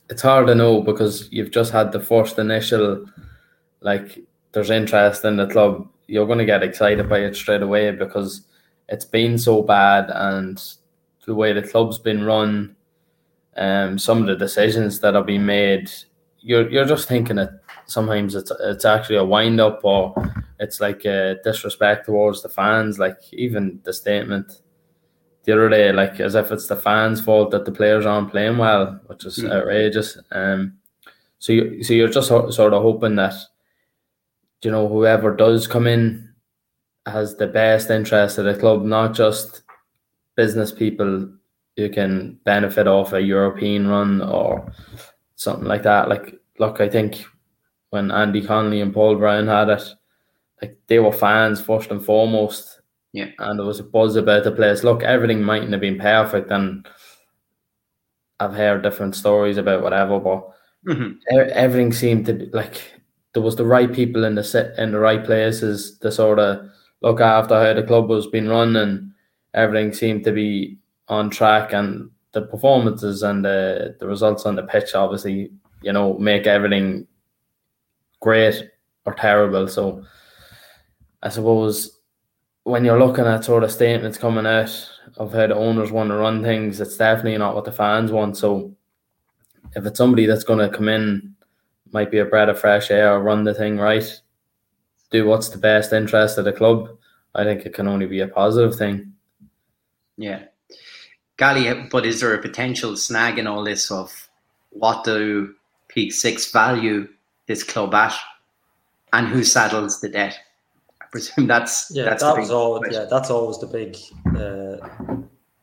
it's 0.09 0.23
hard 0.23 0.47
to 0.47 0.55
know 0.55 0.81
because 0.81 1.29
you've 1.33 1.51
just 1.51 1.73
had 1.73 1.93
the 1.93 2.01
first 2.01 2.39
initial, 2.39 3.05
like 3.81 4.21
there's 4.53 4.71
interest 4.71 5.25
in 5.25 5.37
the 5.37 5.47
club. 5.47 5.89
You're 6.07 6.27
going 6.27 6.39
to 6.39 6.45
get 6.45 6.63
excited 6.63 7.09
by 7.09 7.19
it 7.19 7.35
straight 7.35 7.63
away 7.63 7.91
because 7.91 8.43
it's 8.89 9.05
been 9.05 9.37
so 9.39 9.63
bad 9.63 10.11
and 10.15 10.63
the 11.27 11.35
way 11.35 11.53
the 11.53 11.63
club's 11.63 11.99
been 11.99 12.25
run, 12.25 12.77
um, 13.57 13.99
some 13.99 14.21
of 14.21 14.27
the 14.27 14.37
decisions 14.37 15.01
that 15.01 15.15
have 15.15 15.27
been 15.27 15.45
made. 15.47 15.91
You're 16.41 16.69
you're 16.71 16.85
just 16.85 17.09
thinking 17.09 17.37
that 17.37 17.61
sometimes 17.87 18.35
it's 18.35 18.53
it's 18.61 18.85
actually 18.85 19.17
a 19.17 19.25
wind 19.25 19.61
up 19.61 19.81
or 19.85 20.15
it's 20.61 20.81
like 20.81 21.05
a 21.05 21.37
disrespect 21.45 22.07
towards 22.07 22.43
the 22.43 22.49
fans. 22.49 22.99
Like 22.99 23.19
even 23.33 23.81
the 23.85 23.93
statement 23.93 24.61
the 25.45 25.53
other 25.53 25.69
day, 25.69 25.93
like 25.93 26.19
as 26.21 26.35
if 26.35 26.51
it's 26.53 26.67
the 26.69 26.77
fans' 26.77 27.21
fault 27.21 27.51
that 27.53 27.65
the 27.65 27.73
players 27.73 28.07
aren't 28.07 28.31
playing 28.31 28.59
well, 28.59 29.01
which 29.07 29.25
is 29.25 29.39
Mm. 29.39 29.53
outrageous. 29.53 30.19
Um, 30.33 30.79
so 31.39 31.53
you 31.53 31.83
so 31.83 31.95
you're 31.95 32.09
just 32.09 32.29
ho- 32.31 32.51
sort 32.51 32.73
of 32.75 32.83
hoping 32.83 33.17
that 33.17 33.35
you 34.63 34.71
know 34.71 34.89
whoever 34.89 35.35
does 35.37 35.67
come 35.67 35.87
in 35.87 36.29
has 37.07 37.37
the 37.37 37.47
best 37.47 37.91
interest 37.91 38.39
of 38.39 38.45
the 38.45 38.55
club, 38.55 38.85
not 38.85 39.15
just 39.15 39.63
business 40.37 40.71
people 40.73 41.29
who 41.77 41.89
can 41.91 42.39
benefit 42.45 42.87
off 42.87 43.13
a 43.13 43.21
European 43.21 43.87
run 43.89 44.23
or 44.23 44.73
something 45.35 45.67
like 45.67 45.83
that. 45.83 46.09
Like, 46.09 46.39
look, 46.59 46.81
I 46.81 46.89
think 46.89 47.25
when 47.91 48.11
Andy 48.11 48.43
Connolly 48.43 48.81
and 48.81 48.95
Paul 48.95 49.17
Brown 49.17 49.47
had 49.47 49.69
it, 49.69 49.83
like 50.63 50.79
they 50.87 50.99
were 50.99 51.13
fans 51.13 51.61
first 51.61 51.91
and 51.91 52.03
foremost 52.05 52.81
Yeah. 53.13 53.31
and 53.39 53.59
there 53.59 53.67
was 53.67 53.81
a 53.81 53.85
buzz 53.85 54.17
about 54.17 54.45
the 54.45 54.53
place. 54.53 54.85
Look, 54.85 55.03
everything 55.03 55.43
mightn't 55.43 55.73
have 55.73 55.81
been 55.81 55.99
perfect, 55.99 56.51
and 56.51 56.87
I've 58.41 58.55
heard 58.55 58.83
different 58.83 59.15
stories 59.17 59.57
about 59.57 59.83
whatever, 59.83 60.19
but 60.21 60.49
Mhm. 60.87 61.17
e- 61.33 61.53
everything 61.53 61.93
seemed 61.93 62.27
to 62.27 62.35
be 62.35 62.47
like 62.53 62.83
there 63.33 63.43
was 63.43 63.57
the 63.57 63.65
right 63.67 63.93
people 63.93 64.25
in 64.25 64.35
the 64.35 64.43
sit 64.45 64.73
in 64.79 64.93
the 64.93 64.99
right 64.99 65.23
places 65.25 65.99
to 65.99 66.11
sort 66.11 66.39
of 66.39 66.67
look 67.03 67.21
after 67.21 67.55
how 67.55 67.75
the 67.75 67.83
club 67.83 68.09
was 68.09 68.27
being 68.27 68.49
run, 68.49 68.77
and 68.77 69.13
everything 69.57 69.93
seemed 69.93 70.23
to 70.25 70.33
be 70.33 70.79
on 71.09 71.31
track, 71.31 71.73
and 71.73 72.11
the 72.33 72.43
performances 72.43 73.23
and 73.23 73.45
the 73.45 73.97
the 73.99 74.07
results 74.07 74.47
on 74.47 74.55
the 74.55 74.63
pitch, 74.63 74.95
obviously, 74.95 75.51
you 75.83 75.93
know, 75.93 76.17
make 76.19 76.47
everything 76.47 77.07
great 78.21 78.71
or 79.05 79.15
terrible. 79.15 79.67
So, 79.67 80.05
I 81.23 81.29
suppose 81.29 81.97
when 82.67 82.85
you're 82.85 82.99
looking 82.99 83.27
at 83.27 83.45
sort 83.45 83.63
of 83.63 83.71
statements 83.71 84.19
coming 84.19 84.45
out 84.45 84.91
of 85.19 85.33
how 85.33 85.47
the 85.47 85.55
owners 85.55 85.93
want 85.93 86.11
to 86.11 86.17
run 86.17 86.43
things, 86.43 86.81
it's 86.81 86.97
definitely 86.97 87.39
not 87.39 87.55
what 87.55 87.65
the 87.65 87.71
fans 87.71 88.11
want. 88.11 88.37
So 88.37 88.75
if 89.77 89.87
it's 89.87 89.99
somebody 89.99 90.27
that's 90.27 90.43
going 90.43 90.59
to 90.59 90.77
come 90.77 90.89
in, 90.89 91.37
might 91.93 92.11
be 92.11 92.19
a 92.19 92.25
breath 92.25 92.49
of 92.49 92.59
fresh 92.59 92.91
air, 92.91 93.21
run 93.21 93.45
the 93.45 93.55
thing 93.55 93.79
right, 93.79 94.21
do 95.13 95.27
what's 95.27 95.49
the 95.49 95.59
best 95.59 95.93
interest 95.93 96.39
of 96.39 96.45
the 96.45 96.53
club, 96.53 96.89
I 97.37 97.45
think 97.45 97.65
it 97.65 97.73
can 97.73 97.87
only 97.87 98.07
be 98.07 98.21
a 98.21 98.29
positive 98.29 98.75
thing. 98.75 99.13
Yeah. 100.17 100.45
Gally, 101.37 101.89
but 101.91 102.07
is 102.07 102.21
there 102.21 102.35
a 102.35 102.41
potential 102.41 102.97
snag 102.97 103.39
in 103.39 103.47
all 103.47 103.63
this 103.63 103.91
of 103.91 104.29
what 104.71 105.05
do 105.05 105.55
Peak 105.89 106.13
Six 106.13 106.51
value 106.51 107.09
this 107.47 107.63
club 107.63 107.95
at 107.95 108.15
and 109.13 109.29
who 109.29 109.45
saddles 109.45 110.01
the 110.01 110.09
debt? 110.09 110.39
I 111.01 111.07
presume 111.07 111.47
that's 111.47 111.91
Yeah, 111.91 112.05
that's 112.05 112.23
that 112.23 112.37
was 112.37 112.51
always 112.51 112.93
yeah, 112.93 113.05
that's 113.11 113.31
always 113.31 113.59
the 113.59 113.67
big 113.67 113.97
uh, 114.35 115.17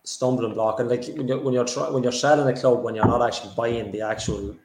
stumbling 0.04 0.54
block. 0.54 0.80
And 0.80 0.90
like 0.90 1.06
when 1.08 1.28
you're 1.28 1.40
when 1.40 1.54
you're 1.54 1.66
try, 1.66 1.90
when 1.90 2.04
you're 2.04 2.12
selling 2.12 2.48
a 2.48 2.60
club, 2.60 2.84
when 2.84 2.94
you're 2.96 3.08
not 3.08 3.26
actually 3.26 3.54
buying 3.58 3.92
the 3.92 4.02
actual 4.02 4.56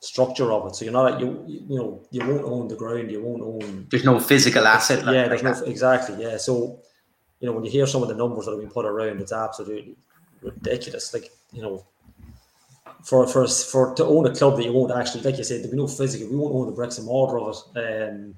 structure 0.00 0.50
of 0.52 0.66
it, 0.68 0.76
so 0.76 0.84
you're 0.84 0.92
not 0.92 1.20
you 1.20 1.44
you 1.46 1.76
know 1.76 2.00
you 2.10 2.26
won't 2.26 2.44
own 2.44 2.68
the 2.68 2.76
ground, 2.76 3.10
you 3.10 3.22
won't 3.22 3.42
own 3.42 3.86
There's 3.90 4.04
no 4.04 4.18
physical 4.18 4.66
asset. 4.66 5.04
like- 5.04 5.14
yeah, 5.14 5.26
like 5.26 5.42
there's 5.42 5.60
no 5.60 5.66
exactly 5.66 6.22
yeah. 6.22 6.38
So 6.38 6.80
you 7.40 7.46
know 7.46 7.52
when 7.52 7.64
you 7.64 7.70
hear 7.70 7.86
some 7.86 8.02
of 8.02 8.08
the 8.08 8.14
numbers 8.14 8.44
that 8.44 8.52
have 8.52 8.60
been 8.60 8.70
put 8.70 8.86
around, 8.86 9.20
it's 9.20 9.32
absolutely 9.32 9.96
ridiculous. 10.42 11.12
Like 11.14 11.30
you 11.52 11.62
know. 11.62 11.84
For, 13.04 13.24
for 13.28 13.46
for 13.46 13.94
to 13.94 14.04
own 14.04 14.26
a 14.26 14.34
club 14.34 14.56
that 14.56 14.64
you 14.64 14.72
won't 14.72 14.90
actually 14.90 15.22
like 15.22 15.38
you 15.38 15.44
said 15.44 15.60
there'll 15.60 15.70
be 15.70 15.76
no 15.76 15.86
physical 15.86 16.28
we 16.28 16.36
won't 16.36 16.54
own 16.54 16.66
the 16.66 16.72
bricks 16.72 16.98
and 16.98 17.06
mortar 17.06 17.38
of 17.38 17.56
it 17.76 18.10
um, 18.10 18.34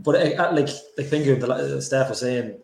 but 0.00 0.14
uh, 0.14 0.42
uh, 0.42 0.52
like 0.54 0.68
like 0.96 1.06
Finger 1.08 1.36
the 1.36 1.82
staff 1.82 2.08
was 2.08 2.20
saying 2.20 2.56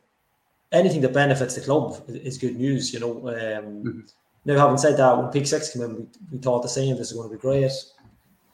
anything 0.72 1.02
that 1.02 1.12
benefits 1.12 1.56
the 1.56 1.60
club 1.60 2.02
is 2.08 2.38
good 2.38 2.56
news 2.56 2.94
you 2.94 3.00
know 3.00 3.12
um, 3.28 3.84
Mhm. 3.84 4.10
now 4.46 4.56
having 4.56 4.78
said 4.78 4.96
that 4.96 5.18
when 5.18 5.28
peak 5.30 5.46
six 5.46 5.72
came 5.72 5.82
in 5.82 5.94
we, 5.96 6.06
we 6.32 6.38
thought 6.38 6.62
the 6.62 6.68
same 6.68 6.96
this 6.96 7.08
is 7.10 7.16
going 7.16 7.28
to 7.28 7.36
be 7.36 7.40
great 7.40 7.72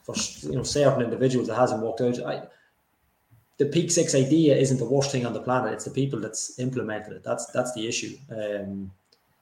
for 0.02 0.14
you 0.42 0.56
know 0.56 0.64
certain 0.64 1.02
individuals 1.02 1.48
it 1.48 1.54
hasn't 1.54 1.82
worked 1.82 2.00
out 2.00 2.18
I, 2.26 2.42
the 3.60 3.66
peak 3.66 3.90
six 3.90 4.14
idea 4.14 4.56
isn't 4.56 4.78
the 4.78 4.86
worst 4.86 5.12
thing 5.12 5.26
on 5.26 5.34
the 5.34 5.42
planet 5.42 5.74
it's 5.74 5.84
the 5.84 5.90
people 5.90 6.18
that's 6.18 6.58
implemented 6.58 7.12
it. 7.12 7.22
That's 7.22 7.44
that's 7.52 7.72
the 7.74 7.86
issue. 7.86 8.16
Um, 8.30 8.90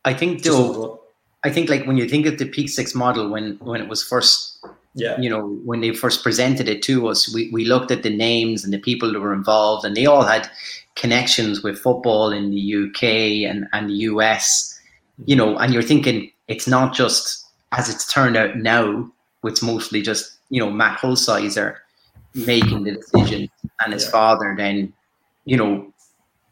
I 0.04 0.12
think 0.12 0.42
though, 0.42 1.00
I 1.44 1.50
think 1.50 1.70
like 1.70 1.86
when 1.86 1.96
you 1.96 2.08
think 2.08 2.26
of 2.26 2.38
the 2.38 2.46
Peak 2.46 2.68
Six 2.68 2.94
model 2.94 3.30
when 3.30 3.58
when 3.60 3.80
it 3.80 3.88
was 3.88 4.02
first 4.02 4.58
yeah. 4.94 5.18
you 5.20 5.30
know, 5.30 5.46
when 5.64 5.80
they 5.80 5.92
first 5.92 6.24
presented 6.24 6.68
it 6.68 6.82
to 6.82 7.06
us, 7.06 7.32
we, 7.32 7.48
we 7.52 7.64
looked 7.64 7.92
at 7.92 8.02
the 8.02 8.14
names 8.14 8.64
and 8.64 8.72
the 8.72 8.78
people 8.78 9.12
that 9.12 9.20
were 9.20 9.32
involved, 9.32 9.84
and 9.84 9.96
they 9.96 10.06
all 10.06 10.24
had 10.24 10.50
connections 10.96 11.62
with 11.62 11.78
football 11.78 12.32
in 12.32 12.50
the 12.50 12.74
UK 12.74 13.48
and, 13.48 13.68
and 13.72 13.88
the 13.88 14.00
US, 14.10 14.80
you 15.26 15.36
know, 15.36 15.56
and 15.58 15.72
you're 15.72 15.82
thinking 15.82 16.32
it's 16.48 16.66
not 16.66 16.92
just 16.92 17.46
as 17.70 17.88
it's 17.88 18.12
turned 18.12 18.36
out 18.36 18.56
now, 18.56 19.08
it's 19.44 19.62
mostly 19.62 20.02
just, 20.02 20.38
you 20.50 20.60
know, 20.60 20.70
Matt 20.70 20.98
Hulsizer 20.98 21.76
making 22.46 22.84
the 22.84 22.92
decision 22.92 23.48
and 23.84 23.92
his 23.92 24.04
Yeah. 24.04 24.10
father 24.10 24.54
then, 24.56 24.92
you 25.44 25.56
know, 25.56 25.92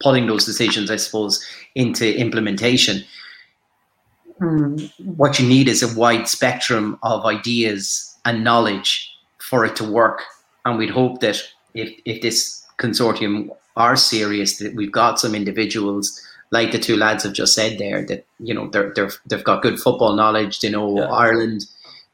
putting 0.00 0.26
those 0.26 0.44
decisions, 0.44 0.90
I 0.90 0.96
suppose, 0.96 1.44
into 1.74 2.16
implementation. 2.18 3.04
Hmm. 4.38 4.76
What 5.16 5.38
you 5.38 5.48
need 5.48 5.68
is 5.68 5.82
a 5.82 5.98
wide 5.98 6.28
spectrum 6.28 6.98
of 7.02 7.24
ideas 7.24 8.14
and 8.24 8.44
knowledge 8.44 9.10
for 9.38 9.64
it 9.64 9.76
to 9.76 9.84
work. 9.84 10.22
And 10.64 10.76
we'd 10.78 10.90
hope 10.90 11.20
that 11.20 11.42
if, 11.74 11.90
if 12.04 12.20
this 12.20 12.62
consortium 12.78 13.48
are 13.76 13.96
serious, 13.96 14.58
that 14.58 14.74
we've 14.74 14.92
got 14.92 15.18
some 15.20 15.34
individuals 15.34 16.20
like 16.52 16.70
the 16.70 16.78
two 16.78 16.96
lads 16.96 17.24
have 17.24 17.32
just 17.32 17.54
said 17.54 17.76
there 17.78 18.04
that 18.06 18.24
you 18.38 18.54
know 18.54 18.68
they're, 18.70 18.92
they're 18.94 19.10
they've 19.26 19.42
got 19.42 19.62
good 19.62 19.78
football 19.80 20.14
knowledge. 20.14 20.60
They 20.60 20.70
know 20.70 20.96
Yeah. 20.98 21.06
Ireland, 21.06 21.66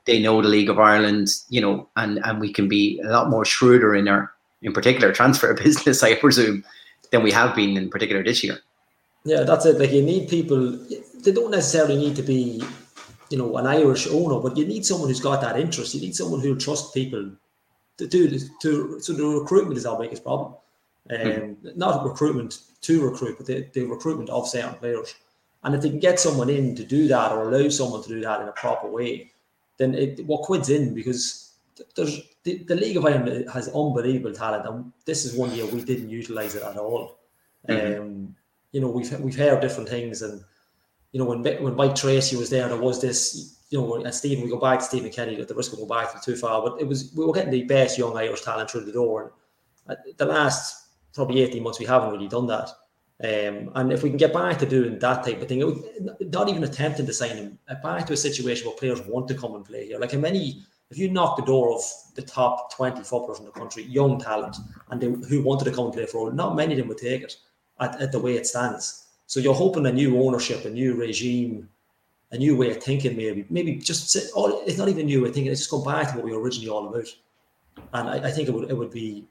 they 0.04 0.20
know 0.20 0.42
the 0.42 0.48
League 0.48 0.68
of 0.68 0.78
Ireland, 0.78 1.28
you 1.48 1.60
know, 1.60 1.88
and 1.96 2.18
and 2.24 2.40
we 2.40 2.52
can 2.52 2.68
be 2.68 3.00
a 3.04 3.08
lot 3.08 3.30
more 3.30 3.44
shrewder 3.44 3.94
in 3.94 4.08
our 4.08 4.32
in 4.62 4.72
particular 4.72 5.12
transfer 5.12 5.54
business, 5.64 6.02
I 6.02 6.14
presume, 6.14 6.64
than 7.10 7.22
we 7.22 7.32
have 7.32 7.54
been 7.54 7.76
in 7.76 7.90
particular 7.90 8.22
this 8.22 8.42
year. 8.42 8.58
Yeah, 9.24 9.42
that's 9.42 9.66
it. 9.66 9.78
Like 9.78 9.92
you 9.92 10.02
need 10.02 10.28
people. 10.28 10.72
They 11.22 11.32
don't 11.32 11.50
necessarily 11.50 11.96
need 11.96 12.16
to 12.16 12.22
be, 12.22 12.62
you 13.30 13.38
know, 13.38 13.56
an 13.56 13.66
Irish 13.66 14.08
owner, 14.08 14.40
but 14.40 14.56
you 14.56 14.66
need 14.66 14.84
someone 14.84 15.08
who's 15.08 15.20
got 15.20 15.40
that 15.42 15.58
interest. 15.58 15.94
You 15.94 16.00
need 16.00 16.16
someone 16.16 16.40
who'll 16.40 16.58
trust 16.58 16.92
people 16.92 17.30
to 17.98 18.06
do 18.06 18.28
this. 18.28 18.50
To 18.62 18.98
so 19.00 19.12
the 19.12 19.24
recruitment 19.24 19.78
is 19.78 19.86
our 19.86 19.98
biggest 19.98 20.24
problem. 20.24 20.54
Um, 21.10 21.56
Not 21.76 22.04
recruitment 22.04 22.60
to 22.82 23.04
recruit, 23.04 23.36
but 23.36 23.46
the, 23.46 23.68
the 23.72 23.84
recruitment 23.84 24.30
of 24.30 24.48
certain 24.48 24.74
players. 24.74 25.14
And 25.64 25.74
if 25.74 25.82
they 25.82 25.90
can 25.90 26.00
get 26.00 26.18
someone 26.18 26.50
in 26.50 26.74
to 26.76 26.84
do 26.84 27.06
that 27.08 27.32
or 27.32 27.48
allow 27.48 27.68
someone 27.68 28.02
to 28.02 28.08
do 28.08 28.20
that 28.20 28.40
in 28.40 28.48
a 28.48 28.52
proper 28.52 28.88
way, 28.88 29.30
then 29.82 29.94
it 29.94 30.24
what 30.26 30.42
quid's 30.42 30.70
in 30.70 30.94
because 30.94 31.54
there's 31.96 32.20
the, 32.44 32.58
the 32.64 32.74
League 32.76 32.96
of 32.96 33.04
Ireland 33.04 33.50
has 33.50 33.68
unbelievable 33.68 34.32
talent, 34.32 34.66
and 34.66 34.92
this 35.04 35.24
is 35.24 35.34
one 35.34 35.52
year 35.52 35.66
we 35.66 35.82
didn't 35.82 36.10
utilize 36.10 36.54
it 36.54 36.62
at 36.62 36.76
all. 36.76 37.18
Mm-hmm. 37.68 38.00
Um, 38.00 38.36
you 38.70 38.80
know, 38.80 38.88
we've 38.88 39.18
we've 39.20 39.36
heard 39.36 39.60
different 39.60 39.88
things, 39.88 40.22
and 40.22 40.42
you 41.12 41.18
know, 41.18 41.26
when 41.26 41.42
when 41.62 41.74
Mike 41.74 41.94
Tracy 41.94 42.36
was 42.36 42.50
there, 42.50 42.68
there 42.68 42.80
was 42.80 43.00
this. 43.00 43.58
You 43.70 43.80
know, 43.80 43.94
and 43.94 44.14
Stephen, 44.14 44.44
we 44.44 44.50
go 44.50 44.60
back 44.60 44.80
to 44.80 44.84
Stephen 44.84 45.10
Kenny 45.10 45.40
at 45.40 45.48
the 45.48 45.54
risk 45.54 45.72
of 45.72 45.78
going 45.78 45.88
back 45.88 46.22
too 46.22 46.36
far, 46.36 46.62
but 46.62 46.78
it 46.78 46.86
was 46.86 47.10
we 47.16 47.24
were 47.24 47.32
getting 47.32 47.50
the 47.50 47.62
best 47.62 47.96
young 47.96 48.14
Irish 48.18 48.42
talent 48.42 48.70
through 48.70 48.84
the 48.84 48.92
door. 48.92 49.32
And 49.86 49.96
the 50.18 50.26
last 50.26 50.88
probably 51.14 51.40
eighteen 51.42 51.62
months, 51.62 51.78
we 51.78 51.86
haven't 51.86 52.12
really 52.12 52.28
done 52.28 52.46
that. 52.48 52.68
Um, 53.22 53.70
and 53.76 53.92
if 53.92 54.02
we 54.02 54.08
can 54.08 54.16
get 54.16 54.32
back 54.32 54.58
to 54.58 54.66
doing 54.66 54.98
that 54.98 55.24
type 55.24 55.40
of 55.40 55.48
thing, 55.48 55.64
would, 55.64 56.32
not 56.32 56.48
even 56.48 56.64
attempting 56.64 57.06
to 57.06 57.12
sign 57.12 57.36
him, 57.36 57.58
uh, 57.68 57.76
back 57.76 58.04
to 58.06 58.14
a 58.14 58.16
situation 58.16 58.66
where 58.66 58.76
players 58.76 59.00
want 59.02 59.28
to 59.28 59.34
come 59.34 59.54
and 59.54 59.64
play 59.64 59.86
here. 59.86 60.00
Like 60.00 60.10
how 60.10 60.18
many, 60.18 60.62
if 60.90 60.98
you 60.98 61.08
knock 61.08 61.36
the 61.36 61.44
door 61.44 61.72
of 61.72 61.82
the 62.16 62.22
top 62.22 62.74
20 62.74 62.98
footballers 63.04 63.38
in 63.38 63.44
the 63.44 63.52
country, 63.52 63.84
young 63.84 64.18
talent, 64.18 64.56
and 64.90 65.00
they, 65.00 65.06
who 65.28 65.40
wanted 65.40 65.66
to 65.66 65.70
come 65.70 65.84
and 65.84 65.94
play 65.94 66.06
for 66.06 66.32
not 66.32 66.56
many 66.56 66.72
of 66.72 66.78
them 66.78 66.88
would 66.88 66.98
take 66.98 67.22
it 67.22 67.36
at, 67.78 68.00
at 68.00 68.10
the 68.10 68.18
way 68.18 68.34
it 68.34 68.46
stands. 68.46 69.06
So 69.26 69.38
you're 69.38 69.54
hoping 69.54 69.86
a 69.86 69.92
new 69.92 70.20
ownership, 70.20 70.64
a 70.64 70.70
new 70.70 70.94
regime, 70.96 71.68
a 72.32 72.38
new 72.38 72.56
way 72.56 72.70
of 72.70 72.82
thinking, 72.82 73.16
maybe, 73.16 73.46
maybe 73.50 73.76
just 73.76 74.10
sit, 74.10 74.24
oh, 74.34 74.64
it's 74.66 74.78
not 74.78 74.88
even 74.88 75.06
new 75.06 75.22
way 75.22 75.28
of 75.28 75.34
thinking. 75.34 75.52
It's 75.52 75.60
just 75.60 75.70
go 75.70 75.84
back 75.84 76.10
to 76.10 76.16
what 76.16 76.24
we 76.24 76.32
were 76.32 76.40
originally 76.40 76.70
all 76.70 76.88
about. 76.88 77.06
And 77.92 78.08
I, 78.08 78.28
I 78.28 78.30
think 78.32 78.48
it 78.48 78.52
would 78.52 78.68
it 78.68 78.76
would 78.76 78.90
be 78.90 79.26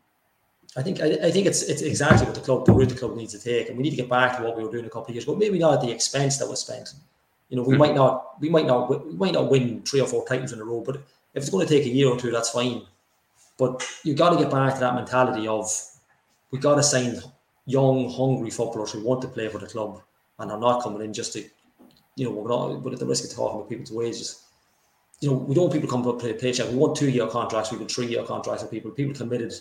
I 0.78 0.82
think 0.82 1.02
I, 1.02 1.08
I, 1.28 1.32
think 1.32 1.48
it's 1.48 1.64
it's 1.64 1.82
exactly 1.82 2.26
what 2.26 2.36
the 2.36 2.42
club 2.42 2.66
the 2.66 2.72
route 2.72 2.90
the 2.90 2.96
club 2.96 3.16
needs 3.16 3.34
to 3.34 3.40
take, 3.40 3.68
and 3.68 3.78
we 3.78 3.84
need 3.84 3.90
to 3.90 3.98
get 3.98 4.10
back 4.10 4.38
to 4.38 4.44
what 4.44 4.56
we 4.56 4.64
were 4.64 4.72
doing 4.72 4.86
a 4.86 4.90
couple 4.90 5.10
of 5.10 5.16
years 5.16 5.26
ago. 5.26 5.36
Maybe 5.36 5.60
not 5.60 5.74
at 5.74 5.82
the 5.82 5.92
expense 5.92 6.38
that 6.38 6.48
was 6.48 6.62
spent. 6.62 6.94
You 7.50 7.58
know, 7.58 7.64
we 7.64 7.74
mm-hmm. 7.74 7.80
might 7.80 7.96
not 7.96 8.40
we 8.40 8.50
might 8.50 8.66
not 8.66 9.06
we 9.06 9.14
might 9.14 9.34
not 9.34 9.52
win 9.52 9.82
three 9.84 10.00
or 10.00 10.08
four 10.08 10.26
titles 10.26 10.54
in 10.54 10.62
a 10.62 10.64
row, 10.64 10.82
but 10.82 10.96
if 11.34 11.44
it's 11.44 11.50
going 11.50 11.68
to 11.68 11.74
take 11.74 11.86
a 11.86 11.90
year 11.90 12.08
or 12.08 12.18
two, 12.18 12.32
that's 12.32 12.52
fine. 12.52 12.84
But 13.58 13.86
you've 14.04 14.18
got 14.18 14.30
to 14.32 14.38
get 14.38 14.50
back 14.50 14.76
to 14.76 14.80
that 14.80 14.96
mentality 14.96 15.48
of 15.48 15.70
we 16.52 16.60
got 16.60 16.76
to 16.76 16.84
sign 16.84 17.20
young, 17.66 18.10
hungry 18.10 18.50
footballers 18.50 18.92
who 18.92 19.04
want 19.04 19.22
to 19.22 19.28
play 19.28 19.48
for 19.50 19.58
the 19.58 19.68
club 19.68 20.02
and 20.40 20.52
are 20.52 20.60
not 20.60 20.84
coming 20.84 21.02
in 21.02 21.14
just 21.14 21.34
to, 21.34 21.44
you 22.16 22.26
know, 22.26 22.32
we're 22.32 22.50
not, 22.50 22.84
but 22.84 22.94
at 22.94 23.00
the 23.00 23.06
risk 23.06 23.24
of 23.24 23.36
talking 23.36 23.60
about 23.60 23.70
people's 23.70 23.92
wages. 23.92 24.44
You 25.20 25.30
know, 25.30 25.38
we 25.38 25.54
don't 25.54 25.66
want 25.66 25.74
people 25.74 25.90
come 25.90 26.08
up 26.08 26.20
play 26.20 26.32
a 26.32 26.34
paycheck. 26.34 26.70
We 26.70 26.76
want 26.76 26.96
two 26.96 27.10
year 27.10 27.28
contracts, 27.28 27.72
we 27.72 27.78
want 27.78 27.92
three 27.92 28.08
year 28.08 28.24
contracts 28.24 28.64
for 28.64 28.70
people. 28.70 28.92
People 28.92 29.14
committed 29.14 29.54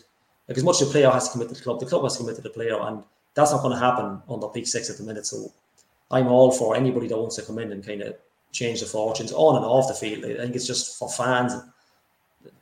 like 0.51 0.59
as 0.59 0.65
much 0.65 0.83
as 0.83 0.89
the 0.89 0.93
player 0.93 1.09
has 1.09 1.29
to 1.29 1.33
commit 1.33 1.49
to 1.49 1.55
the 1.55 1.61
club, 1.61 1.79
the 1.79 1.87
club 1.87 2.03
has 2.03 2.15
to 2.15 2.19
commit 2.19 2.35
to 2.35 2.43
the 2.43 2.51
player, 2.51 2.77
and 2.81 3.05
that's 3.35 3.53
not 3.53 3.63
going 3.63 3.73
to 3.73 3.79
happen 3.79 4.21
the 4.29 4.49
peak 4.49 4.67
six 4.67 4.91
at 4.91 4.97
the 4.97 5.05
minute. 5.05 5.25
So 5.25 5.53
I'm 6.11 6.27
all 6.27 6.51
for 6.51 6.75
anybody 6.75 7.07
that 7.07 7.17
wants 7.17 7.37
to 7.37 7.43
come 7.43 7.61
in 7.61 7.71
and 7.71 7.87
kind 7.87 8.03
of 8.03 8.17
change 8.51 8.81
the 8.81 8.87
fortunes 8.87 9.33
on 9.33 9.55
and 9.55 9.65
off 9.65 9.87
the 9.87 9.95
field. 9.95 10.25
I 10.25 10.43
think 10.43 10.57
it's 10.57 10.67
just 10.67 10.99
for 10.99 11.09
fans, 11.09 11.55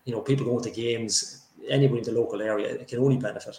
you 0.05 0.13
know, 0.13 0.21
people 0.21 0.45
going 0.45 0.63
to 0.65 0.71
games, 0.71 1.47
anybody 1.67 2.01
in 2.01 2.05
the 2.05 2.13
local 2.13 2.43
area, 2.43 2.75
it 2.75 2.89
can 2.89 2.99
only 2.99 3.17
benefit. 3.17 3.59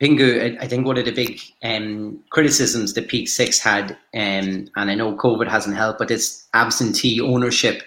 Pingu, 0.00 0.58
I 0.58 0.66
think 0.66 0.86
one 0.86 0.96
of 0.96 1.04
the 1.04 1.12
big 1.12 1.38
um, 1.62 2.18
criticisms 2.30 2.94
the 2.94 3.02
Peak 3.02 3.28
Six 3.28 3.58
had, 3.58 3.92
um, 4.14 4.68
and 4.74 4.90
I 4.90 4.94
know 4.94 5.14
COVID 5.16 5.48
hasn't 5.48 5.76
helped, 5.76 5.98
but 5.98 6.10
it's 6.10 6.48
absentee 6.54 7.20
ownership 7.20 7.82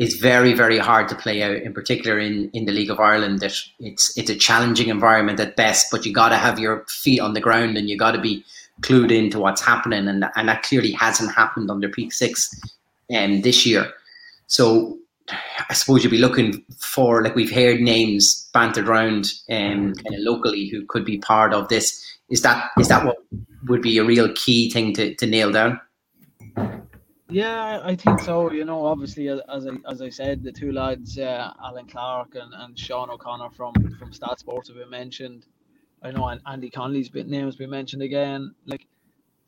is 0.00 0.14
very 0.16 0.54
very 0.54 0.78
hard 0.78 1.08
to 1.08 1.14
play 1.14 1.42
out 1.42 1.56
in 1.56 1.72
particular 1.72 2.18
in 2.18 2.50
in 2.52 2.64
the 2.64 2.72
league 2.72 2.90
of 2.90 2.98
ireland 2.98 3.38
that 3.38 3.54
it's 3.78 4.16
it's 4.16 4.30
a 4.30 4.34
challenging 4.34 4.88
environment 4.88 5.38
at 5.38 5.54
best 5.54 5.86
but 5.92 6.04
you 6.04 6.12
got 6.12 6.30
to 6.30 6.36
have 6.36 6.58
your 6.58 6.84
feet 6.88 7.20
on 7.20 7.34
the 7.34 7.40
ground 7.40 7.76
and 7.76 7.88
you 7.88 7.96
got 7.96 8.12
to 8.12 8.20
be 8.20 8.44
clued 8.80 9.12
into 9.12 9.38
what's 9.38 9.60
happening 9.60 10.08
and 10.08 10.24
and 10.34 10.48
that 10.48 10.62
clearly 10.62 10.90
hasn't 10.90 11.32
happened 11.32 11.70
under 11.70 11.88
peak 11.88 12.12
six 12.12 12.50
um, 13.14 13.42
this 13.42 13.64
year 13.66 13.92
so 14.46 14.98
I 15.68 15.74
suppose 15.74 16.02
you'll 16.02 16.10
be 16.10 16.18
looking 16.18 16.64
for 16.78 17.22
like 17.22 17.34
we've 17.34 17.54
heard 17.54 17.80
names 17.80 18.48
bantered 18.52 18.88
around 18.88 19.32
um, 19.50 19.94
kind 19.94 20.14
of 20.14 20.20
locally 20.20 20.68
who 20.68 20.84
could 20.86 21.04
be 21.04 21.18
part 21.18 21.52
of 21.52 21.68
this. 21.68 22.04
Is 22.30 22.42
that 22.42 22.70
is 22.78 22.88
that 22.88 23.04
what 23.04 23.18
would 23.68 23.82
be 23.82 23.98
a 23.98 24.04
real 24.04 24.32
key 24.34 24.70
thing 24.70 24.92
to, 24.94 25.14
to 25.14 25.26
nail 25.26 25.52
down? 25.52 25.80
Yeah, 27.30 27.80
I 27.82 27.96
think 27.96 28.20
so. 28.20 28.50
You 28.52 28.64
know, 28.64 28.84
obviously, 28.84 29.28
as 29.28 29.66
I 29.66 29.70
as 29.88 30.02
I 30.02 30.08
said, 30.08 30.42
the 30.42 30.52
two 30.52 30.72
lads, 30.72 31.18
uh, 31.18 31.52
Alan 31.62 31.86
Clarke 31.86 32.34
and, 32.34 32.52
and 32.52 32.78
Sean 32.78 33.10
O'Connor 33.10 33.50
from 33.50 33.74
from 33.98 34.12
STATSports 34.12 34.68
have 34.68 34.76
been 34.76 34.90
mentioned. 34.90 35.46
I 36.02 36.10
know 36.10 36.34
Andy 36.46 36.70
Connolly's 36.70 37.10
been, 37.10 37.28
name's 37.28 37.56
been 37.56 37.70
mentioned 37.70 38.02
again. 38.02 38.54
Like 38.66 38.86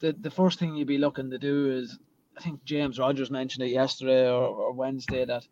the 0.01 0.13
the 0.13 0.31
first 0.31 0.59
thing 0.59 0.77
you'd 0.77 0.89
be 0.89 0.99
looking 0.99 1.31
to 1.31 1.39
do 1.39 1.71
is, 1.71 1.99
I 2.37 2.43
think 2.43 2.65
James 2.65 2.99
Rogers 2.99 3.31
mentioned 3.31 3.65
it 3.65 3.71
yesterday 3.73 4.29
or, 4.29 4.45
or 4.45 4.73
Wednesday 4.73 5.25
that 5.25 5.47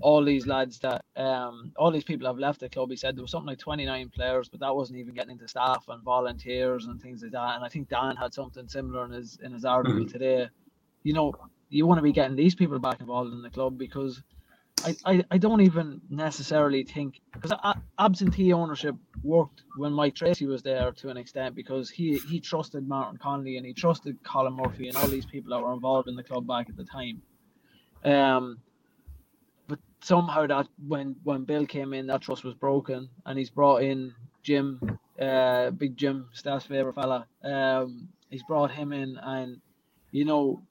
all 0.00 0.24
these 0.24 0.46
lads 0.46 0.78
that 0.78 1.04
um 1.16 1.72
all 1.76 1.90
these 1.90 2.04
people 2.04 2.26
have 2.26 2.38
left 2.38 2.60
the 2.60 2.68
club. 2.68 2.90
He 2.90 2.96
said 2.96 3.16
there 3.16 3.22
was 3.22 3.30
something 3.30 3.48
like 3.48 3.58
29 3.58 4.08
players, 4.10 4.48
but 4.48 4.60
that 4.60 4.74
wasn't 4.74 4.98
even 4.98 5.14
getting 5.14 5.32
into 5.32 5.46
staff 5.46 5.84
and 5.88 6.02
volunteers 6.02 6.86
and 6.86 7.00
things 7.00 7.22
like 7.22 7.32
that. 7.32 7.56
And 7.56 7.64
I 7.64 7.68
think 7.68 7.88
Dan 7.88 8.16
had 8.16 8.34
something 8.34 8.66
similar 8.68 9.04
in 9.04 9.12
his 9.12 9.38
in 9.42 9.52
his 9.52 9.64
article 9.64 10.00
mm-hmm. 10.00 10.10
today. 10.10 10.48
You 11.02 11.14
know, 11.14 11.32
you 11.70 11.86
want 11.86 11.98
to 11.98 12.02
be 12.02 12.12
getting 12.12 12.36
these 12.36 12.54
people 12.54 12.78
back 12.78 13.00
involved 13.00 13.32
in 13.32 13.42
the 13.42 13.50
club 13.50 13.78
because 13.78 14.22
I, 14.84 14.96
I, 15.04 15.24
I 15.30 15.38
don't 15.38 15.60
even 15.60 16.00
necessarily 16.10 16.84
think 16.84 17.20
because 17.32 17.52
absentee 17.98 18.52
ownership 18.52 18.94
worked 19.22 19.62
when 19.76 19.92
Mike 19.92 20.14
Tracy 20.14 20.46
was 20.46 20.62
there 20.62 20.90
to 20.92 21.08
an 21.10 21.16
extent 21.16 21.54
because 21.54 21.90
he 21.90 22.18
he 22.18 22.40
trusted 22.40 22.86
Martin 22.88 23.18
Connolly 23.18 23.56
and 23.56 23.66
he 23.66 23.72
trusted 23.72 24.18
Colin 24.24 24.54
Murphy 24.54 24.88
and 24.88 24.96
all 24.96 25.06
these 25.06 25.26
people 25.26 25.50
that 25.50 25.62
were 25.62 25.72
involved 25.72 26.08
in 26.08 26.16
the 26.16 26.22
club 26.22 26.46
back 26.46 26.68
at 26.68 26.76
the 26.76 26.84
time. 26.84 27.22
Um, 28.04 28.58
but 29.68 29.78
somehow 30.00 30.46
that 30.46 30.66
when 30.86 31.16
when 31.24 31.44
Bill 31.44 31.66
came 31.66 31.92
in, 31.92 32.06
that 32.06 32.22
trust 32.22 32.44
was 32.44 32.54
broken, 32.54 33.08
and 33.26 33.38
he's 33.38 33.50
brought 33.50 33.82
in 33.82 34.14
Jim, 34.42 34.98
uh, 35.20 35.70
Big 35.70 35.96
Jim, 35.96 36.28
staff's 36.32 36.66
favorite 36.66 36.94
fella. 36.94 37.26
Um, 37.44 38.08
he's 38.30 38.42
brought 38.44 38.70
him 38.70 38.92
in, 38.92 39.18
and 39.22 39.60
you 40.10 40.24
know 40.24 40.62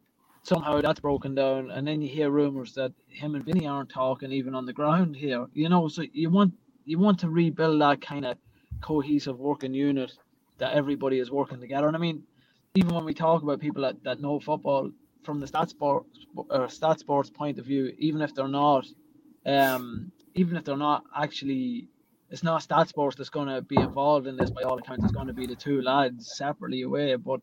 somehow 0.44 0.82
that's 0.82 1.00
broken 1.00 1.36
down, 1.36 1.72
and 1.72 1.88
then 1.88 2.02
you 2.02 2.10
hear 2.10 2.30
rumors 2.30 2.74
that 2.74 2.94
him 3.08 3.36
and 3.36 3.46
Vinny 3.46 3.68
aren't 3.68 3.90
talking 3.90 4.32
even 4.32 4.56
on 4.56 4.66
the 4.66 4.74
ground 4.74 5.16
here. 5.16 5.48
You 5.54 5.70
know, 5.70 5.88
so 5.88 6.04
you 6.14 6.30
want 6.30 6.54
you 6.86 6.98
want 7.00 7.20
to 7.20 7.30
rebuild 7.30 7.82
that 7.82 8.02
kind 8.02 8.26
of 8.26 8.38
cohesive 8.82 9.38
working 9.40 9.74
unit 9.74 10.12
that 10.58 10.74
everybody 10.74 11.20
is 11.20 11.32
working 11.32 11.60
together. 11.60 11.88
And 11.88 11.96
I 11.96 12.00
mean, 12.00 12.24
even 12.76 12.94
when 12.94 13.06
we 13.06 13.14
talk 13.14 13.44
about 13.44 13.60
people 13.60 13.84
that, 13.84 14.04
that 14.04 14.22
know 14.22 14.40
football 14.40 14.92
from 15.24 15.40
the 15.40 15.46
STATSports 15.48 16.06
or 16.36 16.68
STATSports 16.68 17.34
point 17.34 17.60
of 17.60 17.66
view, 17.66 17.94
even 17.98 18.22
if 18.22 18.34
they're 18.34 18.48
not, 18.48 18.86
um, 19.46 20.12
even 20.36 20.58
if 20.58 20.64
they're 20.64 20.78
not 20.78 21.04
actually, 21.16 21.88
it's 22.30 22.44
not 22.44 22.62
STATSports 22.62 23.16
that's 23.16 23.30
going 23.30 23.48
to 23.48 23.62
be 23.62 23.78
involved 23.78 24.28
in 24.28 24.38
this 24.38 24.52
by 24.52 24.62
all 24.62 24.78
accounts. 24.78 25.04
It's 25.04 25.14
going 25.14 25.28
to 25.28 25.34
be 25.34 25.48
the 25.48 25.56
two 25.56 25.82
lads 25.82 26.36
separately 26.36 26.84
away, 26.84 27.16
but 27.16 27.42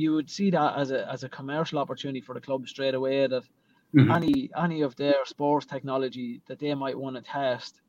you 0.00 0.12
would 0.14 0.30
see 0.30 0.50
that 0.50 0.76
as 0.76 0.90
a 0.90 1.10
as 1.10 1.24
a 1.24 1.28
commercial 1.28 1.78
opportunity 1.78 2.20
for 2.20 2.34
the 2.34 2.40
club 2.40 2.66
straight 2.68 2.94
away 2.94 3.26
that 3.26 3.42
mm-hmm. 3.94 4.10
any 4.10 4.50
any 4.56 4.80
of 4.82 4.96
their 4.96 5.24
sports 5.24 5.66
technology 5.66 6.40
that 6.46 6.58
they 6.58 6.74
might 6.74 6.98
want 6.98 7.16
to 7.16 7.22
test 7.22 7.80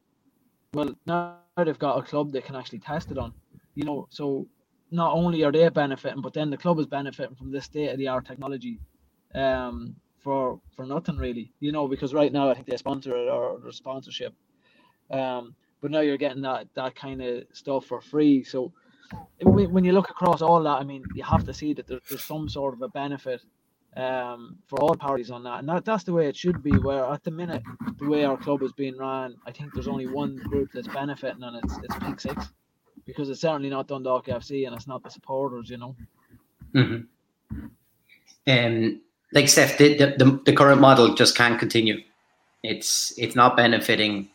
well 0.74 0.94
now 1.06 1.38
they've 1.58 1.80
got 1.80 1.98
a 1.98 2.02
club 2.02 2.32
they 2.32 2.42
can 2.42 2.56
actually 2.56 2.80
test 2.80 3.12
it 3.12 3.18
on 3.18 3.34
you 3.76 3.86
know? 3.86 4.08
So 4.10 4.48
not 4.92 5.14
only 5.14 5.44
are 5.44 5.52
they 5.52 5.68
benefiting 5.70 6.22
but 6.22 6.34
then 6.34 6.50
the 6.50 6.58
club 6.58 6.80
is 6.80 6.88
benefiting 6.88 7.36
from 7.36 7.52
this 7.52 7.66
state 7.66 7.90
of 7.90 7.98
the 7.98 8.08
art 8.08 8.26
technology 8.26 8.80
um 9.34 9.96
for 10.24 10.60
for 10.76 10.86
nothing 10.86 11.18
really 11.18 11.52
you 11.60 11.72
know? 11.72 11.88
Because 11.88 12.14
right 12.14 12.32
now 12.32 12.50
i 12.50 12.54
think 12.54 12.68
they 12.68 12.78
sponsor 12.78 13.16
it 13.16 13.30
or 13.30 13.60
their 13.60 13.72
sponsorship 13.72 14.34
um 15.10 15.56
but 15.82 15.92
now 15.92 16.00
you're 16.00 16.18
getting 16.18 16.44
that 16.44 16.68
that 16.76 16.96
kind 16.96 17.22
of 17.22 17.44
stuff 17.52 17.86
for 17.86 18.00
free. 18.00 18.44
So 18.44 18.72
when 19.42 19.84
you 19.84 19.94
look 19.94 20.10
across 20.10 20.42
all 20.42 20.62
that, 20.64 20.78
I 20.78 20.84
mean, 20.84 21.04
you 21.16 21.24
have 21.24 21.46
to 21.46 21.54
see 21.54 21.74
that 21.74 21.88
there's, 21.88 22.02
there's 22.10 22.24
some 22.24 22.48
sort 22.48 22.74
of 22.74 22.82
a 22.82 22.88
benefit 22.88 23.42
um, 23.98 24.58
for 24.68 24.80
all 24.80 24.96
parties 24.96 25.32
on 25.32 25.44
that, 25.44 25.60
and 25.60 25.70
that, 25.70 25.86
that's 25.86 26.04
the 26.04 26.14
way 26.14 26.28
it 26.28 26.36
should 26.36 26.64
be. 26.64 26.72
Where 26.72 27.04
at 27.06 27.24
the 27.24 27.32
minute, 27.32 27.64
the 28.00 28.08
way 28.08 28.24
our 28.24 28.38
club 28.38 28.64
is 28.64 28.72
being 28.72 28.98
run, 28.98 29.36
I 29.46 29.52
think 29.52 29.74
there's 29.74 29.88
only 29.88 30.08
one 30.08 30.38
group 30.38 30.70
that's 30.74 30.88
benefiting, 30.88 31.44
and 31.44 31.58
it's 31.58 31.78
it's 31.84 31.96
Peak 32.00 32.20
Six, 32.20 32.50
because 33.06 33.30
it's 33.30 33.42
certainly 33.42 33.70
not 33.70 33.88
Dundalk 33.88 34.28
FC, 34.28 34.66
and 34.66 34.76
it's 34.76 34.88
not 34.88 35.04
the 35.04 35.10
supporters, 35.10 35.70
you 35.70 35.78
know. 35.78 35.96
Mm-hmm. 36.74 37.68
Um, 38.48 39.02
like 39.34 39.50
Steph, 39.50 39.78
the, 39.78 39.96
the 39.96 40.42
the 40.46 40.54
current 40.54 40.80
model 40.80 41.14
just 41.14 41.36
can't 41.36 41.60
continue. 41.60 42.02
It's 42.64 43.14
it's 43.18 43.36
not 43.36 43.58
benefiting, 43.58 44.30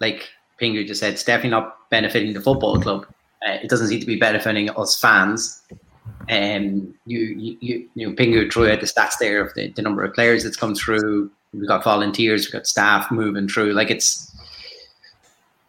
like 0.00 0.28
Pingu 0.60 0.86
just 0.86 1.00
said, 1.00 1.12
it's 1.12 1.24
definitely 1.24 1.50
not 1.50 1.90
benefiting 1.90 2.32
the 2.32 2.40
football 2.40 2.80
club 2.80 3.06
uh, 3.46 3.58
it 3.62 3.70
doesn't 3.70 3.88
seem 3.88 4.00
to 4.00 4.06
be 4.06 4.16
benefiting 4.16 4.70
us 4.70 5.00
fans. 5.00 5.62
Um, 6.28 6.94
you, 7.06 7.20
you, 7.20 7.56
you, 7.60 7.88
you 7.94 8.08
know, 8.08 8.14
Pingu 8.14 8.52
threw 8.52 8.68
out 8.70 8.80
the 8.80 8.86
stats 8.86 9.18
there 9.20 9.40
of 9.40 9.54
the, 9.54 9.68
the 9.68 9.82
number 9.82 10.02
of 10.02 10.12
players 10.14 10.42
that's 10.42 10.56
come 10.56 10.74
through. 10.74 11.30
We've 11.52 11.68
got 11.68 11.84
volunteers, 11.84 12.46
we've 12.46 12.52
got 12.52 12.66
staff 12.66 13.10
moving 13.10 13.48
through. 13.48 13.72
Like 13.72 13.90
it's, 13.90 14.34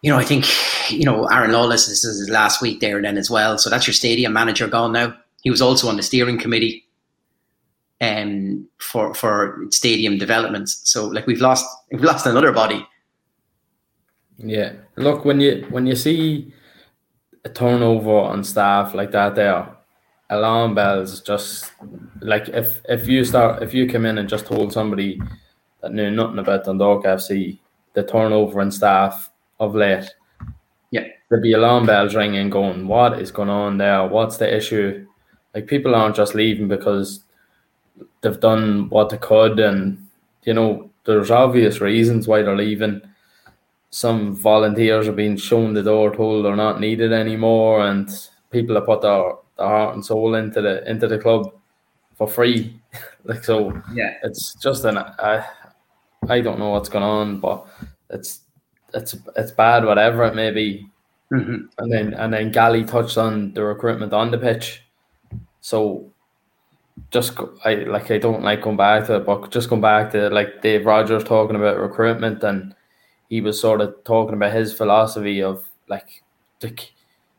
you 0.02 0.12
know, 0.12 0.18
I 0.18 0.24
think, 0.24 0.46
you 0.92 1.06
know, 1.06 1.26
Aaron 1.26 1.52
Lawless, 1.52 1.88
this 1.88 2.04
is 2.04 2.20
his 2.20 2.30
last 2.30 2.62
week 2.62 2.80
there 2.80 3.02
then 3.02 3.18
as 3.18 3.30
well. 3.30 3.58
So 3.58 3.70
that's 3.70 3.88
your 3.88 3.94
stadium 3.94 4.34
manager 4.34 4.68
gone 4.68 4.94
now. 4.94 5.16
He 5.44 5.52
was 5.52 5.62
also 5.62 5.88
on 5.88 5.98
the 5.98 6.04
steering 6.04 6.40
committee. 6.40 6.84
um, 8.02 8.68
for 8.80 9.14
for 9.14 9.66
stadium 9.72 10.18
developments. 10.18 10.82
So 10.84 11.08
like 11.08 11.28
we've 11.28 11.42
lost 11.42 11.66
we've 11.92 12.04
lost 12.04 12.26
another 12.26 12.52
body. 12.52 12.86
Yeah, 14.38 14.74
look 14.98 15.26
when 15.26 15.40
you 15.40 15.66
when 15.70 15.86
you 15.88 15.96
see 15.96 16.54
a 17.46 17.50
turnover 17.50 18.18
on 18.18 18.44
staff 18.44 18.94
like 18.94 19.12
that, 19.12 19.36
there, 19.36 19.78
alarm 20.30 20.76
bells 20.76 21.22
just 21.22 21.72
like 22.22 22.50
if 22.50 22.82
if 22.90 23.08
you 23.08 23.24
start 23.24 23.64
if 23.64 23.74
you 23.74 23.88
come 23.88 24.06
in 24.06 24.18
and 24.18 24.28
just 24.28 24.46
told 24.46 24.74
somebody 24.74 25.22
that 25.82 25.94
knew 25.94 26.12
nothing 26.12 26.40
about 26.40 26.66
Dundalk 26.66 27.06
FC 27.06 27.60
the 27.94 28.04
turnover 28.04 28.62
in 28.62 28.70
staff 28.70 29.32
of 29.60 29.74
late, 29.74 30.08
yeah, 30.92 31.08
there'd 31.30 31.42
be 31.42 31.54
alarm 31.54 31.86
bells 31.88 32.14
ringing, 32.14 32.50
going, 32.50 32.88
"What 32.88 33.20
is 33.20 33.32
going 33.32 33.50
on 33.50 33.78
there? 33.78 34.08
What's 34.08 34.38
the 34.38 34.56
issue?" 34.56 35.08
Like 35.56 35.66
people 35.66 35.96
aren't 35.96 36.16
just 36.16 36.36
leaving 36.36 36.68
because 36.68 37.24
they've 38.22 38.40
done 38.40 38.90
what 38.90 39.10
they 39.10 39.18
could, 39.18 39.60
and 39.60 40.08
you 40.44 40.54
know 40.54 40.92
there's 41.06 41.32
obvious 41.32 41.82
reasons 41.82 42.28
why 42.28 42.44
they're 42.44 42.56
leaving. 42.56 43.02
Some 43.90 44.36
volunteers 44.36 45.08
are 45.08 45.14
being 45.14 45.38
shown 45.38 45.74
the 45.74 45.84
door, 45.84 46.14
told 46.14 46.46
they're 46.46 46.56
not 46.56 46.80
needed 46.82 47.14
anymore, 47.14 47.88
and 47.88 48.10
people 48.52 48.76
have 48.76 48.86
put 48.86 49.02
their, 49.02 49.34
their 49.58 49.68
heart 49.68 49.96
and 49.96 50.06
soul 50.06 50.36
into 50.36 50.62
the 50.62 50.90
into 50.90 51.08
the 51.08 51.18
club 51.18 51.54
for 52.16 52.28
free. 52.28 52.80
like 53.24 53.44
so, 53.44 53.82
yeah, 53.94 54.16
it's 54.24 54.56
just 54.56 54.86
an 54.86 54.98
I, 54.98 55.46
I 56.28 56.42
don't 56.42 56.60
know 56.60 56.70
what's 56.70 56.90
going 56.90 57.04
on, 57.04 57.40
but 57.40 57.66
it's 58.10 58.42
it's 58.94 59.16
it's 59.36 59.52
bad, 59.52 59.86
whatever 59.86 60.26
it 60.26 60.36
may 60.36 60.52
be. 60.52 60.88
Mm-hmm. 61.32 61.66
And 61.78 61.92
then 61.92 62.14
and 62.14 62.34
then 62.34 62.52
Gally 62.52 62.86
touched 62.86 63.18
on 63.18 63.54
the 63.54 63.64
recruitment 63.64 64.14
on 64.14 64.32
the 64.32 64.38
pitch. 64.38 64.84
So 65.62 66.12
just 67.12 67.38
I 67.66 67.76
like 67.76 68.12
I 68.12 68.18
don't 68.18 68.44
like 68.44 68.62
going 68.62 68.78
back 68.78 69.06
to 69.08 69.18
it, 69.18 69.26
but 69.26 69.52
just 69.52 69.70
going 69.70 69.82
back 69.82 70.12
to 70.12 70.30
like 70.30 70.62
Dave 70.62 70.86
Rogers 70.86 71.24
talking 71.24 71.56
about 71.56 71.80
recruitment 71.80 72.44
and 72.44 72.74
he 73.30 73.42
was 73.42 73.60
sort 73.60 73.82
of 73.82 73.96
talking 74.04 74.36
about 74.36 74.54
his 74.54 74.74
philosophy 74.74 75.42
of 75.42 75.68
like, 75.90 76.24
like 76.62 76.94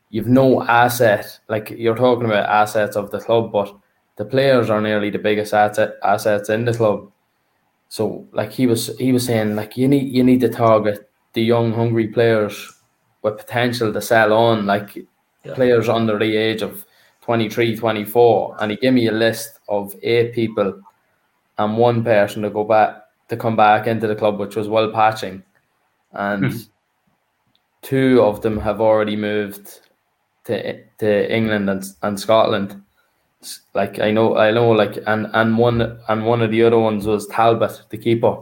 you've 0.09 0.27
no 0.27 0.63
asset 0.63 1.39
like 1.47 1.69
you're 1.71 1.95
talking 1.95 2.25
about 2.25 2.49
assets 2.49 2.95
of 2.95 3.11
the 3.11 3.19
club, 3.19 3.51
but 3.51 3.75
the 4.15 4.25
players 4.25 4.69
are 4.69 4.81
nearly 4.81 5.09
the 5.09 5.19
biggest 5.19 5.53
asset 5.53 5.93
assets 6.03 6.49
in 6.49 6.65
the 6.65 6.73
club. 6.73 7.11
So 7.89 8.27
like 8.31 8.51
he 8.51 8.67
was 8.67 8.97
he 8.97 9.11
was 9.11 9.25
saying 9.25 9.55
like 9.55 9.77
you 9.77 9.87
need 9.87 10.13
you 10.13 10.23
need 10.23 10.41
to 10.41 10.49
target 10.49 11.09
the 11.33 11.43
young 11.43 11.73
hungry 11.73 12.07
players 12.07 12.73
with 13.21 13.37
potential 13.37 13.91
to 13.93 14.01
sell 14.01 14.33
on 14.33 14.65
like 14.65 14.95
yeah. 15.43 15.53
players 15.53 15.89
under 15.89 16.17
the 16.17 16.35
age 16.35 16.61
of 16.61 16.85
23, 17.21 17.75
24, 17.75 18.57
and 18.59 18.71
he 18.71 18.77
gave 18.77 18.93
me 18.93 19.07
a 19.07 19.11
list 19.11 19.59
of 19.67 19.95
eight 20.01 20.33
people 20.33 20.81
and 21.57 21.77
one 21.77 22.03
person 22.03 22.41
to 22.41 22.49
go 22.49 22.63
back 22.63 23.03
to 23.27 23.37
come 23.37 23.55
back 23.55 23.85
into 23.85 24.07
the 24.07 24.15
club, 24.15 24.39
which 24.39 24.55
was 24.55 24.67
Will 24.67 24.91
Patching, 24.91 25.43
and 26.13 26.43
mm-hmm. 26.45 26.59
two 27.81 28.21
of 28.21 28.41
them 28.41 28.59
have 28.59 28.81
already 28.81 29.15
moved 29.15 29.81
to 30.45 30.83
to 30.97 31.35
England 31.35 31.69
and, 31.69 31.83
and 32.01 32.19
Scotland. 32.19 32.81
Like 33.73 33.99
I 33.99 34.11
know, 34.11 34.37
I 34.37 34.51
know, 34.51 34.69
like 34.71 34.97
and 35.07 35.27
and 35.33 35.57
one 35.57 35.99
and 36.07 36.25
one 36.25 36.41
of 36.41 36.51
the 36.51 36.63
other 36.63 36.79
ones 36.79 37.05
was 37.05 37.27
Talbot, 37.27 37.83
the 37.89 37.97
keeper. 37.97 38.37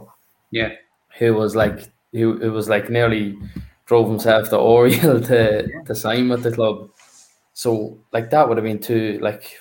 Yeah, 0.50 0.72
who 1.18 1.34
was 1.34 1.54
like 1.54 1.90
who 2.12 2.38
it 2.38 2.48
was 2.48 2.68
like 2.68 2.90
nearly 2.90 3.38
drove 3.86 4.08
himself 4.08 4.50
to 4.50 4.58
Oriel 4.58 5.20
to 5.26 5.68
yeah. 5.72 5.82
to 5.82 5.94
sign 5.94 6.28
with 6.28 6.42
the 6.42 6.52
club. 6.52 6.90
So 7.52 7.98
like 8.12 8.30
that 8.30 8.48
would 8.48 8.56
have 8.56 8.64
been 8.64 8.80
two 8.80 9.18
like 9.20 9.58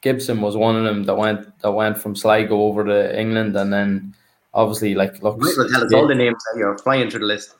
Gibson 0.00 0.40
was 0.42 0.56
one 0.56 0.76
of 0.76 0.84
them 0.84 1.04
that 1.04 1.16
went 1.16 1.58
that 1.60 1.72
went 1.72 1.98
from 1.98 2.14
Sligo 2.14 2.56
over 2.62 2.84
to 2.84 3.18
England 3.18 3.56
and 3.56 3.72
then 3.72 4.14
obviously 4.54 4.94
like 4.94 5.22
look 5.22 5.38
well, 5.38 5.68
tell 5.68 5.84
us 5.84 5.92
all 5.92 6.06
the 6.06 6.14
names 6.14 6.36
that 6.52 6.58
you're 6.58 6.78
flying 6.78 7.10
through 7.10 7.20
the 7.20 7.26
list. 7.26 7.56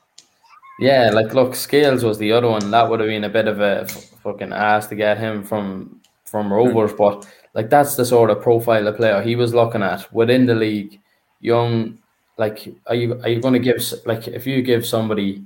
Yeah, 0.79 1.11
like 1.13 1.35
look, 1.35 1.55
Scales 1.55 2.05
was 2.05 2.19
the 2.19 2.33
other 2.33 2.49
one. 2.49 2.71
That 2.71 2.89
would 2.89 3.01
have 3.01 3.09
been 3.09 3.25
a 3.25 3.29
bit 3.29 3.47
of 3.47 3.61
a 3.61 3.83
f- 3.83 4.05
fucking 4.23 4.53
ass 4.53 4.89
to 4.89 4.97
get 4.97 5.19
him 5.19 5.45
from 5.45 6.01
from 6.25 6.53
Rovers, 6.53 6.93
mm. 6.93 6.97
but 6.97 7.29
like 7.55 7.71
that's 7.71 7.95
the 7.95 8.05
sort 8.05 8.31
of 8.31 8.43
profile 8.43 8.89
of 8.89 8.97
player 8.97 9.23
he 9.23 9.37
was 9.37 9.55
looking 9.55 9.83
at 9.83 10.13
within 10.13 10.47
the 10.47 10.55
league. 10.55 11.01
Young, 11.41 11.99
like 12.39 12.75
are 12.87 12.95
you 12.95 13.21
are 13.23 13.29
you 13.29 13.41
going 13.41 13.55
to 13.55 13.61
give 13.61 13.83
like 14.07 14.27
if 14.27 14.47
you 14.47 14.63
give 14.63 14.85
somebody 14.85 15.45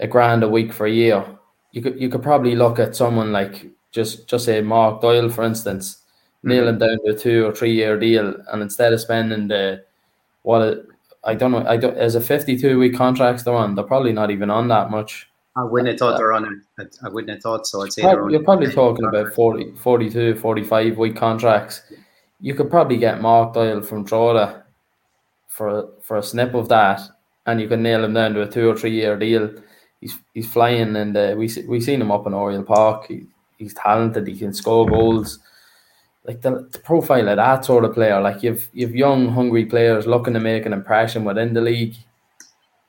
a 0.00 0.06
grand 0.06 0.42
a 0.42 0.48
week 0.48 0.72
for 0.72 0.86
a 0.86 0.90
year, 0.90 1.24
you 1.72 1.82
could 1.82 2.00
you 2.00 2.08
could 2.08 2.22
probably 2.22 2.56
look 2.56 2.78
at 2.78 2.96
someone 2.96 3.32
like 3.32 3.66
just 3.92 4.26
just 4.26 4.46
say 4.46 4.60
Mark 4.60 5.00
Doyle, 5.00 5.28
for 5.28 5.44
instance, 5.44 6.02
mm-hmm. 6.38 6.48
nailing 6.48 6.78
down 6.78 6.98
to 7.04 7.12
a 7.12 7.16
two 7.16 7.46
or 7.46 7.54
three 7.54 7.72
year 7.72 7.98
deal, 7.98 8.34
and 8.50 8.62
instead 8.62 8.92
of 8.92 9.00
spending 9.00 9.46
the 9.46 9.84
what 10.42 10.86
I 11.24 11.34
don't 11.34 11.52
know, 11.52 11.64
I 11.66 11.76
don't 11.76 11.96
as 11.96 12.14
a 12.14 12.20
fifty 12.20 12.56
two 12.56 12.78
week 12.78 12.94
contracts 12.94 13.42
they're 13.42 13.54
on, 13.54 13.74
they're 13.74 13.84
probably 13.84 14.12
not 14.12 14.30
even 14.30 14.50
on 14.50 14.68
that 14.68 14.90
much. 14.90 15.28
I 15.56 15.64
wouldn't 15.64 15.88
have 15.88 15.98
thought 15.98 16.16
they're 16.16 16.32
on 16.32 16.62
it. 16.78 16.96
I 17.04 17.08
wouldn't 17.08 17.30
have 17.30 17.42
thought 17.42 17.66
so. 17.66 17.82
I'd 17.82 17.92
say 17.92 18.02
probably, 18.02 18.32
you're 18.32 18.44
probably 18.44 18.70
talking 18.70 19.04
about 19.04 19.34
40, 19.34 19.72
42, 19.72 20.36
45 20.36 20.96
week 20.96 21.16
contracts. 21.16 21.82
You 22.40 22.54
could 22.54 22.70
probably 22.70 22.96
get 22.96 23.20
Mark 23.20 23.54
Doyle 23.54 23.82
from 23.82 24.04
Drogheda 24.04 24.64
for 25.48 25.90
for 26.02 26.16
a 26.18 26.22
snip 26.22 26.54
of 26.54 26.68
that, 26.68 27.00
and 27.46 27.60
you 27.60 27.68
can 27.68 27.82
nail 27.82 28.04
him 28.04 28.14
down 28.14 28.34
to 28.34 28.42
a 28.42 28.48
two 28.48 28.68
or 28.68 28.76
three 28.76 28.92
year 28.92 29.16
deal 29.16 29.50
he's 30.00 30.18
he's 30.34 30.50
flying, 30.50 30.96
and 30.96 31.16
uh, 31.16 31.34
we 31.36 31.50
we 31.68 31.80
seen 31.80 32.00
him 32.00 32.10
up 32.10 32.26
in 32.26 32.34
Oriel 32.34 32.62
Park. 32.62 33.06
He, 33.06 33.26
he's 33.58 33.74
talented. 33.74 34.26
He 34.26 34.36
can 34.36 34.52
score 34.52 34.86
goals. 34.86 35.38
Like 36.26 36.42
the, 36.42 36.68
the, 36.70 36.78
profile 36.78 37.28
of 37.28 37.36
that 37.36 37.64
sort 37.64 37.84
of 37.84 37.94
player, 37.94 38.20
like 38.20 38.42
you've 38.42 38.68
you've 38.72 38.94
young, 38.94 39.28
hungry 39.28 39.64
players 39.64 40.06
looking 40.06 40.34
to 40.34 40.40
make 40.40 40.66
an 40.66 40.72
impression 40.72 41.24
within 41.24 41.54
the 41.54 41.60
league. 41.60 41.96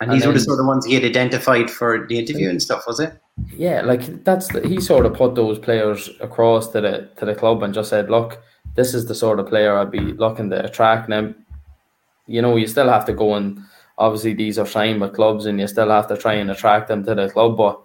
And, 0.02 0.10
and 0.10 0.12
these 0.12 0.22
then, 0.24 0.30
were 0.30 0.34
the 0.34 0.44
sort 0.44 0.60
of 0.60 0.66
ones 0.66 0.86
he 0.86 0.96
had 0.96 1.06
identified 1.06 1.70
for 1.70 2.06
the 2.08 2.20
interview 2.20 2.50
and 2.50 2.62
stuff, 2.62 2.84
was 2.88 3.00
it? 3.00 3.14
Yeah, 3.56 3.82
like 3.84 4.24
that's 4.24 4.50
the, 4.50 4.68
he 4.68 4.82
sort 4.82 5.06
of 5.06 5.14
put 5.14 5.36
those 5.36 5.60
players 5.60 6.10
across 6.20 6.68
to 6.70 6.82
the 6.82 7.10
to 7.18 7.26
the 7.26 7.36
club 7.36 7.64
and 7.64 7.74
just 7.74 7.90
said, 7.90 8.10
look, 8.10 8.42
this 8.76 8.94
is 8.94 9.06
the 9.06 9.16
sort 9.16 9.40
of 9.40 9.48
player 9.48 9.78
I'd 9.78 9.92
be 9.92 10.00
looking 10.00 10.50
to 10.50 10.66
attract. 10.66 11.10
Now, 11.10 11.34
you 12.28 12.42
know, 12.42 12.56
you 12.56 12.68
still 12.68 12.90
have 12.90 13.06
to 13.06 13.14
go 13.14 13.36
and 13.36 13.62
obviously 13.98 14.34
these 14.34 14.58
are 14.58 14.66
signed 14.66 15.02
with 15.02 15.14
clubs 15.14 15.46
and 15.46 15.60
you 15.60 15.68
still 15.68 15.90
have 15.90 16.08
to 16.08 16.18
try 16.18 16.34
and 16.34 16.50
attract 16.52 16.88
them 16.88 17.04
to 17.06 17.16
the 17.16 17.30
club. 17.30 17.58
But 17.58 17.80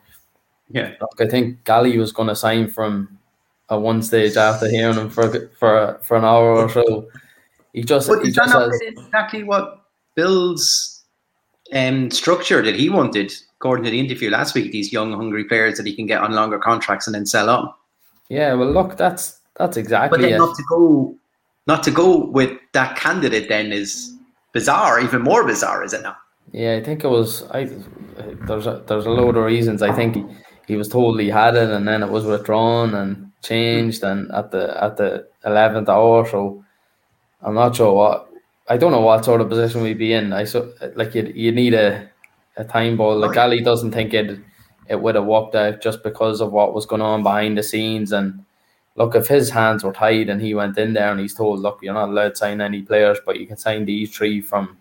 yeah, 0.71 0.95
look, 1.01 1.21
I 1.21 1.27
think 1.27 1.65
Gally 1.65 1.99
was 1.99 2.13
going 2.13 2.29
to 2.29 2.37
sign 2.37 2.69
from 2.69 3.16
at 3.71 3.81
one 3.81 4.03
stage 4.03 4.37
after 4.37 4.69
hearing 4.69 4.97
him 4.97 5.11
for 5.11 5.49
for 5.59 6.01
for 6.03 6.17
an 6.17 6.25
hour 6.25 6.57
or 6.57 6.69
so. 6.69 7.09
He 7.73 7.83
just 7.83 8.09
but 8.09 8.25
he 8.25 8.31
just 8.31 8.53
has, 8.53 8.81
exactly 8.81 9.43
what 9.43 9.85
Bill's 10.15 11.05
um, 11.73 12.11
structure 12.11 12.63
that 12.63 12.75
he 12.75 12.89
wanted, 12.89 13.33
according 13.59 13.85
to 13.85 13.91
the 13.91 14.01
interview 14.01 14.31
last 14.31 14.55
week. 14.55 14.73
These 14.73 14.93
young, 14.93 15.13
hungry 15.13 15.45
players 15.45 15.77
that 15.77 15.87
he 15.87 15.95
can 15.95 16.07
get 16.07 16.21
on 16.21 16.33
longer 16.33 16.59
contracts 16.59 17.07
and 17.07 17.15
then 17.15 17.27
sell 17.27 17.51
on. 17.51 17.73
Yeah, 18.29 18.55
well, 18.55 18.71
look, 18.71 18.97
that's 18.97 19.41
that's 19.57 19.77
exactly. 19.77 20.17
But 20.17 20.23
then 20.23 20.35
it. 20.35 20.39
not 20.39 20.57
to 20.57 20.63
go, 20.69 21.15
not 21.67 21.83
to 21.83 21.91
go 21.91 22.25
with 22.25 22.59
that 22.73 22.97
candidate 22.97 23.49
then 23.49 23.73
is 23.73 24.15
bizarre, 24.53 25.01
even 25.01 25.23
more 25.23 25.45
bizarre, 25.45 25.85
is 25.85 25.93
it 25.93 26.03
not? 26.03 26.17
Yeah, 26.53 26.77
I 26.77 26.83
think 26.83 27.05
it 27.05 27.09
was. 27.09 27.43
I 27.51 27.69
there's 28.47 28.67
a, 28.67 28.83
there's 28.87 29.07
a 29.07 29.11
load 29.11 29.37
of 29.37 29.45
reasons. 29.45 29.83
I 29.83 29.93
think 29.93 30.15
he, 30.15 30.25
he 30.67 30.77
was 30.77 30.89
told 30.89 31.21
he 31.21 31.29
had 31.29 31.57
it, 31.57 31.69
and 31.71 31.87
then 31.87 32.03
it 32.03 32.11
was 32.11 32.25
withdrawn 32.25 32.95
and 32.95 33.26
changed, 33.47 34.03
and 34.03 34.31
at 34.33 34.51
the 34.51 34.83
at 34.83 34.97
the 34.97 35.29
eleventh 35.45 35.89
hour. 35.89 36.27
So 36.29 36.65
I'm 37.43 37.55
not 37.55 37.77
sure 37.77 37.95
what. 37.95 38.29
I 38.69 38.77
don't 38.77 38.91
know 38.91 39.01
what 39.01 39.25
sort 39.25 39.41
of 39.41 39.49
position 39.49 39.83
we'd 39.83 39.99
be 39.99 40.13
in. 40.13 40.33
I 40.33 40.45
so 40.45 40.73
like 40.97 41.15
you 41.15 41.33
you 41.35 41.53
need 41.53 41.75
a 41.75 42.11
a 42.57 42.65
time 42.65 42.97
ball. 42.97 43.17
Like 43.17 43.37
Ali 43.37 43.61
doesn't 43.61 43.93
think 43.93 44.13
it 44.15 44.41
it 44.89 45.01
would 45.01 45.15
have 45.15 45.25
worked 45.25 45.55
out 45.55 45.81
just 45.81 46.03
because 46.03 46.41
of 46.41 46.53
what 46.53 46.75
was 46.75 46.87
going 46.87 47.03
on 47.03 47.23
behind 47.23 47.59
the 47.59 47.63
scenes 47.63 48.13
and 48.13 48.45
look, 48.97 49.15
if 49.15 49.29
his 49.29 49.51
hands 49.51 49.85
were 49.85 49.93
tied 49.93 50.29
and 50.29 50.41
he 50.41 50.55
went 50.55 50.77
in 50.79 50.95
there 50.95 51.11
and 51.11 51.21
he's 51.21 51.35
told, 51.35 51.61
look, 51.61 51.79
you're 51.83 51.95
not 51.95 52.09
allowed 52.09 52.31
to 52.31 52.37
sign 52.37 52.61
any 52.61 52.83
players, 52.83 53.19
but 53.25 53.39
you 53.39 53.47
can 53.47 53.57
sign 53.57 53.85
these 53.85 54.15
three 54.15 54.41
from 54.41 54.79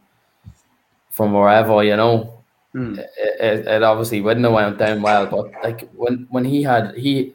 from 1.10 1.34
wherever, 1.34 1.84
you 1.84 1.96
know. 1.96 2.44
Mm. 2.74 2.98
It, 2.98 3.10
it, 3.40 3.68
it, 3.68 3.84
obviously 3.84 4.20
wouldn't 4.20 4.46
have 4.46 4.54
went 4.54 4.78
down 4.78 5.02
well, 5.02 5.26
but 5.28 5.52
like 5.64 5.90
when 5.92 6.28
when 6.30 6.44
he 6.44 6.62
had 6.62 6.94
he 6.96 7.34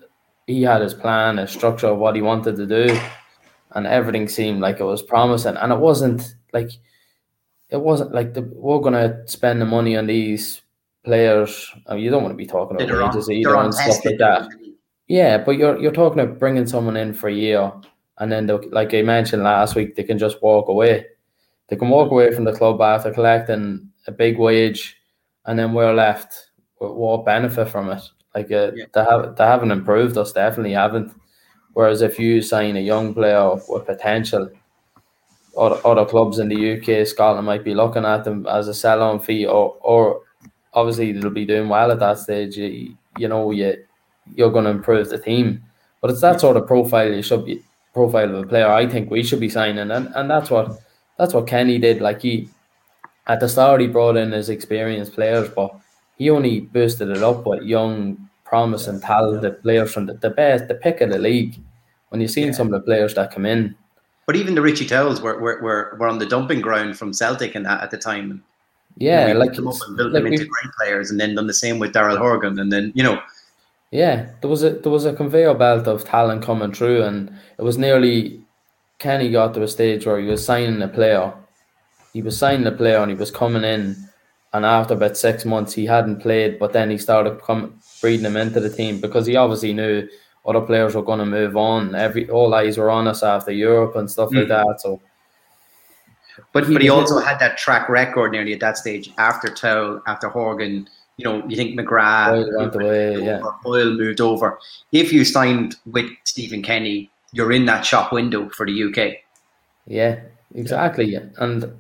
he 0.51 0.63
had 0.63 0.83
his 0.83 0.95
plan, 0.95 1.39
his 1.39 1.51
structure 1.51 1.89
of 1.89 1.99
what 1.99 2.17
he 2.17 2.23
wanted 2.23 2.57
to 2.57 2.67
do, 2.67 2.99
and 3.73 3.87
everything 3.87 4.29
seemed 4.29 4.61
like 4.61 4.81
it 4.81 4.85
was 4.85 5.03
promising, 5.03 5.57
and 5.57 5.73
it 5.73 5.79
wasn't 5.79 6.35
like 6.53 6.71
it 7.71 7.81
wasn't 7.81 8.13
like 8.13 8.35
the, 8.35 8.43
we're 8.43 8.81
gonna 8.81 9.27
spend 9.27 9.61
the 9.61 9.65
money 9.65 9.97
on 9.97 10.07
these 10.07 10.63
players. 11.05 11.71
I 11.87 11.95
mean, 11.95 12.05
you 12.05 12.11
don't 12.11 12.23
want 12.23 12.33
to 12.33 12.37
be 12.37 12.47
talking 12.47 12.81
about 12.81 13.15
wages 13.15 13.31
either 13.31 13.57
and 13.57 13.75
stuff 13.75 14.05
like 14.05 14.19
that. 14.19 14.49
Yeah, 15.07 15.39
but 15.39 15.53
you're 15.53 15.79
you're 15.79 15.93
talking 15.93 16.21
about 16.21 16.39
bringing 16.39 16.67
someone 16.67 16.97
in 16.97 17.15
for 17.15 17.29
a 17.29 17.35
year, 17.35 17.73
and 18.19 18.31
then 18.31 18.49
like 18.71 18.95
I 18.95 19.03
mentioned 19.03 19.43
last 19.43 19.75
week, 19.75 19.95
they 19.95 20.05
can 20.05 20.19
just 20.19 20.43
walk 20.43 20.69
away. 20.69 21.07
They 21.69 21.77
can 21.77 21.89
walk 21.89 22.11
away 22.11 22.33
from 22.33 22.45
the 22.45 22.53
club 22.53 22.81
after 22.81 23.13
collecting 23.13 23.91
a 24.07 24.13
big 24.13 24.39
wage, 24.39 24.97
and 25.47 25.59
then 25.59 25.73
we're 25.73 25.95
left 25.95 26.51
with 26.81 26.93
what 26.93 27.25
benefit 27.25 27.69
from 27.69 27.91
it? 27.91 28.03
Like 28.35 28.51
uh, 28.53 28.73
yeah. 28.75 28.85
they 28.93 29.05
have 29.05 29.37
they 29.37 29.45
haven't 29.45 29.71
improved 29.71 30.17
us, 30.17 30.33
definitely 30.33 30.73
haven't. 30.73 31.13
Whereas 31.73 32.03
if 32.03 32.19
you 32.19 32.43
sign 32.43 32.77
a 32.77 32.81
young 32.81 33.15
player 33.15 33.55
with 33.69 33.87
potential, 33.87 34.51
other, 35.57 35.81
other 35.85 36.05
clubs 36.05 36.39
in 36.39 36.49
the 36.49 36.79
UK, 36.79 37.07
Scotland 37.07 37.47
might 37.47 37.65
be 37.65 37.75
looking 37.75 38.05
at 38.05 38.25
them 38.25 38.47
as 38.47 38.69
a 38.69 38.75
sell-on 38.75 39.21
fee, 39.21 39.47
or 39.47 39.77
or 39.81 40.23
obviously 40.75 41.13
they'll 41.13 41.31
be 41.31 41.47
doing 41.47 41.69
well 41.69 41.91
at 41.91 41.99
that 42.01 42.19
stage. 42.19 42.57
You, 42.57 42.97
you 43.19 43.29
know, 43.29 43.51
you 43.51 43.85
you're 44.35 44.53
going 44.53 44.65
to 44.65 44.71
improve 44.71 45.09
the 45.09 45.19
team, 45.19 45.63
but 46.01 46.11
it's 46.11 46.21
that 46.21 46.41
sort 46.41 46.57
of 46.57 46.67
profile 46.67 47.13
you 47.13 47.23
should 47.23 47.45
be 47.45 47.63
profile 47.93 48.31
of 48.31 48.45
a 48.45 48.47
player. 48.47 48.69
I 48.69 48.87
think 48.87 49.11
we 49.11 49.23
should 49.23 49.41
be 49.41 49.49
signing, 49.49 49.91
and 49.91 50.09
and 50.15 50.31
that's 50.31 50.51
what 50.51 50.81
that's 51.19 51.35
what 51.35 51.47
Kenny 51.47 51.79
did. 51.79 52.01
Like 52.01 52.23
he 52.23 52.49
at 53.27 53.41
the 53.41 53.49
start, 53.49 53.81
he 53.81 53.87
brought 53.87 54.17
in 54.17 54.33
his 54.33 54.49
experienced 54.49 55.15
players, 55.15 55.49
but 55.49 55.75
he 56.21 56.29
only 56.29 56.61
boosted 56.61 57.09
it 57.09 57.23
up 57.23 57.47
with 57.47 57.63
young, 57.63 58.29
promise 58.45 58.85
promising, 58.85 59.01
talented 59.01 59.63
players 59.63 59.91
from 59.95 60.05
the, 60.05 60.13
the 60.15 60.29
best, 60.29 60.69
the 60.69 60.75
pick 60.75 61.01
of 61.01 61.09
the 61.11 61.19
league. 61.19 61.55
When 62.11 62.21
you've 62.21 62.31
seen 62.31 62.49
Yeah. 62.49 62.53
some 62.59 62.67
of 62.67 62.73
the 62.73 62.85
players 62.85 63.15
that 63.15 63.33
come 63.33 63.47
in, 63.47 63.75
But 64.27 64.37
even 64.37 64.55
the 64.55 64.61
Richie 64.61 64.85
Towells 64.87 65.23
were, 65.23 65.39
were, 65.41 65.59
were, 65.63 65.97
were 65.99 66.07
on 66.09 66.19
the 66.19 66.27
dumping 66.27 66.61
ground 66.61 66.99
from 66.99 67.15
Celtic 67.15 67.55
and 67.55 67.65
that 67.65 67.83
at 67.83 67.91
the 67.91 67.97
time. 67.97 68.45
yeah, 68.99 69.27
we 69.27 69.33
like 69.33 69.49
picked 69.49 69.57
them 69.57 69.69
up 69.69 69.77
and 69.87 69.97
built 69.97 70.13
like 70.13 70.23
them 70.25 70.33
into 70.33 70.45
great 70.45 70.73
players, 70.79 71.11
and 71.11 71.19
then 71.19 71.35
done 71.37 71.47
the 71.47 71.55
same 71.65 71.79
with 71.79 71.95
Daryl 71.95 72.19
Horgan, 72.19 72.59
and 72.59 72.71
then 72.71 72.93
you 72.95 73.03
know, 73.03 73.19
Yeah, 73.91 74.17
there 74.41 74.51
was 74.51 74.63
a 74.63 74.71
there 74.83 74.93
was 74.93 75.07
a 75.07 75.15
conveyor 75.15 75.55
belt 75.55 75.87
of 75.89 76.05
talent 76.05 76.43
coming 76.45 76.73
through, 76.75 77.01
and 77.09 77.31
it 77.59 77.63
was 77.63 77.79
nearly 77.79 78.17
Kenny 78.99 79.31
got 79.31 79.55
to 79.55 79.63
a 79.63 79.69
stage 79.69 80.05
where 80.07 80.21
he 80.21 80.27
was 80.27 80.45
signing 80.45 80.83
a 80.83 80.89
player. 80.89 81.33
He 82.13 82.21
was 82.21 82.37
signing 82.37 82.67
a 82.67 82.73
player, 82.83 82.99
and 83.03 83.11
he 83.11 83.17
was 83.25 83.31
coming 83.31 83.65
in, 83.65 83.97
and 84.53 84.65
after 84.67 84.95
about 84.95 85.17
six 85.17 85.45
months, 85.45 85.75
he 85.75 85.87
hadn't 85.87 86.21
played, 86.21 86.59
but 86.59 86.73
then 86.73 86.91
he 86.91 86.99
started 86.99 87.41
come 87.41 87.79
breeding 88.01 88.27
him 88.27 88.37
into 88.37 88.61
the 88.61 88.71
team 88.71 89.01
because 89.01 89.27
he 89.27 89.37
obviously 89.37 89.73
knew 89.73 90.09
other 90.47 90.61
players 90.61 90.95
were 90.95 91.03
going 91.03 91.19
to 91.19 91.27
move 91.27 91.57
on. 91.57 91.95
Every 91.95 92.29
all 92.31 92.55
eyes 92.55 92.79
were 92.79 92.91
on 92.91 93.07
us 93.07 93.23
after 93.23 93.53
Europe 93.53 93.95
and 93.97 94.11
stuff 94.11 94.33
like 94.33 94.47
Mm. 94.47 94.49
that. 94.49 94.81
So 94.81 95.01
but 96.53 96.67
He 96.67 96.73
but 96.73 96.83
he 96.83 96.89
also 96.89 97.19
had 97.19 97.39
that 97.41 97.59
track 97.59 97.89
record 97.89 98.33
nearly 98.33 98.53
at 98.55 98.61
that 98.61 98.79
stage 98.79 99.13
after 99.19 99.49
Towell, 99.49 100.03
after 100.07 100.29
Horgan. 100.29 100.89
You 101.17 101.25
know, 101.25 101.47
you 101.47 101.55
think 101.57 101.79
McGrath 101.79 102.31
Boyle 102.47 102.59
went 102.59 102.75
away, 102.75 103.23
yeah. 103.23 103.41
over, 103.41 103.55
Boyle 103.63 103.93
moved 103.93 104.21
over. 104.23 104.59
If 104.91 105.13
you 105.13 105.25
signed 105.27 105.77
with 105.85 106.07
Stephen 106.25 106.63
Kenny, 106.63 107.11
you're 107.33 107.53
in 107.53 107.67
that 107.67 107.85
shop 107.85 108.11
window 108.11 108.49
for 108.49 108.65
the 108.65 108.73
UK. 108.73 109.19
Yeah, 109.87 110.21
exactly. 110.55 111.05
Yeah. 111.05 111.25
And 111.37 111.71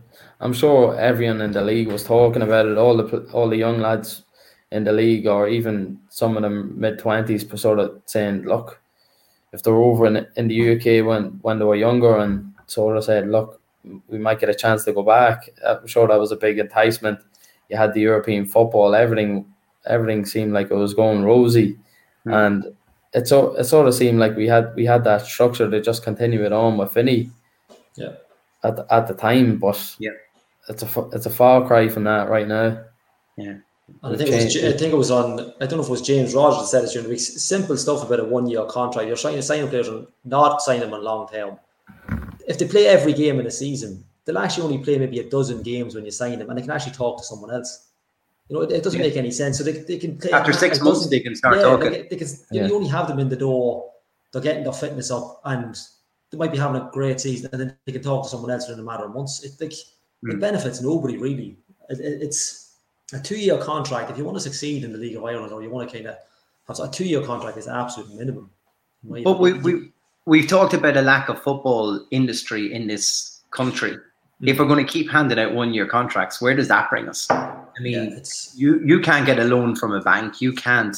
I'm 0.40 0.52
sure 0.52 0.98
everyone 0.98 1.40
in 1.42 1.52
the 1.52 1.62
league 1.62 1.88
was 1.88 2.04
talking 2.04 2.42
about 2.42 2.66
it. 2.66 2.78
All 2.78 2.96
the 2.96 3.28
all 3.32 3.48
the 3.48 3.56
young 3.56 3.78
lads 3.80 4.24
in 4.72 4.84
the 4.84 4.92
league, 4.92 5.26
or 5.26 5.48
even 5.48 5.98
some 6.08 6.36
of 6.36 6.42
them 6.42 6.74
mid 6.80 6.98
twenties, 6.98 7.44
sort 7.60 7.78
of 7.78 8.00
saying, 8.06 8.44
"Look, 8.44 8.80
if 9.52 9.62
they're 9.62 9.74
over 9.74 10.06
in 10.06 10.26
in 10.36 10.48
the 10.48 10.54
UK 10.72 11.02
when 11.06 11.38
when 11.42 11.58
they 11.58 11.64
were 11.64 11.76
younger," 11.76 12.16
and 12.18 12.52
sort 12.66 12.96
of 12.96 13.04
said, 13.04 13.28
"Look, 13.28 13.60
we 14.08 14.18
might 14.18 14.40
get 14.40 14.48
a 14.48 14.54
chance 14.54 14.84
to 14.84 14.92
go 14.92 15.02
back." 15.02 15.50
I'm 15.66 15.86
sure 15.86 16.08
that 16.08 16.18
was 16.20 16.32
a 16.32 16.36
big 16.36 16.58
enticement. 16.58 17.18
You 17.68 17.76
had 17.76 17.92
the 17.94 18.00
European 18.00 18.46
football, 18.46 18.94
everything, 18.94 19.44
everything 19.86 20.24
seemed 20.26 20.52
like 20.52 20.70
it 20.70 20.74
was 20.76 20.94
going 20.94 21.22
rosy, 21.24 21.78
Hmm. 22.24 22.32
and 22.32 22.64
it 23.12 23.28
so 23.28 23.54
it 23.56 23.64
sort 23.64 23.88
of 23.88 23.94
seemed 23.94 24.18
like 24.20 24.36
we 24.36 24.46
had 24.48 24.74
we 24.74 24.86
had 24.86 25.04
that 25.04 25.22
structure 25.26 25.70
to 25.70 25.80
just 25.80 26.02
continue 26.04 26.44
it 26.44 26.52
on 26.52 26.78
with 26.78 26.92
Vinny 26.94 27.30
Yeah. 27.96 28.12
at 28.64 28.76
the, 28.76 28.86
at 28.94 29.06
the 29.08 29.14
time, 29.14 29.58
but 29.58 29.96
Yeah. 29.98 30.12
It's 30.70 30.82
a 30.82 31.08
it's 31.12 31.26
a 31.26 31.30
far 31.30 31.66
cry 31.66 31.88
from 31.88 32.04
that 32.04 32.28
right 32.30 32.48
now. 32.48 32.82
And 34.02 34.14
I 34.14 34.16
think, 34.16 34.30
it 34.30 34.44
was, 34.44 34.56
I 34.56 34.76
think 34.78 34.92
it 34.92 34.96
was 34.96 35.10
on, 35.10 35.40
I 35.60 35.66
don't 35.66 35.78
know 35.78 35.82
if 35.82 35.88
it 35.88 35.90
was 35.90 36.00
James 36.02 36.32
Rogers 36.32 36.60
that 36.60 36.66
said 36.68 36.84
it 36.84 36.92
during 36.92 37.04
the 37.08 37.10
week. 37.10 37.18
Simple 37.20 37.76
stuff 37.76 38.04
about 38.04 38.20
a 38.20 38.24
one 38.24 38.46
year 38.46 38.64
contract. 38.66 39.08
You're 39.08 39.16
trying 39.16 39.34
to 39.34 39.42
sign 39.42 39.66
players 39.68 39.88
and 39.88 40.06
not 40.24 40.62
sign 40.62 40.78
them 40.78 40.94
on 40.94 41.02
long 41.02 41.26
term. 41.28 41.58
If 42.46 42.58
they 42.58 42.68
play 42.68 42.86
every 42.86 43.12
game 43.12 43.40
in 43.40 43.46
a 43.46 43.50
season, 43.50 44.04
they'll 44.24 44.38
actually 44.38 44.64
only 44.64 44.78
play 44.78 44.96
maybe 44.96 45.18
a 45.18 45.28
dozen 45.28 45.62
games 45.62 45.96
when 45.96 46.04
you 46.04 46.12
sign 46.12 46.38
them 46.38 46.48
and 46.48 46.56
they 46.56 46.62
can 46.62 46.70
actually 46.70 46.92
talk 46.92 47.18
to 47.18 47.24
someone 47.24 47.50
else. 47.50 47.88
You 48.48 48.56
know, 48.56 48.62
it, 48.62 48.70
it 48.70 48.84
doesn't 48.84 49.00
Yeah. 49.00 49.06
make 49.06 49.16
any 49.16 49.32
sense. 49.32 49.58
So 49.58 49.64
they, 49.64 49.72
they 49.72 49.98
can 49.98 50.18
play 50.18 50.30
After 50.30 50.52
six 50.52 50.80
months, 50.80 51.00
dozen- 51.00 51.10
they 51.10 51.20
can 51.20 51.34
start 51.34 51.56
yeah, 51.56 51.62
talking. 51.62 51.90
They, 51.90 52.02
they 52.02 52.16
can, 52.16 52.28
Yeah. 52.52 52.66
You 52.68 52.76
only 52.76 52.88
have 52.88 53.08
them 53.08 53.18
in 53.18 53.28
the 53.28 53.36
door. 53.36 53.90
They're 54.32 54.42
getting 54.42 54.62
their 54.62 54.72
fitness 54.72 55.10
up, 55.10 55.40
and 55.44 55.76
they 56.30 56.38
might 56.38 56.52
be 56.52 56.58
having 56.58 56.80
a 56.80 56.88
great 56.92 57.20
season, 57.20 57.50
and 57.52 57.60
then 57.60 57.76
they 57.84 57.92
can 57.92 58.02
talk 58.02 58.22
to 58.22 58.28
someone 58.28 58.52
else 58.52 58.68
in 58.68 58.78
a 58.78 58.82
matter 58.82 59.04
of 59.04 59.12
months. 59.12 59.42
It 59.42 59.60
like 59.60 59.74
it 60.22 60.36
Mm. 60.36 60.40
benefits 60.40 60.80
nobody 60.82 61.16
really. 61.16 61.56
It, 61.88 62.00
it- 62.00 62.22
it's 62.22 62.72
a 63.12 63.18
two-year 63.20 63.58
contract. 63.58 64.10
If 64.10 64.18
you 64.18 64.24
want 64.24 64.36
to 64.36 64.40
succeed 64.42 64.84
in 64.84 64.92
the 64.92 64.98
League 64.98 65.16
of 65.16 65.24
Ireland, 65.24 65.52
or 65.52 65.62
you 65.62 65.70
want 65.70 65.88
to 65.90 65.94
kind 65.96 66.06
of 66.08 66.16
have 66.68 66.88
a 66.88 66.90
two-year 66.92 67.22
contract, 67.24 67.56
is 67.58 67.66
absolute 67.68 68.14
minimum. 68.14 68.50
But 69.02 69.40
we, 69.40 69.54
we 69.54 69.90
we've 70.26 70.46
talked 70.46 70.74
about 70.74 70.96
a 70.96 71.02
lack 71.02 71.28
of 71.30 71.42
football 71.42 72.06
industry 72.10 72.72
in 72.72 72.86
this 72.86 73.40
country. 73.50 73.96
If 74.42 74.58
we're 74.58 74.66
going 74.68 74.84
to 74.84 74.90
keep 74.92 75.10
handing 75.10 75.38
out 75.38 75.54
one 75.54 75.72
year 75.74 75.86
contracts, 75.86 76.40
where 76.40 76.54
does 76.54 76.68
that 76.68 76.88
bring 76.90 77.08
us? 77.08 77.26
I 77.30 77.62
mean, 77.80 77.92
yeah, 77.94 78.16
it's 78.16 78.54
you 78.56 78.78
you 78.84 79.00
can't 79.00 79.24
get 79.26 79.38
a 79.38 79.44
loan 79.44 79.74
from 79.74 79.92
a 79.92 80.00
bank. 80.02 80.40
You 80.40 80.52
can't. 80.52 80.96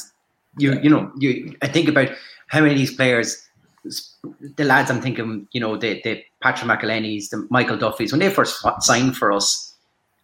You 0.57 0.73
Yeah. 0.73 0.81
you 0.81 0.89
know 0.89 1.11
you. 1.17 1.55
I 1.61 1.67
think 1.67 1.87
about 1.89 2.09
how 2.47 2.59
many 2.59 2.73
of 2.73 2.77
these 2.77 2.93
players, 2.93 3.42
the 3.83 4.63
lads. 4.63 4.89
I'm 4.89 5.01
thinking, 5.01 5.47
you 5.51 5.59
know, 5.59 5.77
the 5.77 6.01
the 6.03 6.23
Patrick 6.41 6.69
McEleney's, 6.69 7.29
the 7.29 7.47
Michael 7.49 7.77
Duffy's, 7.77 8.11
when 8.11 8.19
they 8.19 8.29
first 8.29 8.65
signed 8.79 9.17
for 9.17 9.31
us, 9.31 9.73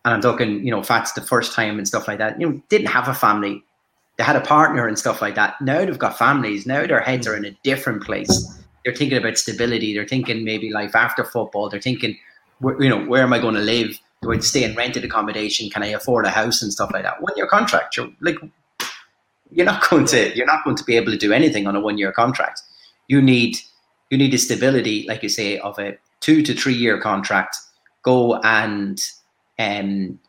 and 0.06 0.14
I'm 0.14 0.22
talking, 0.22 0.66
you 0.66 0.72
know, 0.72 0.82
Fats 0.84 1.14
the 1.14 1.22
first 1.22 1.54
time 1.54 1.78
and 1.78 1.88
stuff 1.88 2.08
like 2.08 2.18
that. 2.20 2.40
You 2.40 2.50
know, 2.50 2.62
didn't 2.70 2.88
have 2.88 3.08
a 3.08 3.14
family. 3.14 3.64
They 4.18 4.24
had 4.24 4.36
a 4.36 4.42
partner 4.42 4.88
and 4.88 4.98
stuff 4.98 5.22
like 5.22 5.36
that. 5.36 5.60
Now 5.62 5.86
they've 5.86 5.98
got 5.98 6.18
families. 6.18 6.66
Now 6.66 6.86
their 6.86 7.00
heads 7.00 7.28
are 7.28 7.36
in 7.36 7.46
a 7.46 7.58
different 7.64 8.04
place. 8.04 8.60
They're 8.84 8.96
thinking 8.96 9.18
about 9.18 9.38
stability. 9.38 9.94
They're 9.94 10.08
thinking 10.08 10.44
maybe 10.44 10.72
life 10.72 10.96
after 10.96 11.24
football. 11.24 11.70
They're 11.70 11.82
thinking, 11.82 12.18
you 12.62 12.90
know, 12.90 13.06
where 13.06 13.24
am 13.24 13.34
I 13.34 13.40
going 13.40 13.56
to 13.56 13.62
live? 13.62 13.98
Do 14.22 14.34
I 14.34 14.40
stay 14.40 14.64
in 14.64 14.76
rented 14.76 15.06
accommodation? 15.06 15.70
Can 15.70 15.84
I 15.84 15.88
afford 15.88 16.26
a 16.26 16.30
house 16.30 16.62
and 16.62 16.74
stuff 16.74 16.92
like 16.92 17.04
that? 17.04 17.22
One 17.22 17.34
year 17.38 17.48
contract, 17.48 17.96
you're 17.96 18.10
like, 18.20 18.36
you're 19.52 19.66
not 19.66 19.90
going 19.90 20.06
to, 20.08 20.36
you're 20.36 20.46
not 20.46 20.64
going 20.64 20.76
to 20.76 20.84
be 20.84 20.98
able 20.98 21.12
to 21.12 21.18
do 21.18 21.32
anything 21.32 21.68
on 21.68 21.76
a 21.76 21.80
one 21.80 21.98
year 21.98 22.12
contract. 22.12 22.62
You 23.10 23.22
need, 23.22 23.58
you 24.10 24.18
need 24.18 24.32
the 24.32 24.38
stability, 24.38 25.06
like 25.10 25.22
you 25.22 25.30
say, 25.30 25.60
of 25.60 25.78
a 25.78 25.98
two 26.22 26.42
to 26.44 26.54
three 26.54 26.74
year 26.74 26.98
contract. 27.02 27.58
Go 28.04 28.36
and 28.44 29.02
um, 29.60 30.20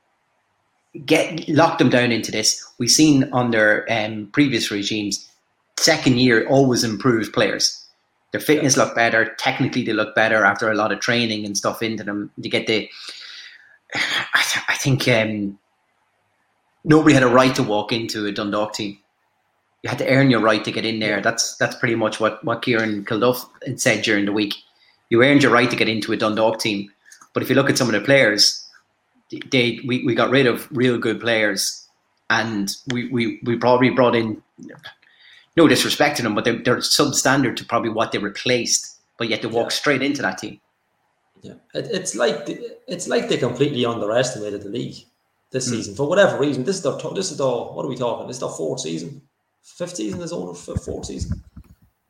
get 1.06 1.48
lock 1.48 1.78
them 1.78 1.88
down 1.88 2.12
into 2.12 2.32
this. 2.32 2.66
We've 2.78 2.90
seen 2.90 3.30
under 3.32 3.86
um, 3.90 4.28
previous 4.32 4.70
regimes, 4.70 5.30
second 5.78 6.18
year 6.18 6.48
always 6.48 6.84
improved 6.84 7.32
players. 7.32 7.76
Their 8.32 8.40
fitness 8.40 8.76
look 8.76 8.94
better. 8.94 9.34
Technically, 9.38 9.84
they 9.84 9.92
look 9.92 10.14
better 10.14 10.44
after 10.44 10.70
a 10.70 10.74
lot 10.74 10.92
of 10.92 11.00
training 11.00 11.44
and 11.44 11.56
stuff 11.56 11.82
into 11.82 12.04
them. 12.04 12.30
To 12.40 12.48
get 12.48 12.66
the, 12.66 12.88
I, 13.94 14.42
th- 14.42 14.64
I 14.68 14.74
think 14.76 15.08
um, 15.08 15.58
nobody 16.84 17.14
had 17.14 17.24
a 17.24 17.28
right 17.28 17.54
to 17.56 17.62
walk 17.62 17.92
into 17.92 18.26
a 18.26 18.32
Dundalk 18.32 18.74
team. 18.74 18.98
You 19.82 19.88
had 19.88 19.98
to 19.98 20.08
earn 20.08 20.30
your 20.30 20.40
right 20.40 20.62
to 20.64 20.72
get 20.72 20.84
in 20.84 20.98
there. 21.00 21.20
That's 21.20 21.56
that's 21.56 21.76
pretty 21.76 21.94
much 21.94 22.20
what 22.20 22.44
what 22.44 22.62
Kieran 22.62 23.04
Kilduff 23.04 23.48
had 23.66 23.80
said 23.80 24.02
during 24.02 24.26
the 24.26 24.32
week. 24.32 24.54
You 25.08 25.22
earned 25.24 25.42
your 25.42 25.52
right 25.52 25.70
to 25.70 25.76
get 25.76 25.88
into 25.88 26.12
a 26.12 26.16
Dundalk 26.16 26.58
team. 26.60 26.90
But 27.32 27.42
if 27.42 27.48
you 27.48 27.56
look 27.56 27.70
at 27.70 27.78
some 27.78 27.88
of 27.88 27.94
the 27.94 28.00
players, 28.00 28.68
they 29.50 29.80
we, 29.86 30.04
we 30.04 30.14
got 30.14 30.30
rid 30.30 30.46
of 30.46 30.68
real 30.70 30.98
good 30.98 31.20
players, 31.20 31.86
and 32.28 32.74
we, 32.92 33.08
we, 33.08 33.40
we 33.44 33.56
probably 33.56 33.90
brought 33.90 34.14
in 34.16 34.42
no 35.56 35.66
disrespect 35.68 36.16
to 36.16 36.22
them, 36.22 36.34
but 36.34 36.44
they're, 36.44 36.58
they're 36.62 36.76
substandard 36.78 37.56
to 37.56 37.64
probably 37.64 37.90
what 37.90 38.12
they 38.12 38.18
replaced. 38.18 38.98
But 39.18 39.28
yet 39.28 39.42
they 39.42 39.48
walk 39.48 39.70
straight 39.70 40.02
into 40.02 40.22
that 40.22 40.38
team. 40.38 40.60
Yeah, 41.42 41.54
it, 41.74 41.86
it's 41.90 42.14
like 42.14 42.44
it's 42.86 43.08
like 43.08 43.28
they 43.28 43.36
completely 43.38 43.84
underestimated 43.86 44.62
the 44.62 44.68
league 44.68 44.96
this 45.52 45.68
Mm. 45.68 45.70
season 45.70 45.94
for 45.94 46.06
whatever 46.08 46.38
reason. 46.38 46.64
This 46.64 46.76
is 46.76 46.82
their 46.82 46.92
this 47.14 47.30
is 47.30 47.38
their 47.38 47.46
what 47.46 47.84
are 47.84 47.88
we 47.88 47.96
talking? 47.96 48.26
This 48.26 48.36
is 48.36 48.40
their 48.40 48.50
fourth 48.50 48.80
season, 48.80 49.22
fifth 49.62 49.96
season 49.96 50.20
is 50.20 50.32
owner 50.32 50.52
f- 50.52 50.82
fourth 50.82 51.06
season. 51.06 51.42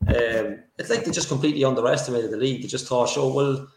Um, 0.07 0.59
it's 0.77 0.89
like 0.89 1.05
they 1.05 1.11
just 1.11 1.27
completely 1.29 1.63
underestimated 1.63 2.31
the 2.31 2.37
league. 2.37 2.61
They 2.61 2.67
just 2.67 2.87
thought, 2.87 3.13
oh, 3.17 3.33
well, 3.33 3.67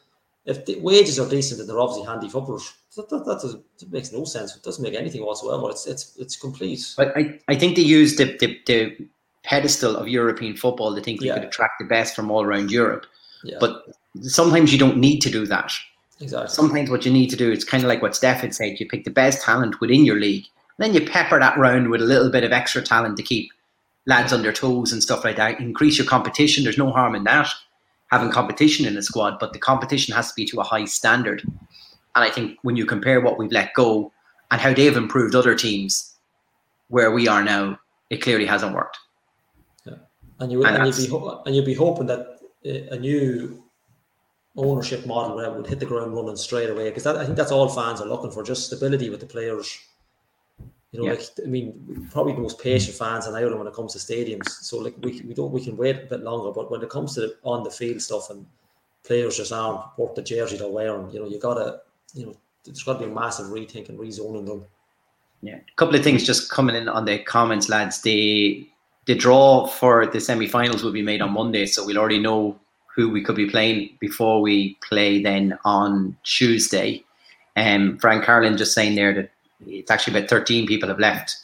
if 0.46 0.64
the 0.66 0.78
wages 0.80 1.18
are 1.18 1.28
decent 1.28 1.60
and 1.60 1.68
they're 1.68 1.78
obviously 1.80 2.06
handy 2.06 2.28
footballers, 2.28 2.72
that, 2.96 3.08
that, 3.10 3.24
that, 3.26 3.40
doesn't, 3.42 3.62
that 3.78 3.92
makes 3.92 4.12
no 4.12 4.24
sense. 4.24 4.56
It 4.56 4.62
doesn't 4.62 4.82
make 4.82 4.94
anything 4.94 5.24
whatsoever. 5.24 5.70
It's 5.70 5.86
it's 5.86 6.16
it's 6.18 6.36
complete. 6.36 6.94
But 6.96 7.16
I, 7.16 7.38
I 7.48 7.54
think 7.56 7.76
they 7.76 7.82
used 7.82 8.18
the, 8.18 8.36
the, 8.38 8.58
the 8.66 9.08
pedestal 9.42 9.96
of 9.96 10.08
European 10.08 10.56
football 10.56 10.94
They 10.94 11.02
think 11.02 11.20
they 11.20 11.26
Yeah. 11.26 11.34
could 11.34 11.44
attract 11.44 11.74
the 11.78 11.84
best 11.86 12.14
from 12.16 12.30
all 12.30 12.42
around 12.42 12.70
Europe. 12.70 13.06
Yeah, 13.42 13.56
But 13.60 13.84
sometimes 14.22 14.72
you 14.72 14.78
don't 14.78 14.96
need 14.96 15.20
to 15.20 15.30
do 15.30 15.46
that. 15.46 15.70
exactly. 16.20 16.48
Sometimes 16.48 16.88
what 16.88 17.04
you 17.04 17.12
need 17.12 17.28
to 17.30 17.36
do, 17.36 17.50
it's 17.52 17.64
kind 17.64 17.82
of 17.82 17.88
like 17.88 18.00
what 18.00 18.16
Steph 18.16 18.40
had 18.40 18.54
said, 18.54 18.80
you 18.80 18.88
pick 18.88 19.04
the 19.04 19.10
best 19.10 19.42
talent 19.42 19.80
within 19.82 20.04
your 20.06 20.18
league, 20.18 20.46
then 20.78 20.94
you 20.94 21.04
pepper 21.06 21.38
that 21.38 21.58
round 21.58 21.90
with 21.90 22.00
a 22.00 22.06
little 22.06 22.30
bit 22.30 22.42
of 22.44 22.52
extra 22.52 22.80
talent 22.82 23.18
to 23.18 23.22
keep 23.22 23.50
lads 24.06 24.32
on 24.32 24.42
their 24.42 24.52
toes 24.52 24.92
and 24.92 25.02
stuff 25.02 25.24
like 25.24 25.36
that. 25.36 25.60
Increase 25.60 25.98
your 25.98 26.06
competition. 26.06 26.64
There's 26.64 26.78
no 26.78 26.90
harm 26.90 27.14
in 27.14 27.24
that, 27.24 27.48
having 28.10 28.30
competition 28.30 28.86
in 28.86 28.96
a 28.96 29.02
squad, 29.02 29.38
but 29.38 29.52
the 29.52 29.58
competition 29.58 30.14
has 30.14 30.28
to 30.28 30.34
be 30.34 30.44
to 30.46 30.60
a 30.60 30.64
high 30.64 30.84
standard. 30.84 31.42
And 32.14 32.24
I 32.24 32.30
think 32.30 32.58
when 32.62 32.76
you 32.76 32.86
compare 32.86 33.20
what 33.20 33.38
we've 33.38 33.52
let 33.52 33.74
go 33.74 34.12
and 34.50 34.60
how 34.60 34.72
they've 34.72 34.96
improved 34.96 35.34
other 35.34 35.54
teams 35.54 36.14
where 36.88 37.10
we 37.10 37.26
are 37.28 37.42
now, 37.42 37.78
it 38.10 38.18
clearly 38.18 38.46
hasn't 38.46 38.74
worked. 38.74 38.98
and 40.40 40.52
you 40.52 40.64
And 40.64 40.76
and, 40.76 40.86
you'd 40.86 40.96
be 40.96 41.10
ho- 41.10 41.42
and 41.46 41.56
you'd 41.56 41.64
be 41.64 41.74
hoping 41.74 42.06
that 42.06 42.38
uh, 42.66 42.94
a 42.94 42.98
new 42.98 43.62
ownership 44.56 45.04
model 45.06 45.36
would 45.56 45.66
hit 45.66 45.80
the 45.80 45.86
ground 45.86 46.14
running 46.14 46.36
straight 46.36 46.70
away 46.70 46.88
because 46.88 47.06
I 47.06 47.24
think 47.24 47.36
that's 47.36 47.50
all 47.50 47.68
fans 47.68 48.00
are 48.00 48.06
looking 48.06 48.30
for, 48.30 48.42
just 48.42 48.66
stability 48.66 49.10
with 49.10 49.20
the 49.20 49.26
players. 49.26 49.78
You 50.94 51.00
know, 51.00 51.06
Yeah. 51.06 51.14
like 51.14 51.28
I 51.44 51.48
mean, 51.48 52.08
probably 52.12 52.34
the 52.34 52.40
most 52.40 52.60
patient 52.60 52.96
fans 52.96 53.26
in 53.26 53.34
Ireland 53.34 53.58
when 53.58 53.66
it 53.66 53.74
comes 53.74 53.94
to 53.94 53.98
stadiums. 53.98 54.48
So 54.48 54.78
like 54.78 54.94
we 55.02 55.22
we 55.22 55.34
don't 55.34 55.50
we 55.50 55.62
can 55.64 55.76
wait 55.76 55.96
a 55.96 56.06
bit 56.06 56.20
longer, 56.20 56.52
but 56.52 56.70
when 56.70 56.82
it 56.82 56.88
comes 56.88 57.14
to 57.14 57.22
the 57.22 57.36
on 57.42 57.64
the 57.64 57.70
field 57.70 58.00
stuff 58.00 58.30
and 58.30 58.46
players 59.02 59.36
just 59.36 59.52
aren't 59.52 59.80
worth 59.98 60.14
the 60.14 60.22
jersey 60.22 60.56
they're 60.56 60.68
wearing, 60.68 61.10
you 61.10 61.18
know, 61.18 61.26
you 61.26 61.40
gotta 61.40 61.80
you 62.14 62.26
know, 62.26 62.36
there's 62.64 62.84
got 62.84 62.92
to 63.00 63.06
be 63.06 63.10
a 63.10 63.14
massive 63.14 63.46
rethink 63.46 63.88
and 63.88 63.98
rezoning 63.98 64.46
them. 64.46 64.64
Yeah, 65.42 65.56
a 65.56 65.74
couple 65.76 65.96
of 65.96 66.04
things 66.04 66.24
just 66.24 66.48
coming 66.48 66.76
in 66.76 66.88
on 66.88 67.06
the 67.06 67.18
comments, 67.24 67.68
lads. 67.68 68.02
The 68.02 68.64
the 69.06 69.16
draw 69.16 69.66
for 69.66 70.06
the 70.06 70.20
semi-finals 70.20 70.84
will 70.84 70.92
be 70.92 71.02
made 71.02 71.20
on 71.20 71.32
Monday, 71.32 71.66
so 71.66 71.84
we'll 71.84 71.98
already 71.98 72.20
know 72.20 72.56
who 72.94 73.10
we 73.10 73.24
could 73.24 73.34
be 73.34 73.50
playing 73.50 73.96
before 73.98 74.40
we 74.40 74.78
play 74.88 75.20
then 75.20 75.58
on 75.64 76.16
Tuesday. 76.22 77.02
Um, 77.56 77.98
Frank 77.98 78.24
Carlin 78.24 78.56
just 78.56 78.74
saying 78.74 78.94
there 78.94 79.12
that 79.14 79.30
it's 79.66 79.90
actually 79.90 80.18
about 80.18 80.30
13 80.30 80.66
people 80.66 80.88
have 80.88 80.98
left 80.98 81.36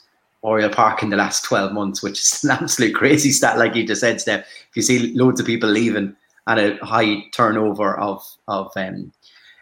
Oriel 0.43 0.71
Park 0.71 1.03
in 1.03 1.11
the 1.11 1.17
last 1.17 1.45
12 1.45 1.73
months, 1.73 2.03
which 2.03 2.19
is 2.19 2.45
an 2.45 2.51
absolute 2.51 2.95
crazy 2.95 3.31
stat, 3.31 3.59
like 3.59 3.75
you 3.75 3.87
just 3.87 4.01
said, 4.01 4.21
Steph. 4.21 4.41
If 4.41 4.77
you 4.77 4.83
see 4.83 5.15
loads 5.15 5.41
of 5.41 5.47
people 5.47 5.69
leaving 5.69 6.17
and 6.47 6.61
a 6.61 6.85
high 6.85 7.25
turnover 7.33 7.99
of 7.99 8.27
of 8.49 8.73
um, 8.77 9.13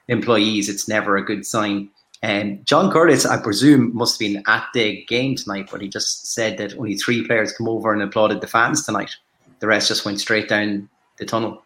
employees, 0.08 0.68
it's 0.68 0.88
never 0.88 1.16
a 1.16 1.24
good 1.24 1.44
sign. 1.44 1.90
And 2.22 2.64
John 2.66 2.90
Curtis, 2.90 3.26
I 3.26 3.40
presume, 3.40 3.94
must 3.94 4.14
have 4.14 4.18
been 4.18 4.42
at 4.46 4.66
the 4.74 5.04
game 5.04 5.36
tonight, 5.36 5.68
but 5.70 5.80
he 5.80 5.88
just 5.88 6.32
said 6.32 6.58
that 6.58 6.76
only 6.76 6.96
three 6.96 7.24
players 7.24 7.52
come 7.52 7.68
over 7.68 7.92
and 7.92 8.02
applauded 8.02 8.40
the 8.40 8.48
fans 8.48 8.84
tonight. 8.84 9.14
The 9.60 9.68
rest 9.68 9.88
just 9.88 10.04
went 10.04 10.20
straight 10.20 10.48
down 10.48 10.88
the 11.18 11.26
tunnel. 11.26 11.62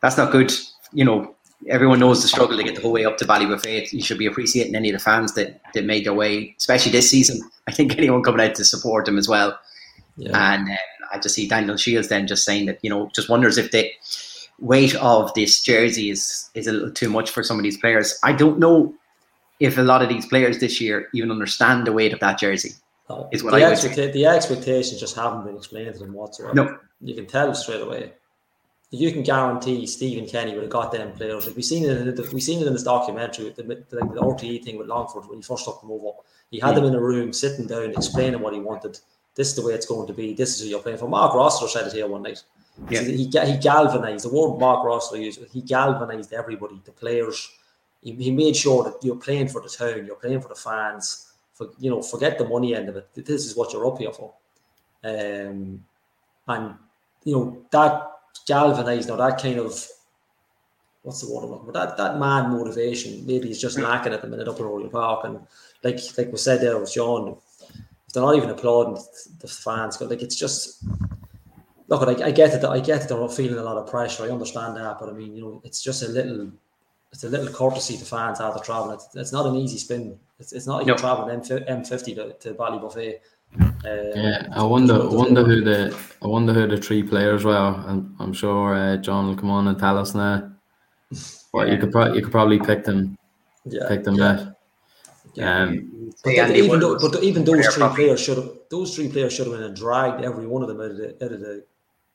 That's 0.00 0.16
not 0.16 0.32
good. 0.32 0.52
You 0.92 1.04
know, 1.04 1.34
everyone 1.66 1.98
knows 1.98 2.22
the 2.22 2.28
struggle 2.28 2.56
to 2.56 2.62
get 2.62 2.76
the 2.76 2.80
whole 2.80 2.92
way 2.92 3.04
up 3.04 3.18
to 3.18 3.24
Ballybofey. 3.24 3.92
You 3.92 4.02
should 4.02 4.18
be 4.18 4.26
appreciating 4.26 4.74
any 4.74 4.90
of 4.90 4.94
the 4.94 5.02
fans 5.02 5.34
that, 5.34 5.60
that 5.74 5.84
made 5.84 6.06
their 6.06 6.14
way, 6.14 6.54
especially 6.58 6.92
this 6.92 7.10
season. 7.10 7.40
I 7.66 7.72
think 7.72 7.96
anyone 7.98 8.22
coming 8.22 8.46
out 8.46 8.54
to 8.56 8.64
support 8.64 9.06
them 9.06 9.18
as 9.18 9.28
well. 9.28 9.58
Yeah. 10.16 10.54
And 10.54 10.70
uh, 10.70 10.76
I 11.12 11.18
just 11.18 11.34
see 11.34 11.48
Daniel 11.48 11.76
Shields 11.76 12.08
then 12.08 12.26
just 12.26 12.44
saying 12.44 12.66
that, 12.66 12.78
you 12.82 12.90
know, 12.90 13.10
just 13.14 13.28
wonders 13.28 13.58
if 13.58 13.70
the 13.70 13.90
weight 14.60 14.94
of 14.96 15.32
this 15.34 15.62
jersey 15.62 16.10
is, 16.10 16.50
is 16.54 16.66
a 16.66 16.72
little 16.72 16.90
too 16.90 17.08
much 17.08 17.30
for 17.30 17.42
some 17.42 17.58
of 17.58 17.62
these 17.62 17.78
players. 17.78 18.18
I 18.22 18.32
don't 18.32 18.58
know 18.58 18.94
if 19.60 19.78
a 19.78 19.82
lot 19.82 20.02
of 20.02 20.08
these 20.08 20.26
players 20.26 20.58
this 20.58 20.80
year 20.80 21.08
even 21.14 21.30
understand 21.30 21.86
the 21.86 21.92
weight 21.92 22.12
of 22.12 22.20
that 22.20 22.38
jersey. 22.38 22.72
No, 23.10 23.28
is 23.32 23.42
what 23.42 23.54
the, 23.54 23.64
I 23.64 23.74
say. 23.74 24.10
the 24.10 24.26
expectations 24.26 25.00
just 25.00 25.16
haven't 25.16 25.44
been 25.44 25.56
explained 25.56 25.94
to 25.94 26.00
them 26.00 26.12
whatsoever. 26.12 26.54
No. 26.54 26.78
You 27.00 27.14
can 27.14 27.26
tell 27.26 27.54
straight 27.54 27.80
away. 27.80 28.12
You 28.90 29.12
can 29.12 29.22
guarantee 29.22 29.86
Stephen 29.86 30.26
Kenny 30.26 30.54
would 30.54 30.62
have 30.62 30.70
got 30.70 30.92
them 30.92 31.12
players. 31.12 31.46
Like 31.46 31.56
we've 31.56 31.64
seen 31.64 31.84
it, 31.84 31.90
in 31.90 32.14
the, 32.14 32.30
we 32.32 32.40
seen 32.40 32.62
it 32.62 32.66
in 32.66 32.72
this 32.72 32.84
documentary, 32.84 33.46
with 33.46 33.56
the, 33.56 33.62
the, 33.62 33.96
like 34.00 34.14
the 34.14 34.20
RTE 34.20 34.64
thing 34.64 34.78
with 34.78 34.86
Longford 34.86 35.28
when 35.28 35.38
he 35.38 35.42
first 35.42 35.66
took 35.66 35.80
them 35.80 35.90
over. 35.90 36.12
He 36.50 36.58
had 36.58 36.74
them 36.74 36.84
in 36.84 36.94
a 36.94 37.00
room, 37.00 37.32
sitting 37.32 37.66
down, 37.66 37.90
explaining 37.90 38.40
what 38.40 38.54
he 38.54 38.60
wanted. 38.60 38.98
This 39.34 39.48
is 39.48 39.56
the 39.56 39.66
way 39.66 39.74
it's 39.74 39.86
going 39.86 40.06
to 40.06 40.14
be. 40.14 40.32
This 40.32 40.54
is 40.54 40.62
who 40.62 40.68
you're 40.68 40.80
playing 40.80 40.98
for. 40.98 41.08
Mark 41.08 41.32
Rossler 41.32 41.68
said 41.68 41.86
it 41.86 41.92
here 41.92 42.08
one 42.08 42.22
night. 42.22 42.42
Yeah. 42.88 43.02
He, 43.02 43.24
he 43.26 43.56
galvanized 43.58 44.24
the 44.24 44.30
word 44.30 44.58
Mark 44.58 44.86
Rossler 44.86 45.22
used. 45.22 45.40
He 45.52 45.60
galvanized 45.60 46.32
everybody, 46.32 46.80
the 46.84 46.92
players. 46.92 47.50
He, 48.02 48.12
he 48.12 48.30
made 48.30 48.56
sure 48.56 48.84
that 48.84 48.98
you're 49.02 49.16
playing 49.16 49.48
for 49.48 49.60
the 49.60 49.68
town, 49.68 50.06
you're 50.06 50.16
playing 50.16 50.40
for 50.40 50.48
the 50.48 50.54
fans. 50.54 51.32
For 51.54 51.68
you 51.78 51.90
know, 51.90 52.00
forget 52.00 52.38
the 52.38 52.48
money 52.48 52.74
end 52.74 52.88
of 52.88 52.96
it. 52.96 53.08
This 53.14 53.44
is 53.44 53.56
what 53.56 53.72
you're 53.72 53.86
up 53.86 53.98
here 53.98 54.12
for. 54.12 54.32
Um, 55.04 55.84
and 56.46 56.74
you 57.24 57.34
know 57.34 57.66
that 57.70 58.17
galvanized, 58.46 59.08
now 59.08 59.16
that 59.16 59.40
kind 59.40 59.58
of 59.58 59.86
what's 61.02 61.20
the 61.20 61.32
word 61.32 61.44
I'm 61.44 61.50
looking 61.50 61.66
for? 61.66 61.72
That 61.72 61.96
that 61.96 62.18
man 62.18 62.50
motivation 62.50 63.24
maybe 63.26 63.50
is 63.50 63.60
just 63.60 63.78
lacking 63.78 64.12
at 64.12 64.22
the 64.22 64.28
minute 64.28 64.48
up 64.48 64.58
in 64.58 64.64
Oriel 64.66 64.90
Park. 64.90 65.24
And 65.24 65.40
like 65.82 66.00
like 66.16 66.30
we 66.30 66.38
said 66.38 66.60
there 66.60 66.78
with 66.78 66.92
John, 66.92 67.36
if 68.06 68.12
they're 68.12 68.22
not 68.22 68.36
even 68.36 68.50
applauding 68.50 69.02
the 69.40 69.48
fans, 69.48 69.96
but 69.96 70.10
like 70.10 70.22
it's 70.22 70.36
just 70.36 70.84
look, 71.88 72.02
I, 72.02 72.26
I 72.26 72.30
get 72.30 72.54
it. 72.54 72.64
I 72.64 72.80
get 72.80 73.02
it. 73.02 73.08
They're 73.08 73.18
not 73.18 73.34
feeling 73.34 73.58
a 73.58 73.62
lot 73.62 73.78
of 73.78 73.88
pressure. 73.88 74.24
I 74.24 74.30
understand 74.30 74.76
that, 74.76 74.98
but 74.98 75.08
I 75.08 75.12
mean, 75.12 75.34
you 75.34 75.42
know, 75.42 75.62
it's 75.64 75.82
just 75.82 76.02
a 76.02 76.08
little, 76.08 76.52
it's 77.12 77.24
a 77.24 77.28
little 77.30 77.52
courtesy 77.52 77.96
to 77.96 78.04
fans 78.04 78.40
after 78.40 78.62
traveling. 78.62 78.94
It's, 78.94 79.08
it's 79.14 79.32
not 79.32 79.46
an 79.46 79.54
easy 79.54 79.78
spin. 79.78 80.18
It's, 80.38 80.52
it's 80.52 80.66
not 80.66 80.76
like 80.76 80.86
No. 80.86 80.92
you're 80.92 80.98
traveling 80.98 81.42
M 81.66 81.84
fifty 81.84 82.14
to, 82.14 82.34
to 82.34 82.52
Ballybofey. 82.54 83.14
Um, 83.60 83.74
Yeah, 83.84 84.46
I 84.52 84.62
wonder, 84.62 84.94
I 85.02 85.06
wonder 85.06 85.44
who 85.44 85.62
the, 85.62 85.96
I 86.22 86.26
wonder 86.26 86.52
who 86.52 86.66
the 86.66 86.76
three 86.76 87.02
players 87.02 87.44
were. 87.44 87.54
I'm, 87.56 88.14
I'm 88.18 88.32
sure 88.32 88.74
uh, 88.74 88.96
John 88.98 89.28
will 89.28 89.36
come 89.36 89.50
on 89.50 89.68
and 89.68 89.78
tell 89.78 89.98
us 89.98 90.14
now. 90.14 90.50
But 91.52 91.68
you 91.70 91.78
could, 91.78 91.92
pro- 91.92 92.12
you 92.12 92.22
could 92.22 92.32
probably 92.32 92.58
pick 92.58 92.84
them, 92.84 93.16
yeah, 93.64 93.88
pick 93.88 94.04
them 94.04 94.16
yeah. 94.16 94.48
out. 95.38 95.40
Um, 95.40 96.12
But, 96.24 96.34
Say 96.34 96.54
even, 96.58 96.80
though, 96.80 96.98
but 96.98 97.22
even 97.22 97.44
those 97.44 97.66
three 97.66 97.80
probably. 97.80 97.96
players 98.04 98.20
should 98.20 98.36
have 98.38 98.50
those 98.70 98.94
three 98.94 99.08
players 99.08 99.32
should 99.32 99.46
have 99.46 99.58
been 99.58 99.72
dragged 99.74 100.24
every 100.24 100.46
one 100.46 100.62
of 100.62 100.68
them 100.68 100.80
out 100.80 100.90
of 100.90 100.96
the 100.96 101.24
out 101.24 101.32
of 101.32 101.40
the 101.40 101.64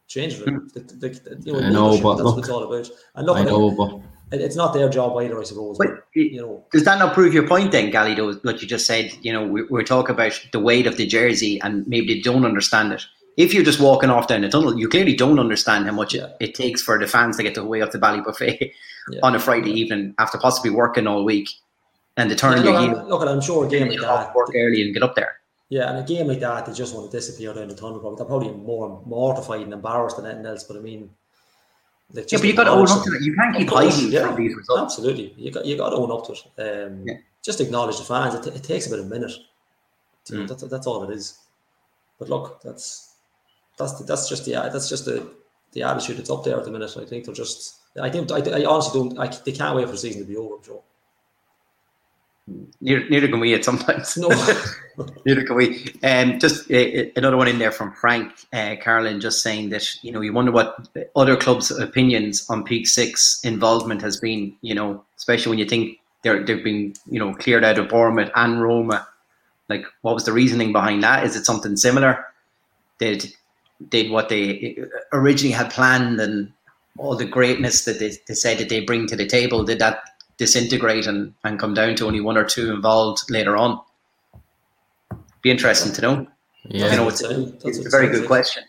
changing 0.07 0.43
room. 0.43 0.69
The- 0.73 0.81
the- 0.81 0.95
the- 1.09 1.41
you 1.45 1.53
know, 1.53 1.59
Hmm. 1.59 1.65
I 1.65 1.69
know, 1.69 1.85
leadership, 1.85 2.03
but 2.03 2.15
that's 2.15 2.23
look, 2.25 2.35
what 2.35 2.39
it's 2.39 2.49
all 2.49 2.63
about. 2.63 2.89
And 3.15 3.25
look, 3.25 3.37
I 3.37 3.43
know, 3.43 3.71
but 3.71 3.89
it- 3.93 4.01
it's 4.41 4.55
not 4.55 4.73
their 4.73 4.89
job 4.89 5.17
either, 5.21 5.39
I 5.39 5.43
suppose. 5.43 5.77
But 5.77 5.87
But, 5.87 6.05
you 6.15 6.41
know, 6.41 6.63
does 6.71 6.85
that 6.85 6.99
not 6.99 7.13
prove 7.13 7.33
your 7.33 7.47
point 7.47 7.71
then, 7.71 7.89
Gally, 7.91 8.15
though, 8.15 8.33
what 8.33 8.61
you 8.61 8.67
just 8.67 8.85
said? 8.85 9.11
You 9.21 9.33
know, 9.33 9.45
we, 9.45 9.63
we're 9.63 9.83
talking 9.83 10.13
about 10.15 10.39
the 10.51 10.59
weight 10.59 10.87
of 10.87 10.97
the 10.97 11.05
jersey 11.05 11.59
and 11.61 11.87
maybe 11.87 12.13
they 12.15 12.19
don't 12.21 12.45
understand 12.45 12.93
it. 12.93 13.03
If 13.35 13.53
you're 13.53 13.63
just 13.63 13.79
walking 13.79 14.11
off 14.11 14.27
down 14.27 14.41
the 14.41 14.49
tunnel, 14.49 14.77
you 14.77 14.87
clearly 14.87 15.15
don't 15.15 15.39
understand 15.39 15.85
how 15.87 15.91
much 15.93 16.13
Yeah. 16.13 16.25
it, 16.39 16.49
it 16.49 16.55
takes 16.55 16.81
for 16.83 16.99
the 16.99 17.07
fans 17.07 17.37
to 17.37 17.43
get 17.43 17.55
the 17.55 17.63
way 17.65 17.81
up 17.81 17.91
to 17.91 17.97
Ballybofey 17.99 18.71
Yeah. 19.09 19.19
on 19.23 19.35
a 19.35 19.39
Friday 19.39 19.71
evening 19.71 20.13
after 20.19 20.37
possibly 20.37 20.69
working 20.69 21.07
all 21.07 21.23
week 21.25 21.49
and 22.15 22.29
to 22.29 22.35
turn 22.35 22.57
Yeah, 22.57 22.63
your 22.63 22.73
look, 22.73 22.97
I'm, 22.99 23.07
look, 23.09 23.27
I'm 23.27 23.41
sure 23.41 23.65
a 23.65 23.67
game 23.67 23.89
like 23.89 23.99
that, 24.01 24.35
work 24.35 24.51
early 24.55 24.83
and 24.83 24.93
get 24.93 25.01
up 25.01 25.15
there. 25.15 25.37
yeah, 25.69 25.89
and 25.89 25.97
a 25.97 26.03
game 26.03 26.27
like 26.27 26.39
that, 26.41 26.67
they 26.67 26.73
just 26.73 26.93
want 26.93 27.09
to 27.09 27.17
disappear 27.17 27.53
down 27.55 27.67
the 27.69 27.75
tunnel. 27.75 27.97
Probably 27.99 28.17
they're 28.17 28.25
probably 28.27 28.51
more 28.51 29.01
mortified 29.07 29.61
and 29.61 29.73
embarrassed 29.73 30.17
than 30.17 30.27
anything 30.27 30.45
else. 30.45 30.63
But 30.65 30.77
I 30.77 30.81
mean, 30.81 31.09
Yeah, 32.13 32.37
but 32.39 32.43
you 32.47 32.55
got 32.55 32.65
to 32.65 32.71
own 32.71 32.87
up 32.87 33.03
to 33.03 33.09
them. 33.09 33.19
it. 33.19 33.25
You 33.25 33.35
can't 33.35 33.55
keep 33.57 33.67
course, 33.67 33.95
hiding 33.95 34.11
yeah. 34.11 34.27
from 34.27 34.35
these 34.35 34.55
results. 34.55 34.81
Absolutely, 34.93 35.33
you 35.37 35.51
got 35.51 35.65
you 35.65 35.75
got 35.77 35.89
to 35.89 35.95
own 35.95 36.11
up 36.11 36.25
to 36.27 36.33
it. 36.33 36.43
Um, 36.87 37.07
Yeah. 37.07 37.17
Just 37.43 37.59
acknowledge 37.59 37.97
the 37.97 38.03
fans. 38.05 38.35
It, 38.35 38.55
it 38.55 38.63
takes 38.63 38.87
about 38.87 38.99
a 38.99 39.03
minute. 39.03 39.31
You 40.29 40.37
know, 40.37 40.43
Mm. 40.45 40.47
that's 40.47 40.63
that's 40.63 40.87
all 40.87 41.03
it 41.03 41.13
is. 41.13 41.39
But 42.19 42.29
look, 42.29 42.61
that's 42.61 43.15
that's 43.77 43.93
the, 43.93 44.03
that's 44.05 44.29
just 44.29 44.45
the 44.45 44.51
that's 44.51 44.87
just 44.87 45.05
the 45.05 45.27
the 45.73 45.83
attitude 45.83 46.17
that's 46.17 46.29
up 46.29 46.43
there 46.43 46.57
at 46.57 46.63
the 46.65 46.71
minute. 46.71 46.95
I 46.97 47.05
think 47.05 47.25
they're 47.25 47.33
just. 47.33 47.79
I 48.01 48.09
think 48.09 48.31
I, 48.31 48.37
I 48.37 48.65
honestly 48.65 48.99
don't. 48.99 49.19
I, 49.19 49.27
they 49.45 49.51
can't 49.51 49.75
wait 49.75 49.85
for 49.87 49.91
the 49.91 49.97
season 49.97 50.21
to 50.21 50.27
be 50.27 50.37
over. 50.37 50.55
I'm 50.55 50.63
sure. 50.63 50.81
Neither, 52.81 53.09
neither 53.09 53.27
can 53.29 53.39
we 53.39 53.53
at 53.53 53.63
sometimes. 53.63 54.17
No. 54.17 54.27
Neither 55.25 55.45
can 55.45 55.55
we. 55.55 55.95
Um, 56.03 56.39
just 56.39 56.69
uh, 56.69 57.05
another 57.15 57.37
one 57.37 57.47
in 57.47 57.57
there 57.57 57.71
from 57.71 57.93
Frank 57.93 58.33
uh, 58.51 58.75
Carlin, 58.81 59.21
just 59.21 59.41
saying 59.41 59.69
that 59.69 59.87
you 60.03 60.11
know 60.11 60.19
you 60.19 60.33
wonder 60.33 60.51
what 60.51 60.89
other 61.15 61.37
clubs' 61.37 61.71
opinions 61.71 62.45
on 62.49 62.65
Peak 62.65 62.85
Six 62.85 63.39
involvement 63.45 64.01
has 64.01 64.17
been. 64.17 64.53
You 64.61 64.75
know, 64.75 65.03
especially 65.17 65.51
when 65.51 65.59
you 65.59 65.65
think 65.65 65.99
they're 66.23 66.43
they've 66.43 66.63
been 66.63 66.93
you 67.09 67.17
know 67.17 67.33
cleared 67.33 67.63
out 67.63 67.79
of 67.79 67.87
Bournemouth 67.87 68.31
and 68.35 68.61
Roma. 68.61 69.07
Like, 69.69 69.85
what 70.01 70.13
was 70.13 70.25
the 70.25 70.33
reasoning 70.33 70.73
behind 70.73 71.01
that? 71.03 71.23
Is 71.25 71.37
it 71.37 71.45
something 71.45 71.77
similar? 71.77 72.25
Did 72.99 73.33
did 73.87 74.11
what 74.11 74.27
they 74.27 74.77
originally 75.13 75.53
had 75.53 75.71
planned 75.71 76.19
and 76.19 76.51
all 76.97 77.15
the 77.15 77.25
greatness 77.25 77.85
that 77.85 77.99
they, 77.99 78.11
they 78.27 78.33
said 78.33 78.57
that 78.57 78.69
they 78.69 78.81
bring 78.81 79.07
to 79.07 79.15
the 79.15 79.25
table? 79.25 79.63
Did 79.63 79.79
that 79.79 80.03
disintegrate 80.45 81.07
and, 81.07 81.33
and 81.43 81.59
come 81.59 81.73
down 81.73 81.95
to 81.95 82.05
only 82.07 82.21
one 82.21 82.37
or 82.37 82.43
two 82.45 82.71
involved 82.73 83.19
later 83.29 83.55
on? 83.57 83.79
Be 85.41 85.51
interesting 85.51 85.91
to 85.93 86.01
know. 86.01 86.27
yeah, 86.69 86.91
You 86.91 86.97
know, 86.97 87.07
it's, 87.09 87.23
a, 87.23 87.29
it 87.29 87.33
sounds- 87.33 87.63
that's 87.63 87.77
it's 87.79 87.87
a 87.87 87.89
very 87.89 88.07
good 88.09 88.27
question. 88.27 88.63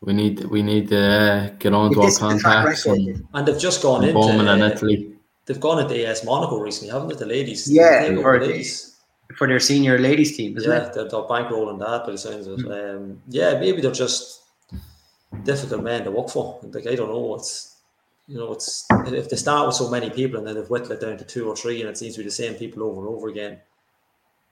we 0.00 0.12
need, 0.12 0.44
we 0.46 0.62
need 0.62 0.88
to 0.88 1.00
uh, 1.00 1.48
get 1.58 1.72
on 1.74 1.92
to 1.92 2.00
our 2.00 2.06
this 2.06 2.14
is 2.14 2.20
the 2.20 2.38
track 2.38 2.54
contacts 2.64 2.86
and 2.86 3.26
And 3.34 3.46
they've 3.46 3.58
just 3.68 3.82
gone 3.82 4.02
into 4.04 4.14
Bowman 4.14 4.48
and 4.48 4.62
uh, 4.62 4.66
Italy. 4.66 5.12
they've 5.46 5.60
gone 5.60 5.78
into 5.82 5.94
AS 6.06 6.24
Monaco 6.24 6.58
recently, 6.60 6.92
haven't 6.92 7.08
they? 7.08 7.14
The 7.16 7.26
ladies, 7.26 7.70
Yeah, 7.70 8.02
They 8.02 8.08
take 8.10 8.18
or 8.24 8.34
over 8.36 8.44
the- 8.46 8.52
ladies. 8.52 8.96
for 9.38 9.46
their 9.48 9.60
senior 9.60 9.98
ladies 9.98 10.36
team, 10.36 10.56
isn't 10.58 10.70
yeah, 10.70 10.86
it? 10.88 10.94
they're, 10.94 11.08
they're 11.08 11.28
bankrolling 11.32 11.78
that 11.80 12.04
by 12.04 12.12
the 12.12 12.18
sounds 12.18 12.46
of 12.46 12.58
it. 12.60 12.66
Hmm. 12.66 12.72
Um, 12.72 13.22
yeah, 13.28 13.58
maybe 13.58 13.80
they're 13.80 13.90
just 14.06 14.42
difficult 15.44 15.82
men 15.82 16.04
to 16.04 16.10
work 16.10 16.28
for. 16.30 16.60
Like 16.62 16.86
I 16.86 16.94
don't 16.94 17.08
know. 17.08 17.34
It's 17.36 17.73
you 18.26 18.38
know, 18.38 18.52
it's 18.52 18.86
if 19.06 19.28
they 19.28 19.36
start 19.36 19.66
with 19.66 19.76
so 19.76 19.90
many 19.90 20.10
people 20.10 20.38
and 20.38 20.46
then 20.46 20.54
they've 20.54 20.70
whittled 20.70 20.92
it 20.92 21.00
down 21.00 21.18
to 21.18 21.24
two 21.24 21.48
or 21.48 21.56
three, 21.56 21.80
and 21.80 21.90
it 21.90 21.98
seems 21.98 22.14
to 22.14 22.20
be 22.20 22.24
the 22.24 22.30
same 22.30 22.54
people 22.54 22.82
over 22.82 23.00
and 23.00 23.08
over 23.14 23.28
again. 23.28 23.58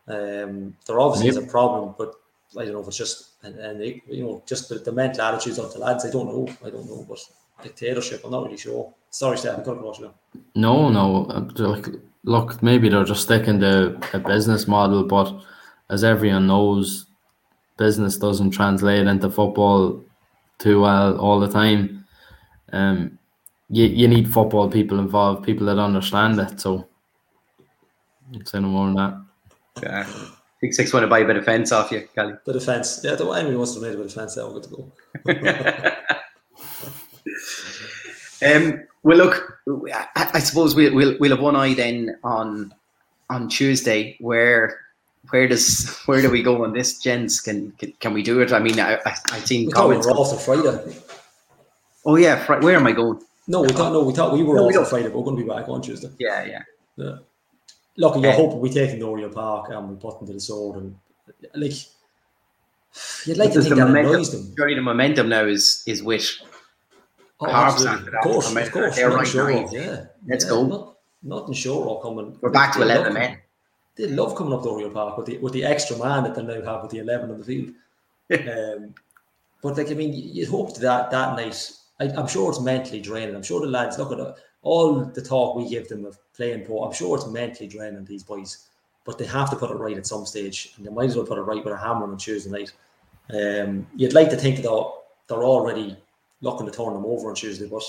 Um, 0.09 0.77
there 0.87 1.01
obviously 1.01 1.29
is 1.29 1.37
a 1.37 1.43
problem, 1.43 1.95
but 1.97 2.15
I 2.59 2.65
don't 2.65 2.75
know 2.75 2.81
if 2.81 2.89
it's 2.89 2.97
just 2.97 3.31
and, 3.43 3.57
and 3.59 3.81
they, 3.81 4.03
you 4.09 4.25
know 4.25 4.43
just 4.47 4.69
the, 4.69 4.77
the 4.77 4.93
mental 4.93 5.23
attitudes 5.23 5.59
of 5.59 5.73
the 5.73 5.79
lads. 5.79 6.05
I 6.05 6.11
don't 6.11 6.27
know. 6.27 6.49
I 6.65 6.71
don't 6.71 6.87
know, 6.87 7.07
but 7.09 7.19
dictatorship. 7.63 8.23
I'm 8.25 8.33
not 8.33 8.45
really 8.45 8.57
sure. 8.57 8.93
Sorry, 9.11 9.39
Steph, 9.39 9.59
I 9.59 9.63
couldn't 9.63 9.83
watch 9.83 10.01
you. 10.01 10.13
No, 10.55 10.89
no. 10.89 11.27
uh, 11.27 11.47
Like, 11.57 11.87
look, 12.25 12.63
maybe 12.63 12.89
they're 12.89 13.05
just 13.05 13.23
sticking 13.23 13.61
to 13.61 13.99
a 14.15 14.19
business 14.19 14.67
model, 14.67 15.05
but 15.05 15.33
as 15.91 16.03
everyone 16.03 16.47
knows, 16.47 17.07
business 17.77 18.17
doesn't 18.17 18.51
translate 18.51 19.07
into 19.07 19.31
football 19.31 20.03
too 20.59 20.81
well 20.81 21.19
all 21.19 21.41
the 21.41 21.49
time. 21.49 22.07
Um, 22.73 23.19
you, 23.73 23.87
you 23.87 24.07
need 24.07 24.31
football 24.31 24.71
people 24.71 24.99
involved, 24.99 25.45
people 25.45 25.67
that 25.67 25.79
understand 25.79 26.39
it. 26.39 26.61
So, 26.61 26.87
I'd 28.35 28.47
say 28.47 28.61
no 28.61 28.69
more 28.69 28.87
than 28.87 28.97
that. 28.97 29.25
Yeah. 29.83 30.07
Big 30.61 30.75
Six 30.75 30.93
want 30.93 31.05
to 31.05 31.09
buy 31.09 31.21
a 31.21 31.27
bit 31.27 31.37
of 31.39 31.45
fence 31.45 31.73
off 31.73 31.91
you, 31.91 32.07
Kelly. 32.15 32.35
The 32.45 32.53
defence. 32.53 33.01
Yeah, 33.03 33.15
the 33.15 33.29
anyone 33.31 33.57
wants 33.57 33.75
to 33.75 33.81
make 33.81 33.95
a 33.95 33.97
bit 33.97 34.05
of 34.05 34.09
defence, 34.13 34.35
they're 34.35 34.45
all 34.45 34.53
good 34.53 34.65
to 34.65 34.69
go. 34.69 34.93
um, 38.57 38.85
well, 39.03 39.17
look, 39.17 39.59
I, 39.93 40.31
I 40.35 40.39
suppose 40.39 40.75
we'll, 40.75 40.95
we'll 40.95 41.17
we'll 41.19 41.31
have 41.31 41.41
one 41.41 41.57
eye 41.57 41.75
then 41.75 42.17
on 42.23 42.73
on 43.31 43.49
Tuesday. 43.49 44.17
Where 44.21 44.79
where 45.31 45.49
does 45.49 45.99
where 46.07 46.21
do 46.23 46.31
we 46.31 46.43
go 46.43 46.63
on 46.63 46.75
this, 46.75 47.01
gents? 47.01 47.41
Can 47.41 47.73
can, 47.73 47.93
can 47.99 48.13
we 48.13 48.23
do 48.23 48.41
it? 48.41 48.53
I 48.53 48.61
mean, 48.61 48.79
I 48.79 48.97
I, 49.05 49.17
I 49.33 49.39
seen 49.41 49.67
We 49.67 49.73
thought 49.73 49.89
we 49.89 49.97
comments. 49.97 50.07
off 50.07 50.33
on 50.33 50.63
Friday. 50.63 50.97
Oh 52.05 52.17
yeah, 52.17 52.45
Fri- 52.45 52.61
where 52.61 52.77
am 52.77 52.87
I 52.87 52.93
going? 52.93 53.21
No, 53.49 53.63
we 53.63 53.69
thought 53.69 53.93
no, 53.93 54.03
we 54.05 54.13
thought 54.13 54.33
we 54.33 54.43
were 54.43 54.57
No, 54.57 54.67
we 54.67 54.77
off 54.77 54.85
on. 54.85 54.91
Friday, 54.91 55.09
but 55.09 55.19
we're 55.19 55.25
going 55.25 55.37
to 55.37 55.43
be 55.43 55.49
back 55.49 55.69
on 55.69 55.83
Tuesday. 55.83 56.11
Yeah, 56.19 56.45
yeah. 56.45 56.63
Yeah. 56.97 57.17
Look, 57.97 58.17
you're 58.23 58.31
Um, 58.31 58.37
hoping 58.37 58.61
we 58.61 58.71
take 58.71 58.91
them 58.91 59.01
to 59.01 59.07
Oriel 59.07 59.31
Park 59.31 59.71
and 59.71 59.89
we 59.91 59.97
put 59.97 60.19
them 60.19 60.27
to 60.29 60.33
the 60.35 60.41
sword 60.41 60.77
and 60.83 60.97
like 61.55 61.73
you'd 63.27 63.39
like 63.39 63.53
to 63.53 63.61
think 63.63 63.71
the 63.71 63.75
that 63.77 63.87
momentum, 63.87 64.13
annoys 64.15 64.31
them. 64.33 64.55
surely 64.57 64.75
the 64.75 64.83
momentum 64.83 65.29
now 65.29 65.45
is 65.45 65.83
is 65.87 66.03
with 66.03 66.29
Oh. 67.41 67.47
Of 67.47 67.75
course, 68.23 68.55
of 68.55 68.71
course. 68.73 68.95
they're 68.95 69.11
right 69.11 69.27
sure 69.27 69.51
yeah. 69.73 70.05
Let's 70.29 70.45
yeah, 70.45 70.51
go. 70.51 70.67
Not, 70.67 70.95
nothing 71.25 71.55
sure 71.55 71.89
of 71.91 72.03
coming. 72.03 72.39
We're 72.41 72.51
back 72.51 72.73
to 72.75 72.83
11 72.83 73.05
love 73.05 73.13
men. 73.15 73.39
They 73.97 74.07
love 74.07 74.37
coming 74.37 74.53
up 74.53 74.63
to 74.63 74.69
Oriel 74.69 74.91
Park 74.91 75.17
with 75.17 75.27
the 75.27 75.39
with 75.39 75.53
the 75.53 75.65
extra 75.65 75.97
man 75.99 76.23
that 76.25 76.35
they 76.37 76.43
now 76.43 76.63
have 76.65 76.83
with 76.83 76.93
the 76.93 76.99
eleven 76.99 77.31
on 77.33 77.39
the 77.41 77.45
field. 77.45 77.75
um, 78.49 78.95
but 79.61 79.77
like 79.77 79.91
I 79.91 79.95
mean, 79.95 80.13
you'd 80.15 80.49
hope 80.49 80.75
that 80.77 81.11
that 81.11 81.35
night. 81.37 81.71
I, 82.01 82.05
I'm 82.17 82.27
sure 82.27 82.51
it's 82.51 82.61
mentally 82.61 83.01
draining. 83.01 83.35
I'm 83.35 83.43
sure 83.43 83.61
the 83.61 83.67
lads 83.67 83.99
look 83.99 84.13
at 84.13 84.19
it, 84.19 84.35
all 84.63 85.05
the 85.05 85.23
talk 85.23 85.57
we 85.57 85.69
give 85.69 85.89
them 85.89 86.05
of 86.05 86.19
playing 86.35 86.65
poor. 86.65 86.87
I'm 86.87 86.95
sure 86.95 87.17
it's 87.17 87.27
mentally 87.27 87.69
draining 87.69 88.05
these 88.05 88.23
boys, 88.23 88.69
but 89.05 89.19
they 89.19 89.27
have 89.27 89.51
to 89.51 89.57
put 89.57 89.71
it 89.71 89.75
right 89.75 89.97
at 89.97 90.07
some 90.07 90.27
stage, 90.27 90.75
and 90.77 90.87
they 90.87 90.91
might 90.91 91.11
as 91.11 91.17
well 91.17 91.27
put 91.27 91.39
it 91.39 91.43
right 91.43 91.65
with 91.65 91.75
a 91.75 91.77
hammer 91.77 92.05
on 92.05 92.17
Tuesday 92.17 92.51
night. 92.51 92.73
Um, 93.33 93.87
you'd 93.97 94.15
like 94.15 94.31
to 94.31 94.37
think 94.37 94.57
that 94.57 94.63
they're, 94.63 94.83
they're 95.29 95.45
already 95.45 95.97
looking 96.41 96.67
to 96.67 96.73
turn 96.73 96.93
them 96.93 97.07
over 97.07 97.29
on 97.29 97.35
Tuesday, 97.35 97.69
but 97.69 97.83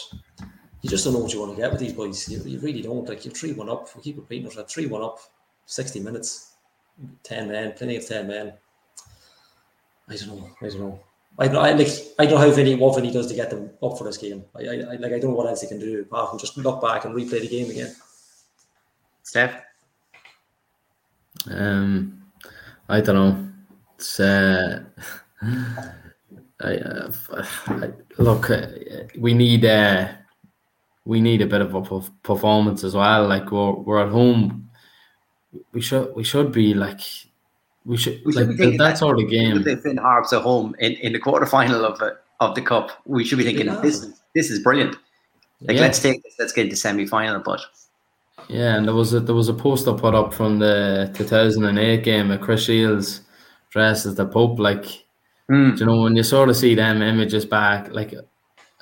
you 0.81 0.89
just 0.89 1.03
don't 1.05 1.13
know 1.13 1.19
what 1.19 1.33
you 1.33 1.39
want 1.39 1.55
to 1.55 1.61
get 1.61 1.71
with 1.71 1.79
these 1.79 1.93
boys. 1.93 2.29
You, 2.29 2.41
you 2.43 2.59
really 2.59 2.81
don't. 2.81 3.07
Like 3.07 3.25
you're 3.25 3.33
three 3.33 3.53
one 3.53 3.69
up. 3.69 3.95
We 3.95 4.01
keep 4.01 4.17
repeating 4.17 4.45
ourselves. 4.45 4.73
Three 4.73 4.85
one 4.85 5.01
up, 5.01 5.19
sixty 5.65 5.99
minutes, 5.99 6.53
ten 7.23 7.47
men, 7.47 7.71
plenty 7.71 7.95
of 7.95 8.05
ten 8.05 8.27
men. 8.27 8.53
I 10.09 10.15
don't 10.15 10.27
know. 10.27 10.49
I 10.61 10.67
don't 10.67 10.79
know. 10.79 10.99
I 11.39 11.47
don't. 11.47 11.65
I 11.65 11.71
like. 11.71 11.87
I 12.19 12.25
don't 12.25 12.35
know 12.35 12.49
how 12.49 12.51
Vinny 12.51 12.75
what 12.75 12.95
Vinny 12.95 13.11
does 13.11 13.27
to 13.27 13.33
get 13.33 13.49
them 13.49 13.71
up 13.81 13.97
for 13.97 14.03
this 14.03 14.17
game. 14.17 14.43
I, 14.55 14.61
I, 14.61 14.73
I 14.73 14.95
like. 14.97 15.13
I 15.13 15.19
don't 15.19 15.31
know 15.31 15.35
what 15.35 15.47
else 15.47 15.61
he 15.61 15.67
can 15.67 15.79
do 15.79 16.01
apart 16.01 16.29
from 16.29 16.39
just 16.39 16.57
look 16.57 16.81
back 16.81 17.05
and 17.05 17.15
replay 17.15 17.41
the 17.41 17.47
game 17.47 17.71
again. 17.71 17.95
Steph. 19.23 19.61
Um, 21.49 22.23
I 22.87 23.01
don't 23.01 23.15
know. 23.15 23.49
It's 23.95 24.19
uh, 24.19 24.83
I, 25.41 26.75
uh, 26.75 27.11
I 27.67 27.89
look. 28.19 28.51
Uh, 28.51 28.67
we 29.17 29.33
need 29.33 29.65
uh, 29.65 30.09
we 31.05 31.19
need 31.19 31.41
a 31.41 31.47
bit 31.47 31.61
of 31.61 31.73
a 31.73 32.01
performance 32.21 32.83
as 32.83 32.93
well. 32.93 33.27
Like 33.27 33.51
we're 33.51 33.71
we're 33.71 34.05
at 34.05 34.11
home. 34.11 34.69
We 35.71 35.81
should 35.81 36.15
we 36.15 36.23
should 36.23 36.51
be 36.51 36.75
like 36.75 37.01
we 37.85 37.97
should 37.97 38.21
We 38.25 38.33
should 38.33 38.47
like 38.47 38.49
be 38.49 38.55
thinking 38.57 38.77
that, 38.77 38.89
that- 38.91 38.97
sort 38.97 39.21
of 39.21 39.29
game. 39.29 39.53
With 39.55 39.65
the 39.65 39.77
Finn 39.77 39.97
Harps 39.97 40.33
at 40.33 40.41
home 40.41 40.75
in, 40.79 40.93
in 40.93 41.13
the 41.13 41.19
quarterfinal 41.19 41.83
of 41.83 42.01
it, 42.01 42.13
of 42.39 42.55
the 42.55 42.61
cup, 42.61 42.91
we 43.05 43.23
should 43.23 43.37
be 43.37 43.43
thinking 43.43 43.67
Yeah. 43.67 43.79
this 43.81 44.01
is 44.03 44.21
this 44.35 44.49
is 44.49 44.59
brilliant. 44.63 44.95
Like 45.61 45.75
Yeah. 45.77 45.81
let's 45.83 45.99
take 45.99 46.23
this, 46.23 46.35
let's 46.39 46.53
get 46.53 46.65
into 46.65 46.75
semi 46.75 47.05
final. 47.05 47.39
But 47.39 47.61
Yeah, 48.49 48.75
and 48.75 48.87
there 48.87 48.95
was 48.95 49.13
a 49.13 49.19
there 49.19 49.35
was 49.35 49.49
a 49.49 49.53
poster 49.53 49.93
put 49.93 50.15
up 50.15 50.33
from 50.33 50.59
the 50.59 51.11
2008 51.13 52.03
game 52.03 52.31
of 52.31 52.41
Chris 52.41 52.63
Shields 52.65 53.21
dressed 53.69 54.05
as 54.05 54.15
the 54.15 54.25
Pope. 54.25 54.59
Like, 54.59 54.85
hmm. 55.49 55.71
do 55.75 55.79
you 55.79 55.85
know, 55.85 56.01
when 56.03 56.15
you 56.15 56.23
sort 56.23 56.49
of 56.49 56.55
see 56.55 56.75
them 56.75 57.01
images 57.01 57.45
back, 57.45 57.91
like, 57.91 58.13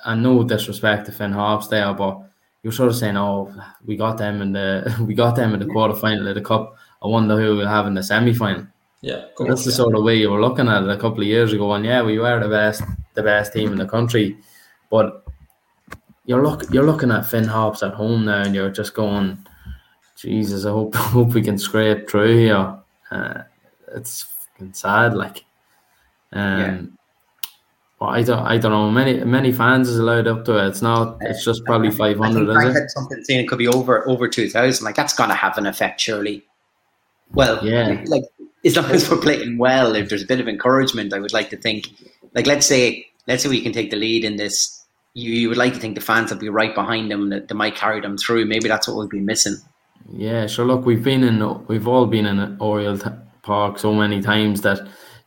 and 0.04 0.22
no 0.22 0.42
disrespect 0.42 1.06
to 1.06 1.12
Finn 1.12 1.32
Harps 1.32 1.68
there, 1.68 1.92
but 1.94 2.20
you're 2.62 2.72
sort 2.72 2.88
of 2.90 2.96
saying, 2.96 3.16
"Oh, 3.16 3.52
we 3.86 3.96
got 3.96 4.18
them 4.18 4.42
in 4.42 4.52
the 4.52 4.94
we 5.06 5.14
got 5.14 5.36
them 5.36 5.54
in 5.54 5.60
the 5.60 5.66
quarter 5.66 5.94
final 5.94 6.28
of 6.28 6.34
the 6.34 6.40
cup. 6.40 6.76
I 7.02 7.06
wonder 7.08 7.36
who 7.40 7.56
we'll 7.56 7.68
have 7.68 7.86
in 7.86 7.94
the 7.94 8.02
semi 8.02 8.34
final." 8.34 8.66
Yeah, 9.02 9.24
course, 9.34 9.48
That's 9.48 9.64
the 9.64 9.70
yeah. 9.70 9.76
sort 9.76 9.96
of 9.96 10.04
way 10.04 10.16
you 10.16 10.30
were 10.30 10.40
looking 10.40 10.68
at 10.68 10.84
it 10.84 10.88
a 10.88 10.96
couple 10.96 11.20
of 11.20 11.26
years 11.26 11.52
ago, 11.52 11.72
and 11.72 11.84
yeah, 11.84 12.02
we 12.02 12.20
were 12.20 12.40
the 12.40 12.48
best, 12.48 12.82
the 13.14 13.22
best 13.22 13.52
team 13.52 13.72
in 13.72 13.78
the 13.78 13.86
country, 13.86 14.36
but 14.90 15.24
you're 16.24 16.42
look 16.42 16.72
you're 16.72 16.86
looking 16.86 17.10
at 17.10 17.26
Finn 17.26 17.44
Harps 17.44 17.82
at 17.82 17.94
home 17.94 18.24
now, 18.26 18.42
and 18.42 18.54
you're 18.54 18.70
just 18.70 18.94
going, 18.94 19.44
Jesus, 20.16 20.64
I 20.64 20.70
hope 20.70 20.94
hope 20.96 21.34
we 21.34 21.42
can 21.42 21.58
scrape 21.58 22.08
through 22.08 22.38
here. 22.38 22.78
Uh, 23.10 23.42
it's 23.94 24.22
fucking 24.22 24.72
sad, 24.72 25.14
like. 25.14 25.44
Um, 26.32 26.60
Yeah. 26.60 26.82
Well, 28.00 28.10
I 28.10 28.22
don't, 28.24 28.44
I 28.44 28.58
don't 28.58 28.72
know. 28.72 28.90
Many, 28.90 29.22
many 29.22 29.52
fans 29.52 29.88
is 29.88 30.00
allowed 30.00 30.26
up 30.26 30.44
to 30.46 30.58
it. 30.58 30.66
It's 30.66 30.82
not. 30.82 31.18
It's 31.20 31.44
just 31.44 31.64
probably 31.64 31.92
five 31.92 32.18
hundred. 32.18 32.50
I 32.50 32.54
think 32.54 32.54
hundred, 32.54 32.54
Frank 32.54 32.70
is 32.70 32.76
it? 32.76 32.80
had 32.80 32.90
something 32.90 33.24
saying 33.24 33.44
it 33.44 33.48
could 33.48 33.58
be 33.58 33.68
over 33.68 34.08
over 34.08 34.26
two 34.28 34.48
thousand. 34.50 34.84
Like 34.84 34.96
that's 34.96 35.14
gonna 35.14 35.36
have 35.36 35.56
an 35.56 35.66
effect, 35.66 36.00
surely. 36.00 36.44
Well, 37.32 37.64
Yeah. 37.64 38.02
Like 38.06 38.24
as 38.64 38.76
long 38.76 38.86
as 38.90 39.10
we're 39.10 39.20
playing 39.20 39.58
well, 39.58 39.94
if 39.94 40.08
there's 40.08 40.22
a 40.22 40.26
bit 40.26 40.40
of 40.40 40.48
encouragement, 40.48 41.12
I 41.12 41.18
would 41.18 41.32
like 41.32 41.50
to 41.50 41.56
think. 41.56 41.88
Like 42.34 42.46
let's 42.46 42.66
say, 42.66 43.06
let's 43.26 43.42
say 43.42 43.48
we 43.48 43.60
can 43.60 43.72
take 43.72 43.90
the 43.90 43.96
lead 43.96 44.24
in 44.24 44.36
this. 44.36 44.78
You, 45.14 45.32
you 45.32 45.48
would 45.48 45.58
like 45.58 45.74
to 45.74 45.78
think 45.78 45.94
the 45.94 46.00
fans 46.00 46.30
will 46.30 46.38
be 46.38 46.48
right 46.48 46.74
behind 46.74 47.10
them. 47.10 47.28
That 47.30 47.48
they 47.48 47.54
might 47.54 47.76
carry 47.76 48.00
them 48.00 48.16
through. 48.16 48.46
Maybe 48.46 48.68
that's 48.68 48.88
what 48.88 48.96
we'll 48.96 49.08
be 49.08 49.20
missing. 49.20 49.56
Yeah, 50.10 50.46
sure. 50.46 50.64
Look, 50.64 50.84
we've 50.84 51.02
been 51.04 51.22
in, 51.22 51.66
we've 51.66 51.86
all 51.86 52.06
been 52.06 52.26
in 52.26 52.56
Oriel 52.60 52.98
Park 53.42 53.78
so 53.78 53.92
many 53.94 54.20
times 54.20 54.62
that, 54.62 54.78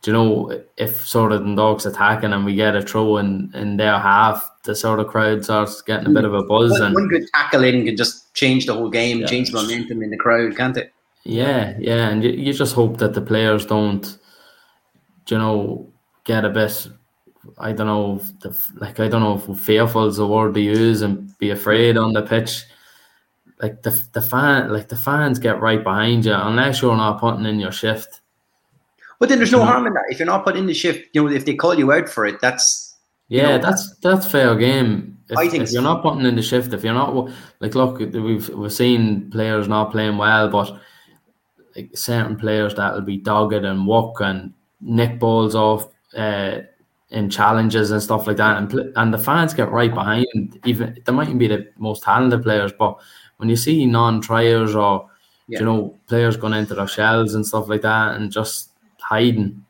do 0.02 0.10
you 0.10 0.12
know, 0.12 0.62
if 0.76 1.06
sort 1.06 1.32
of 1.32 1.44
the 1.44 1.54
dogs 1.54 1.86
attacking 1.86 2.32
and 2.32 2.44
we 2.44 2.54
get 2.54 2.76
a 2.76 2.82
throw 2.82 3.16
in, 3.16 3.50
in 3.54 3.76
their 3.76 3.98
half, 3.98 4.48
the 4.64 4.74
sort 4.74 5.00
of 5.00 5.06
crowd 5.06 5.44
starts 5.44 5.80
getting 5.82 6.06
a 6.08 6.10
bit 6.10 6.24
of 6.24 6.34
a 6.34 6.42
buzz. 6.42 6.72
One, 6.72 6.82
And 6.82 6.94
one 6.94 7.08
good 7.08 7.24
tackle 7.34 7.64
in 7.64 7.86
can 7.86 7.96
just 7.96 8.34
change 8.34 8.66
the 8.66 8.74
whole 8.74 8.90
game, 8.90 9.20
Yeah. 9.20 9.26
change 9.26 9.50
the 9.50 9.62
momentum 9.62 10.02
in 10.02 10.10
the 10.10 10.16
crowd, 10.16 10.56
can't 10.56 10.76
it? 10.76 10.92
Yeah, 11.26 11.74
yeah, 11.78 12.08
and 12.08 12.22
you, 12.22 12.30
you 12.30 12.52
just 12.52 12.74
hope 12.74 12.98
that 12.98 13.14
the 13.14 13.20
players 13.20 13.66
don't, 13.66 14.16
you 15.28 15.38
know, 15.38 15.92
get 16.24 16.44
a 16.44 16.50
bit. 16.50 16.88
I 17.58 17.72
don't 17.72 17.86
know, 17.86 18.20
the, 18.42 18.56
like 18.76 19.00
I 19.00 19.08
don't 19.08 19.22
know 19.22 19.52
if 19.52 19.60
fearful 19.60 20.06
is 20.06 20.16
the 20.16 20.26
word 20.26 20.54
to 20.54 20.60
use 20.60 21.02
and 21.02 21.36
be 21.38 21.50
afraid 21.50 21.96
on 21.96 22.12
the 22.12 22.22
pitch. 22.22 22.64
Like 23.60 23.82
the 23.82 23.90
the 24.12 24.22
fan, 24.22 24.72
like 24.72 24.88
the 24.88 24.96
fans 24.96 25.38
get 25.38 25.60
right 25.60 25.82
behind 25.82 26.26
you 26.26 26.34
unless 26.34 26.82
you're 26.82 26.96
not 26.96 27.20
putting 27.20 27.46
in 27.46 27.58
your 27.58 27.72
shift. 27.72 28.20
But 29.18 29.28
then 29.28 29.38
there's 29.38 29.52
no 29.52 29.64
harm 29.64 29.86
in 29.86 29.94
that. 29.94 30.04
If 30.08 30.18
you're 30.18 30.26
not 30.26 30.44
putting 30.44 30.60
in 30.60 30.66
the 30.66 30.74
shift, 30.74 31.08
you 31.12 31.22
know, 31.22 31.34
if 31.34 31.44
they 31.44 31.54
call 31.54 31.74
you 31.74 31.92
out 31.92 32.08
for 32.08 32.26
it, 32.26 32.40
that's 32.40 32.96
Yeah, 33.28 33.56
know, 33.56 33.62
that's 33.62 33.96
that's 33.98 34.30
fair 34.30 34.54
game. 34.56 35.18
If, 35.28 35.38
I 35.38 35.48
think 35.48 35.64
if 35.64 35.72
you're 35.72 35.82
not 35.82 36.02
putting 36.02 36.24
in 36.24 36.36
the 36.36 36.42
shift, 36.42 36.72
if 36.72 36.84
you're 36.84 36.94
not 36.94 37.30
like, 37.60 37.74
look, 37.74 37.98
we've 37.98 38.48
we've 38.50 38.72
seen 38.72 39.30
players 39.30 39.66
not 39.66 39.90
playing 39.90 40.18
well, 40.18 40.48
but 40.48 40.78
like 41.76 41.96
certain 41.96 42.36
players 42.36 42.74
that 42.76 42.94
will 42.94 43.02
be 43.02 43.18
dogged 43.18 43.54
and 43.64 43.86
walk 43.86 44.20
and 44.20 44.52
nick 44.80 45.18
balls 45.18 45.54
off 45.54 45.88
uh, 46.16 46.60
in 47.10 47.30
challenges 47.30 47.90
and 47.90 48.02
stuff 48.02 48.26
like 48.26 48.36
that, 48.38 48.58
and 48.58 48.92
and 48.96 49.14
the 49.14 49.18
fans 49.18 49.54
get 49.54 49.70
right 49.70 49.94
behind. 49.94 50.58
Even 50.64 50.98
they 51.04 51.12
mightn't 51.12 51.38
be 51.38 51.48
the 51.48 51.68
most 51.78 52.02
talented 52.02 52.42
players, 52.42 52.72
but 52.78 52.98
when 53.38 53.48
you 53.48 53.56
see 53.56 53.86
non-triers 53.86 54.74
or 54.74 55.08
Yeah. 55.48 55.60
you 55.60 55.64
know 55.66 55.98
players 56.08 56.36
going 56.36 56.54
into 56.54 56.74
their 56.74 56.88
shells 56.88 57.34
and 57.34 57.46
stuff 57.46 57.68
like 57.68 57.82
that, 57.82 58.16
and 58.16 58.32
just 58.32 58.70
hiding 59.00 59.64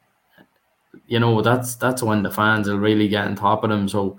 you 1.07 1.21
know 1.21 1.43
that's 1.43 1.77
that's 1.77 2.03
when 2.03 2.23
the 2.23 2.31
fans 2.31 2.69
will 2.69 2.79
really 2.79 3.09
get 3.09 3.27
on 3.27 3.35
top 3.37 3.65
of 3.65 3.71
them. 3.71 3.89
So 3.89 4.19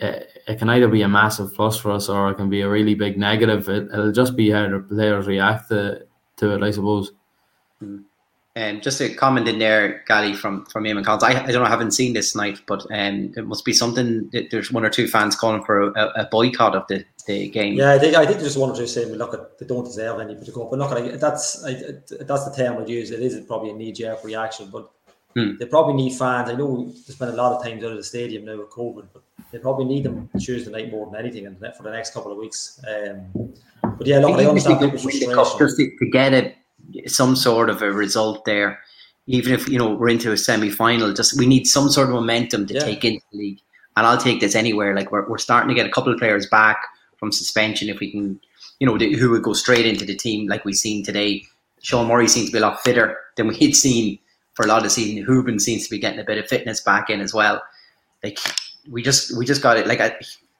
uh, 0.00 0.20
it 0.48 0.58
can 0.58 0.68
either 0.70 0.88
be 0.88 1.02
a 1.02 1.08
massive 1.08 1.54
plus 1.54 1.76
for 1.78 1.92
us 1.92 2.08
or 2.08 2.30
it 2.30 2.36
can 2.36 2.50
be 2.50 2.62
a 2.62 2.68
really 2.68 2.94
big 2.94 3.18
negative. 3.18 3.68
It, 3.68 3.88
it'll 3.92 4.12
just 4.12 4.36
be 4.36 4.50
how 4.50 4.68
the 4.68 4.80
players 4.80 5.26
react 5.26 5.68
to, 5.70 6.05
to 6.36 6.54
it, 6.54 6.62
I 6.62 6.70
suppose. 6.70 7.12
Um, 7.82 8.80
just 8.80 9.02
a 9.02 9.12
comment 9.12 9.48
in 9.48 9.58
there, 9.58 10.02
Gally, 10.06 10.32
from 10.32 10.64
from 10.66 10.84
Eamon 10.84 11.04
Collins. 11.04 11.22
I, 11.22 11.30
I 11.30 11.52
don't 11.52 11.62
know, 11.62 11.64
I 11.64 11.68
haven't 11.68 11.90
seen 11.90 12.14
this 12.14 12.32
tonight, 12.32 12.58
but 12.66 12.86
um, 12.90 13.34
it 13.36 13.46
must 13.46 13.66
be 13.66 13.74
something. 13.74 14.30
That 14.32 14.50
there's 14.50 14.72
one 14.72 14.84
or 14.84 14.88
two 14.88 15.08
fans 15.08 15.36
calling 15.36 15.62
for 15.62 15.90
a, 15.90 16.12
a 16.16 16.28
boycott 16.30 16.74
of 16.74 16.86
the, 16.88 17.04
the 17.26 17.50
game. 17.50 17.74
Yeah, 17.74 17.92
I 17.92 17.98
think 17.98 18.16
I 18.16 18.24
think 18.24 18.40
there's 18.40 18.56
one 18.56 18.70
or 18.70 18.76
two 18.76 18.86
saying, 18.86 19.12
"Look, 19.12 19.34
at 19.34 19.58
they 19.58 19.66
don't 19.66 19.84
deserve 19.84 20.20
any 20.20 20.34
to 20.42 20.50
go." 20.52 20.68
But 20.70 20.78
look, 20.78 20.92
I, 20.92 21.16
that's 21.18 21.62
I, 21.64 21.74
that's 22.20 22.48
the 22.48 22.54
term 22.56 22.80
I'd 22.80 22.88
use. 22.88 23.10
It 23.10 23.20
is 23.20 23.38
probably 23.44 23.70
a 23.70 23.74
knee 23.74 23.92
jerk 23.92 24.24
reaction, 24.24 24.70
but 24.72 24.90
Hmm. 25.36 25.58
they 25.58 25.66
probably 25.66 25.92
need 25.92 26.16
fans. 26.16 26.48
I 26.48 26.54
know 26.54 26.86
they 26.86 27.12
spend 27.12 27.30
a 27.30 27.36
lot 27.36 27.52
of 27.52 27.62
time 27.62 27.76
out 27.76 27.90
of 27.90 27.98
the 27.98 28.02
stadium 28.02 28.46
now 28.46 28.56
with 28.56 28.70
COVID, 28.70 29.08
but 29.12 29.22
they 29.52 29.58
probably 29.58 29.84
need 29.84 30.04
them 30.04 30.28
Tuesday 30.38 30.70
night 30.70 30.90
more 30.90 31.06
than 31.10 31.18
anything, 31.20 31.46
and 31.46 31.58
for 31.76 31.82
the 31.82 31.90
next 31.90 32.12
couple 32.12 32.32
of 32.32 32.38
weeks. 32.38 32.80
Um, 32.88 33.52
but 33.82 34.06
yeah, 34.06 34.18
look, 34.18 34.38
I, 34.38 34.42
if 34.42 34.48
understand 34.48 34.80
people's 34.80 35.02
could 35.02 35.12
win 35.12 35.28
the 35.30 35.34
cup, 35.34 35.46
frustration. 35.58 35.86
just 35.88 35.98
to, 36.00 36.10
get 36.10 36.32
it 36.34 36.56
some 37.10 37.36
sort 37.36 37.70
of 37.70 37.82
a 37.82 37.92
result 37.92 38.44
there. 38.44 38.80
Even 39.26 39.52
if 39.54 39.68
you 39.68 39.78
know 39.78 39.94
we're 39.94 40.08
into 40.08 40.32
a 40.32 40.36
semi 40.36 40.70
final, 40.70 41.12
just 41.12 41.36
we 41.38 41.46
need 41.46 41.66
some 41.66 41.88
sort 41.90 42.08
of 42.08 42.14
momentum 42.14 42.66
to 42.66 42.74
Yeah. 42.74 42.80
take 42.80 43.04
into 43.04 43.24
the 43.32 43.38
league. 43.38 43.60
And 43.96 44.06
I'll 44.06 44.18
take 44.18 44.40
this 44.40 44.54
anywhere. 44.54 44.94
Like 44.94 45.10
we're, 45.10 45.26
we're 45.28 45.38
starting 45.38 45.68
to 45.70 45.74
get 45.74 45.86
a 45.86 45.90
couple 45.90 46.12
of 46.12 46.18
players 46.18 46.46
back. 46.46 46.76
from 47.18 47.32
suspension, 47.32 47.88
if 47.88 47.98
we 47.98 48.10
can, 48.10 48.38
you 48.78 48.86
know, 48.86 48.94
who 48.98 49.30
would 49.30 49.42
go 49.42 49.54
straight 49.54 49.86
into 49.86 50.04
the 50.04 50.14
team 50.14 50.46
like 50.48 50.66
we've 50.66 50.76
seen 50.76 51.02
today. 51.02 51.42
Sean 51.82 52.06
Murray 52.08 52.28
seems 52.28 52.48
to 52.48 52.52
be 52.52 52.58
a 52.58 52.60
lot 52.60 52.82
fitter 52.82 53.16
than 53.36 53.46
we 53.48 53.56
had 53.56 53.74
seen 53.74 54.18
for 54.52 54.66
a 54.66 54.68
lot 54.68 54.84
of 54.84 54.92
season. 54.92 55.24
Hoban 55.24 55.58
seems 55.60 55.84
to 55.84 55.90
be 55.90 55.98
getting 55.98 56.20
a 56.20 56.24
bit 56.24 56.36
of 56.36 56.46
fitness 56.46 56.80
back 56.82 57.08
in 57.08 57.20
as 57.22 57.32
well. 57.32 57.62
Like 58.22 58.38
we 58.90 59.02
just 59.02 59.36
we 59.36 59.44
just 59.44 59.62
got 59.62 59.76
it. 59.76 59.86
Like 59.86 60.00
I 60.00 60.16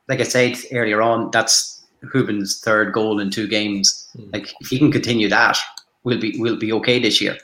like 0.09 0.21
I 0.21 0.25
said 0.25 0.57
earlier 0.73 1.03
on, 1.03 1.31
that's 1.31 1.85
Hoban's 2.05 2.61
third 2.61 2.93
goal 2.93 3.21
in 3.21 3.31
two 3.31 3.49
games. 3.49 4.09
Mm. 4.17 4.33
Like 4.33 4.55
if 4.61 4.69
he 4.69 4.79
can 4.79 4.93
continue 4.93 5.29
that, 5.29 5.59
we'll 6.05 6.21
be 6.21 6.37
we'll 6.39 6.59
be 6.59 6.73
okay 6.73 6.99
this 6.99 7.21
year. 7.21 7.37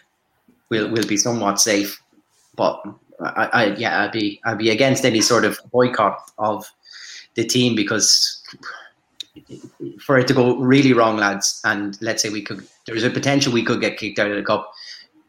We'll 0.69 0.91
we'll 0.91 1.07
be 1.07 1.17
somewhat 1.17 1.61
safe. 1.61 2.01
But 2.57 2.83
I, 3.21 3.49
I 3.53 3.65
yeah, 3.77 4.03
I'd 4.03 4.13
be 4.13 4.41
I'd 4.45 4.59
be 4.59 4.71
against 4.71 5.05
any 5.05 5.21
sort 5.21 5.45
of 5.45 5.59
boycott 5.71 6.19
of 6.39 6.67
the 7.35 7.45
team 7.45 7.75
because 7.75 8.43
for 10.01 10.19
it 10.19 10.29
to 10.29 10.35
go 10.35 10.57
really 10.59 10.93
wrong, 10.93 11.17
lads, 11.17 11.61
and 11.65 12.01
let's 12.03 12.23
say 12.23 12.29
we 12.29 12.43
could 12.43 12.67
there's 12.87 13.05
a 13.05 13.11
potential 13.11 13.53
we 13.53 13.65
could 13.65 13.81
get 13.81 13.99
kicked 13.99 14.19
out 14.19 14.31
of 14.31 14.37
the 14.37 14.43
cup, 14.43 14.73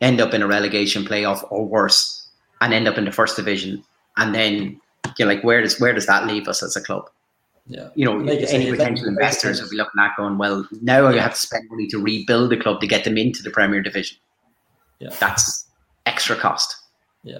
end 0.01 0.19
up 0.19 0.33
in 0.33 0.41
a 0.41 0.47
relegation 0.47 1.03
playoff 1.03 1.45
or 1.51 1.65
worse, 1.65 2.27
and 2.61 2.73
end 2.73 2.87
up 2.87 2.97
in 2.97 3.05
the 3.05 3.11
first 3.11 3.35
division, 3.35 3.83
and 4.17 4.35
then 4.35 4.79
you 5.17 5.25
know, 5.25 5.31
like 5.33 5.43
where 5.43 5.61
does 5.61 5.79
where 5.79 5.93
does 5.93 6.05
that 6.07 6.25
leave 6.27 6.47
us 6.47 6.63
as 6.63 6.75
a 6.75 6.81
club? 6.81 7.09
Yeah. 7.65 7.89
you 7.95 8.03
know, 8.03 8.13
Like 8.17 8.41
any 8.49 8.69
potential 8.69 9.07
investors 9.07 9.61
will 9.61 9.69
be 9.69 9.77
looking 9.77 9.97
at 10.01 10.11
going, 10.17 10.37
well, 10.37 10.67
now 10.81 11.05
I 11.05 11.13
Yeah. 11.15 11.21
have 11.21 11.33
to 11.35 11.39
spend 11.39 11.69
money 11.69 11.87
to 11.87 11.97
rebuild 11.97 12.49
the 12.49 12.57
club 12.57 12.81
to 12.81 12.87
get 12.87 13.05
them 13.05 13.17
into 13.17 13.41
the 13.41 13.51
Premier 13.51 13.81
Division. 13.81 14.17
Yeah. 14.99 15.15
That's 15.19 15.67
extra 16.05 16.35
cost. 16.35 16.75
Yeah, 17.23 17.39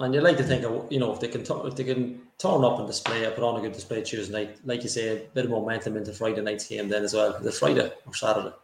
and 0.00 0.14
you 0.14 0.20
like 0.20 0.36
to 0.36 0.42
think, 0.44 0.64
of, 0.64 0.86
you 0.92 0.98
know, 1.00 1.14
if 1.14 1.20
they 1.20 1.28
can 1.28 1.42
tu- 1.44 1.66
if 1.66 1.76
they 1.76 1.84
can 1.84 2.20
turn 2.36 2.62
up 2.62 2.78
and 2.78 2.86
display, 2.86 3.24
put 3.34 3.42
on 3.42 3.58
a 3.58 3.62
good 3.62 3.72
display 3.72 4.02
Tuesday 4.02 4.32
night, 4.34 4.58
like 4.66 4.82
you 4.82 4.88
say, 4.90 5.16
a 5.16 5.20
bit 5.32 5.46
of 5.46 5.50
momentum 5.50 5.96
into 5.96 6.12
Friday 6.12 6.42
night's 6.42 6.66
game 6.68 6.90
then 6.90 7.02
as 7.02 7.14
well. 7.14 7.38
The 7.40 7.50
Friday 7.50 7.90
or 8.06 8.14
Saturday, 8.14 8.54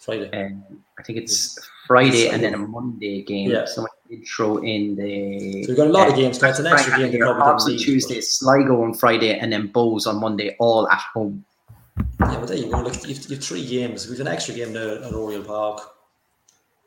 Friday. 0.00 0.30
Um, 0.32 0.64
I 0.98 1.02
think 1.02 1.18
it's 1.18 1.58
Friday 1.86 2.28
and 2.28 2.42
then 2.42 2.54
a 2.54 2.58
Monday 2.58 3.20
game. 3.22 3.50
Yeah. 3.50 3.66
Did 4.12 4.28
throw 4.28 4.58
in 4.58 4.94
the. 4.94 5.64
So 5.64 5.68
we've 5.70 5.76
got 5.78 5.86
a 5.86 5.90
lot 5.90 6.08
of 6.10 6.16
games. 6.16 6.42
It's 6.42 6.58
an 6.58 6.66
extra 6.66 6.98
game. 6.98 7.12
they 7.12 7.16
Here, 7.16 7.24
probably 7.24 7.42
Harps 7.44 7.64
don't 7.64 7.72
on 7.72 7.78
Tuesday, 7.78 8.20
Sligo 8.20 8.82
on 8.82 8.92
Friday, 8.92 9.38
and 9.38 9.50
then 9.50 9.72
Bohs 9.72 10.06
on 10.06 10.20
Monday, 10.20 10.54
all 10.58 10.86
at 10.90 10.98
home. 11.14 11.42
Yeah, 11.96 12.36
but 12.38 12.48
there 12.48 12.58
you 12.58 12.70
go. 12.70 12.80
Like 12.80 13.08
you've, 13.08 13.30
you've 13.30 13.42
three 13.42 13.66
games. 13.66 14.06
We've 14.06 14.20
an 14.20 14.28
extra 14.28 14.54
game 14.54 14.74
now 14.74 14.96
at 14.96 15.14
Oriel 15.14 15.42
Park. 15.42 15.94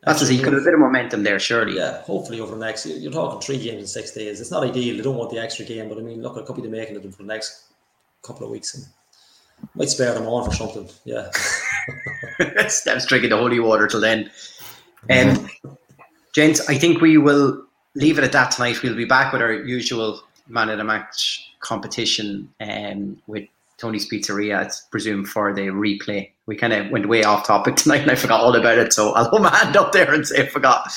That's 0.03 0.19
to 0.19 0.25
Extra 0.25 0.35
you 0.35 0.43
could 0.43 0.53
have 0.53 0.61
a 0.61 0.65
bit 0.65 0.75
of 0.75 0.79
momentum 0.79 1.23
there, 1.23 1.39
surely. 1.39 1.77
Yeah, 1.77 2.03
hopefully 2.03 2.39
over 2.41 2.53
the 2.53 2.63
next. 2.63 2.85
You're 2.85 3.11
talking 3.11 3.41
three 3.41 3.57
games 3.57 3.81
in 3.81 3.87
six 3.87 4.11
days. 4.11 4.39
It's 4.39 4.51
not 4.51 4.63
ideal. 4.63 4.95
They 4.95 5.01
don't 5.01 5.17
want 5.17 5.31
the 5.31 5.39
extra 5.39 5.65
game, 5.65 5.89
but 5.89 5.97
I 5.97 6.01
mean, 6.01 6.21
look, 6.21 6.37
I 6.37 6.45
could 6.45 6.57
be 6.57 6.61
the 6.61 6.69
making 6.69 6.95
of 6.95 7.01
them 7.01 7.11
for 7.11 7.23
the 7.23 7.27
next 7.27 7.63
couple 8.21 8.45
of 8.45 8.51
weeks, 8.51 8.75
and 8.75 8.85
might 9.73 9.89
spare 9.89 10.13
them 10.13 10.27
on 10.27 10.47
for 10.47 10.55
something. 10.55 10.87
Yeah, 11.05 11.31
Steps 12.67 13.07
drinking 13.07 13.31
the 13.31 13.37
holy 13.37 13.59
water 13.59 13.87
till 13.87 14.01
then. 14.01 14.29
Um, 15.09 15.49
gents, 16.35 16.67
I 16.69 16.77
think 16.77 17.01
we 17.01 17.17
will 17.17 17.65
leave 17.95 18.19
it 18.19 18.25
at 18.25 18.33
that 18.33 18.51
tonight. 18.51 18.83
We'll 18.83 18.95
be 18.95 19.05
back 19.05 19.31
with 19.31 19.41
our 19.41 19.53
usual 19.53 20.21
man 20.47 20.69
of 20.69 20.77
the 20.77 20.83
match 20.83 21.49
competition 21.61 22.53
um, 22.59 23.19
with 23.25 23.45
Tony's 23.77 24.07
Pizzeria, 24.07 24.65
I 24.65 24.69
presume, 24.91 25.25
for 25.25 25.53
the 25.53 25.67
replay. 25.67 26.31
We 26.45 26.57
kind 26.57 26.73
of 26.73 26.91
went 26.91 27.07
way 27.07 27.23
off 27.23 27.47
topic 27.47 27.75
tonight 27.77 28.01
and 28.01 28.11
I 28.11 28.15
forgot 28.15 28.41
all 28.41 28.55
about 28.55 28.77
it. 28.77 28.91
So 28.91 29.13
I'll 29.13 29.29
hold 29.29 29.43
my 29.43 29.55
hand 29.55 29.77
up 29.77 29.93
there 29.93 30.13
and 30.13 30.27
say 30.27 30.43
I 30.43 30.47
forgot. 30.47 30.93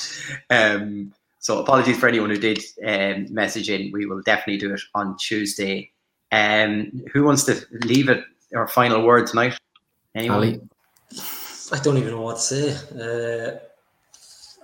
Um, 0.49 1.13
so 1.39 1.59
apologies 1.59 1.97
for 1.97 2.09
anyone 2.09 2.29
who 2.29 2.37
did 2.37 2.59
um, 2.85 3.33
message 3.33 3.69
in. 3.69 3.91
We 3.93 4.05
will 4.05 4.21
definitely 4.21 4.57
do 4.57 4.73
it 4.73 4.81
on 4.93 5.15
Tuesday. 5.17 5.89
Um, 6.33 7.05
who 7.13 7.23
wants 7.23 7.45
to 7.45 7.65
leave 7.85 8.09
it 8.09 8.23
our 8.53 8.67
final 8.67 9.05
word 9.05 9.27
tonight? 9.27 9.57
Anyone? 10.13 10.37
Ali, 10.37 10.61
I 11.71 11.79
don't 11.79 11.97
even 11.97 12.11
know 12.11 12.21
what 12.21 12.35
to 12.35 12.41
say. 12.41 13.55
Uh, 13.55 13.68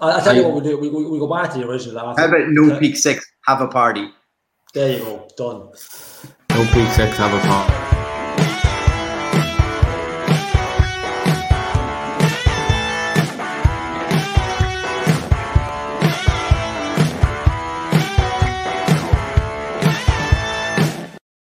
I, 0.02 0.20
I 0.20 0.24
tell 0.24 0.36
you 0.36 0.43
what 0.43 0.56
we 0.56 0.62
do. 0.62 0.78
We, 0.78 0.89
we, 0.89 1.06
we 1.08 1.20
go 1.20 1.28
back 1.28 1.52
to 1.54 1.60
the 1.60 1.68
original. 1.68 2.00
After. 2.00 2.22
How 2.22 2.28
about 2.28 2.48
no 2.50 2.80
peak 2.80 2.98
six? 2.98 3.26
Have 3.48 3.62
a 3.62 3.68
party. 3.68 4.10
There 4.74 4.98
you 4.98 5.00
go. 5.00 5.28
Done. 5.38 5.72
no 6.50 6.74
peak 6.74 6.89
six, 6.91 7.18
have 7.18 7.34
a 7.34 7.48
pop. 7.48 7.95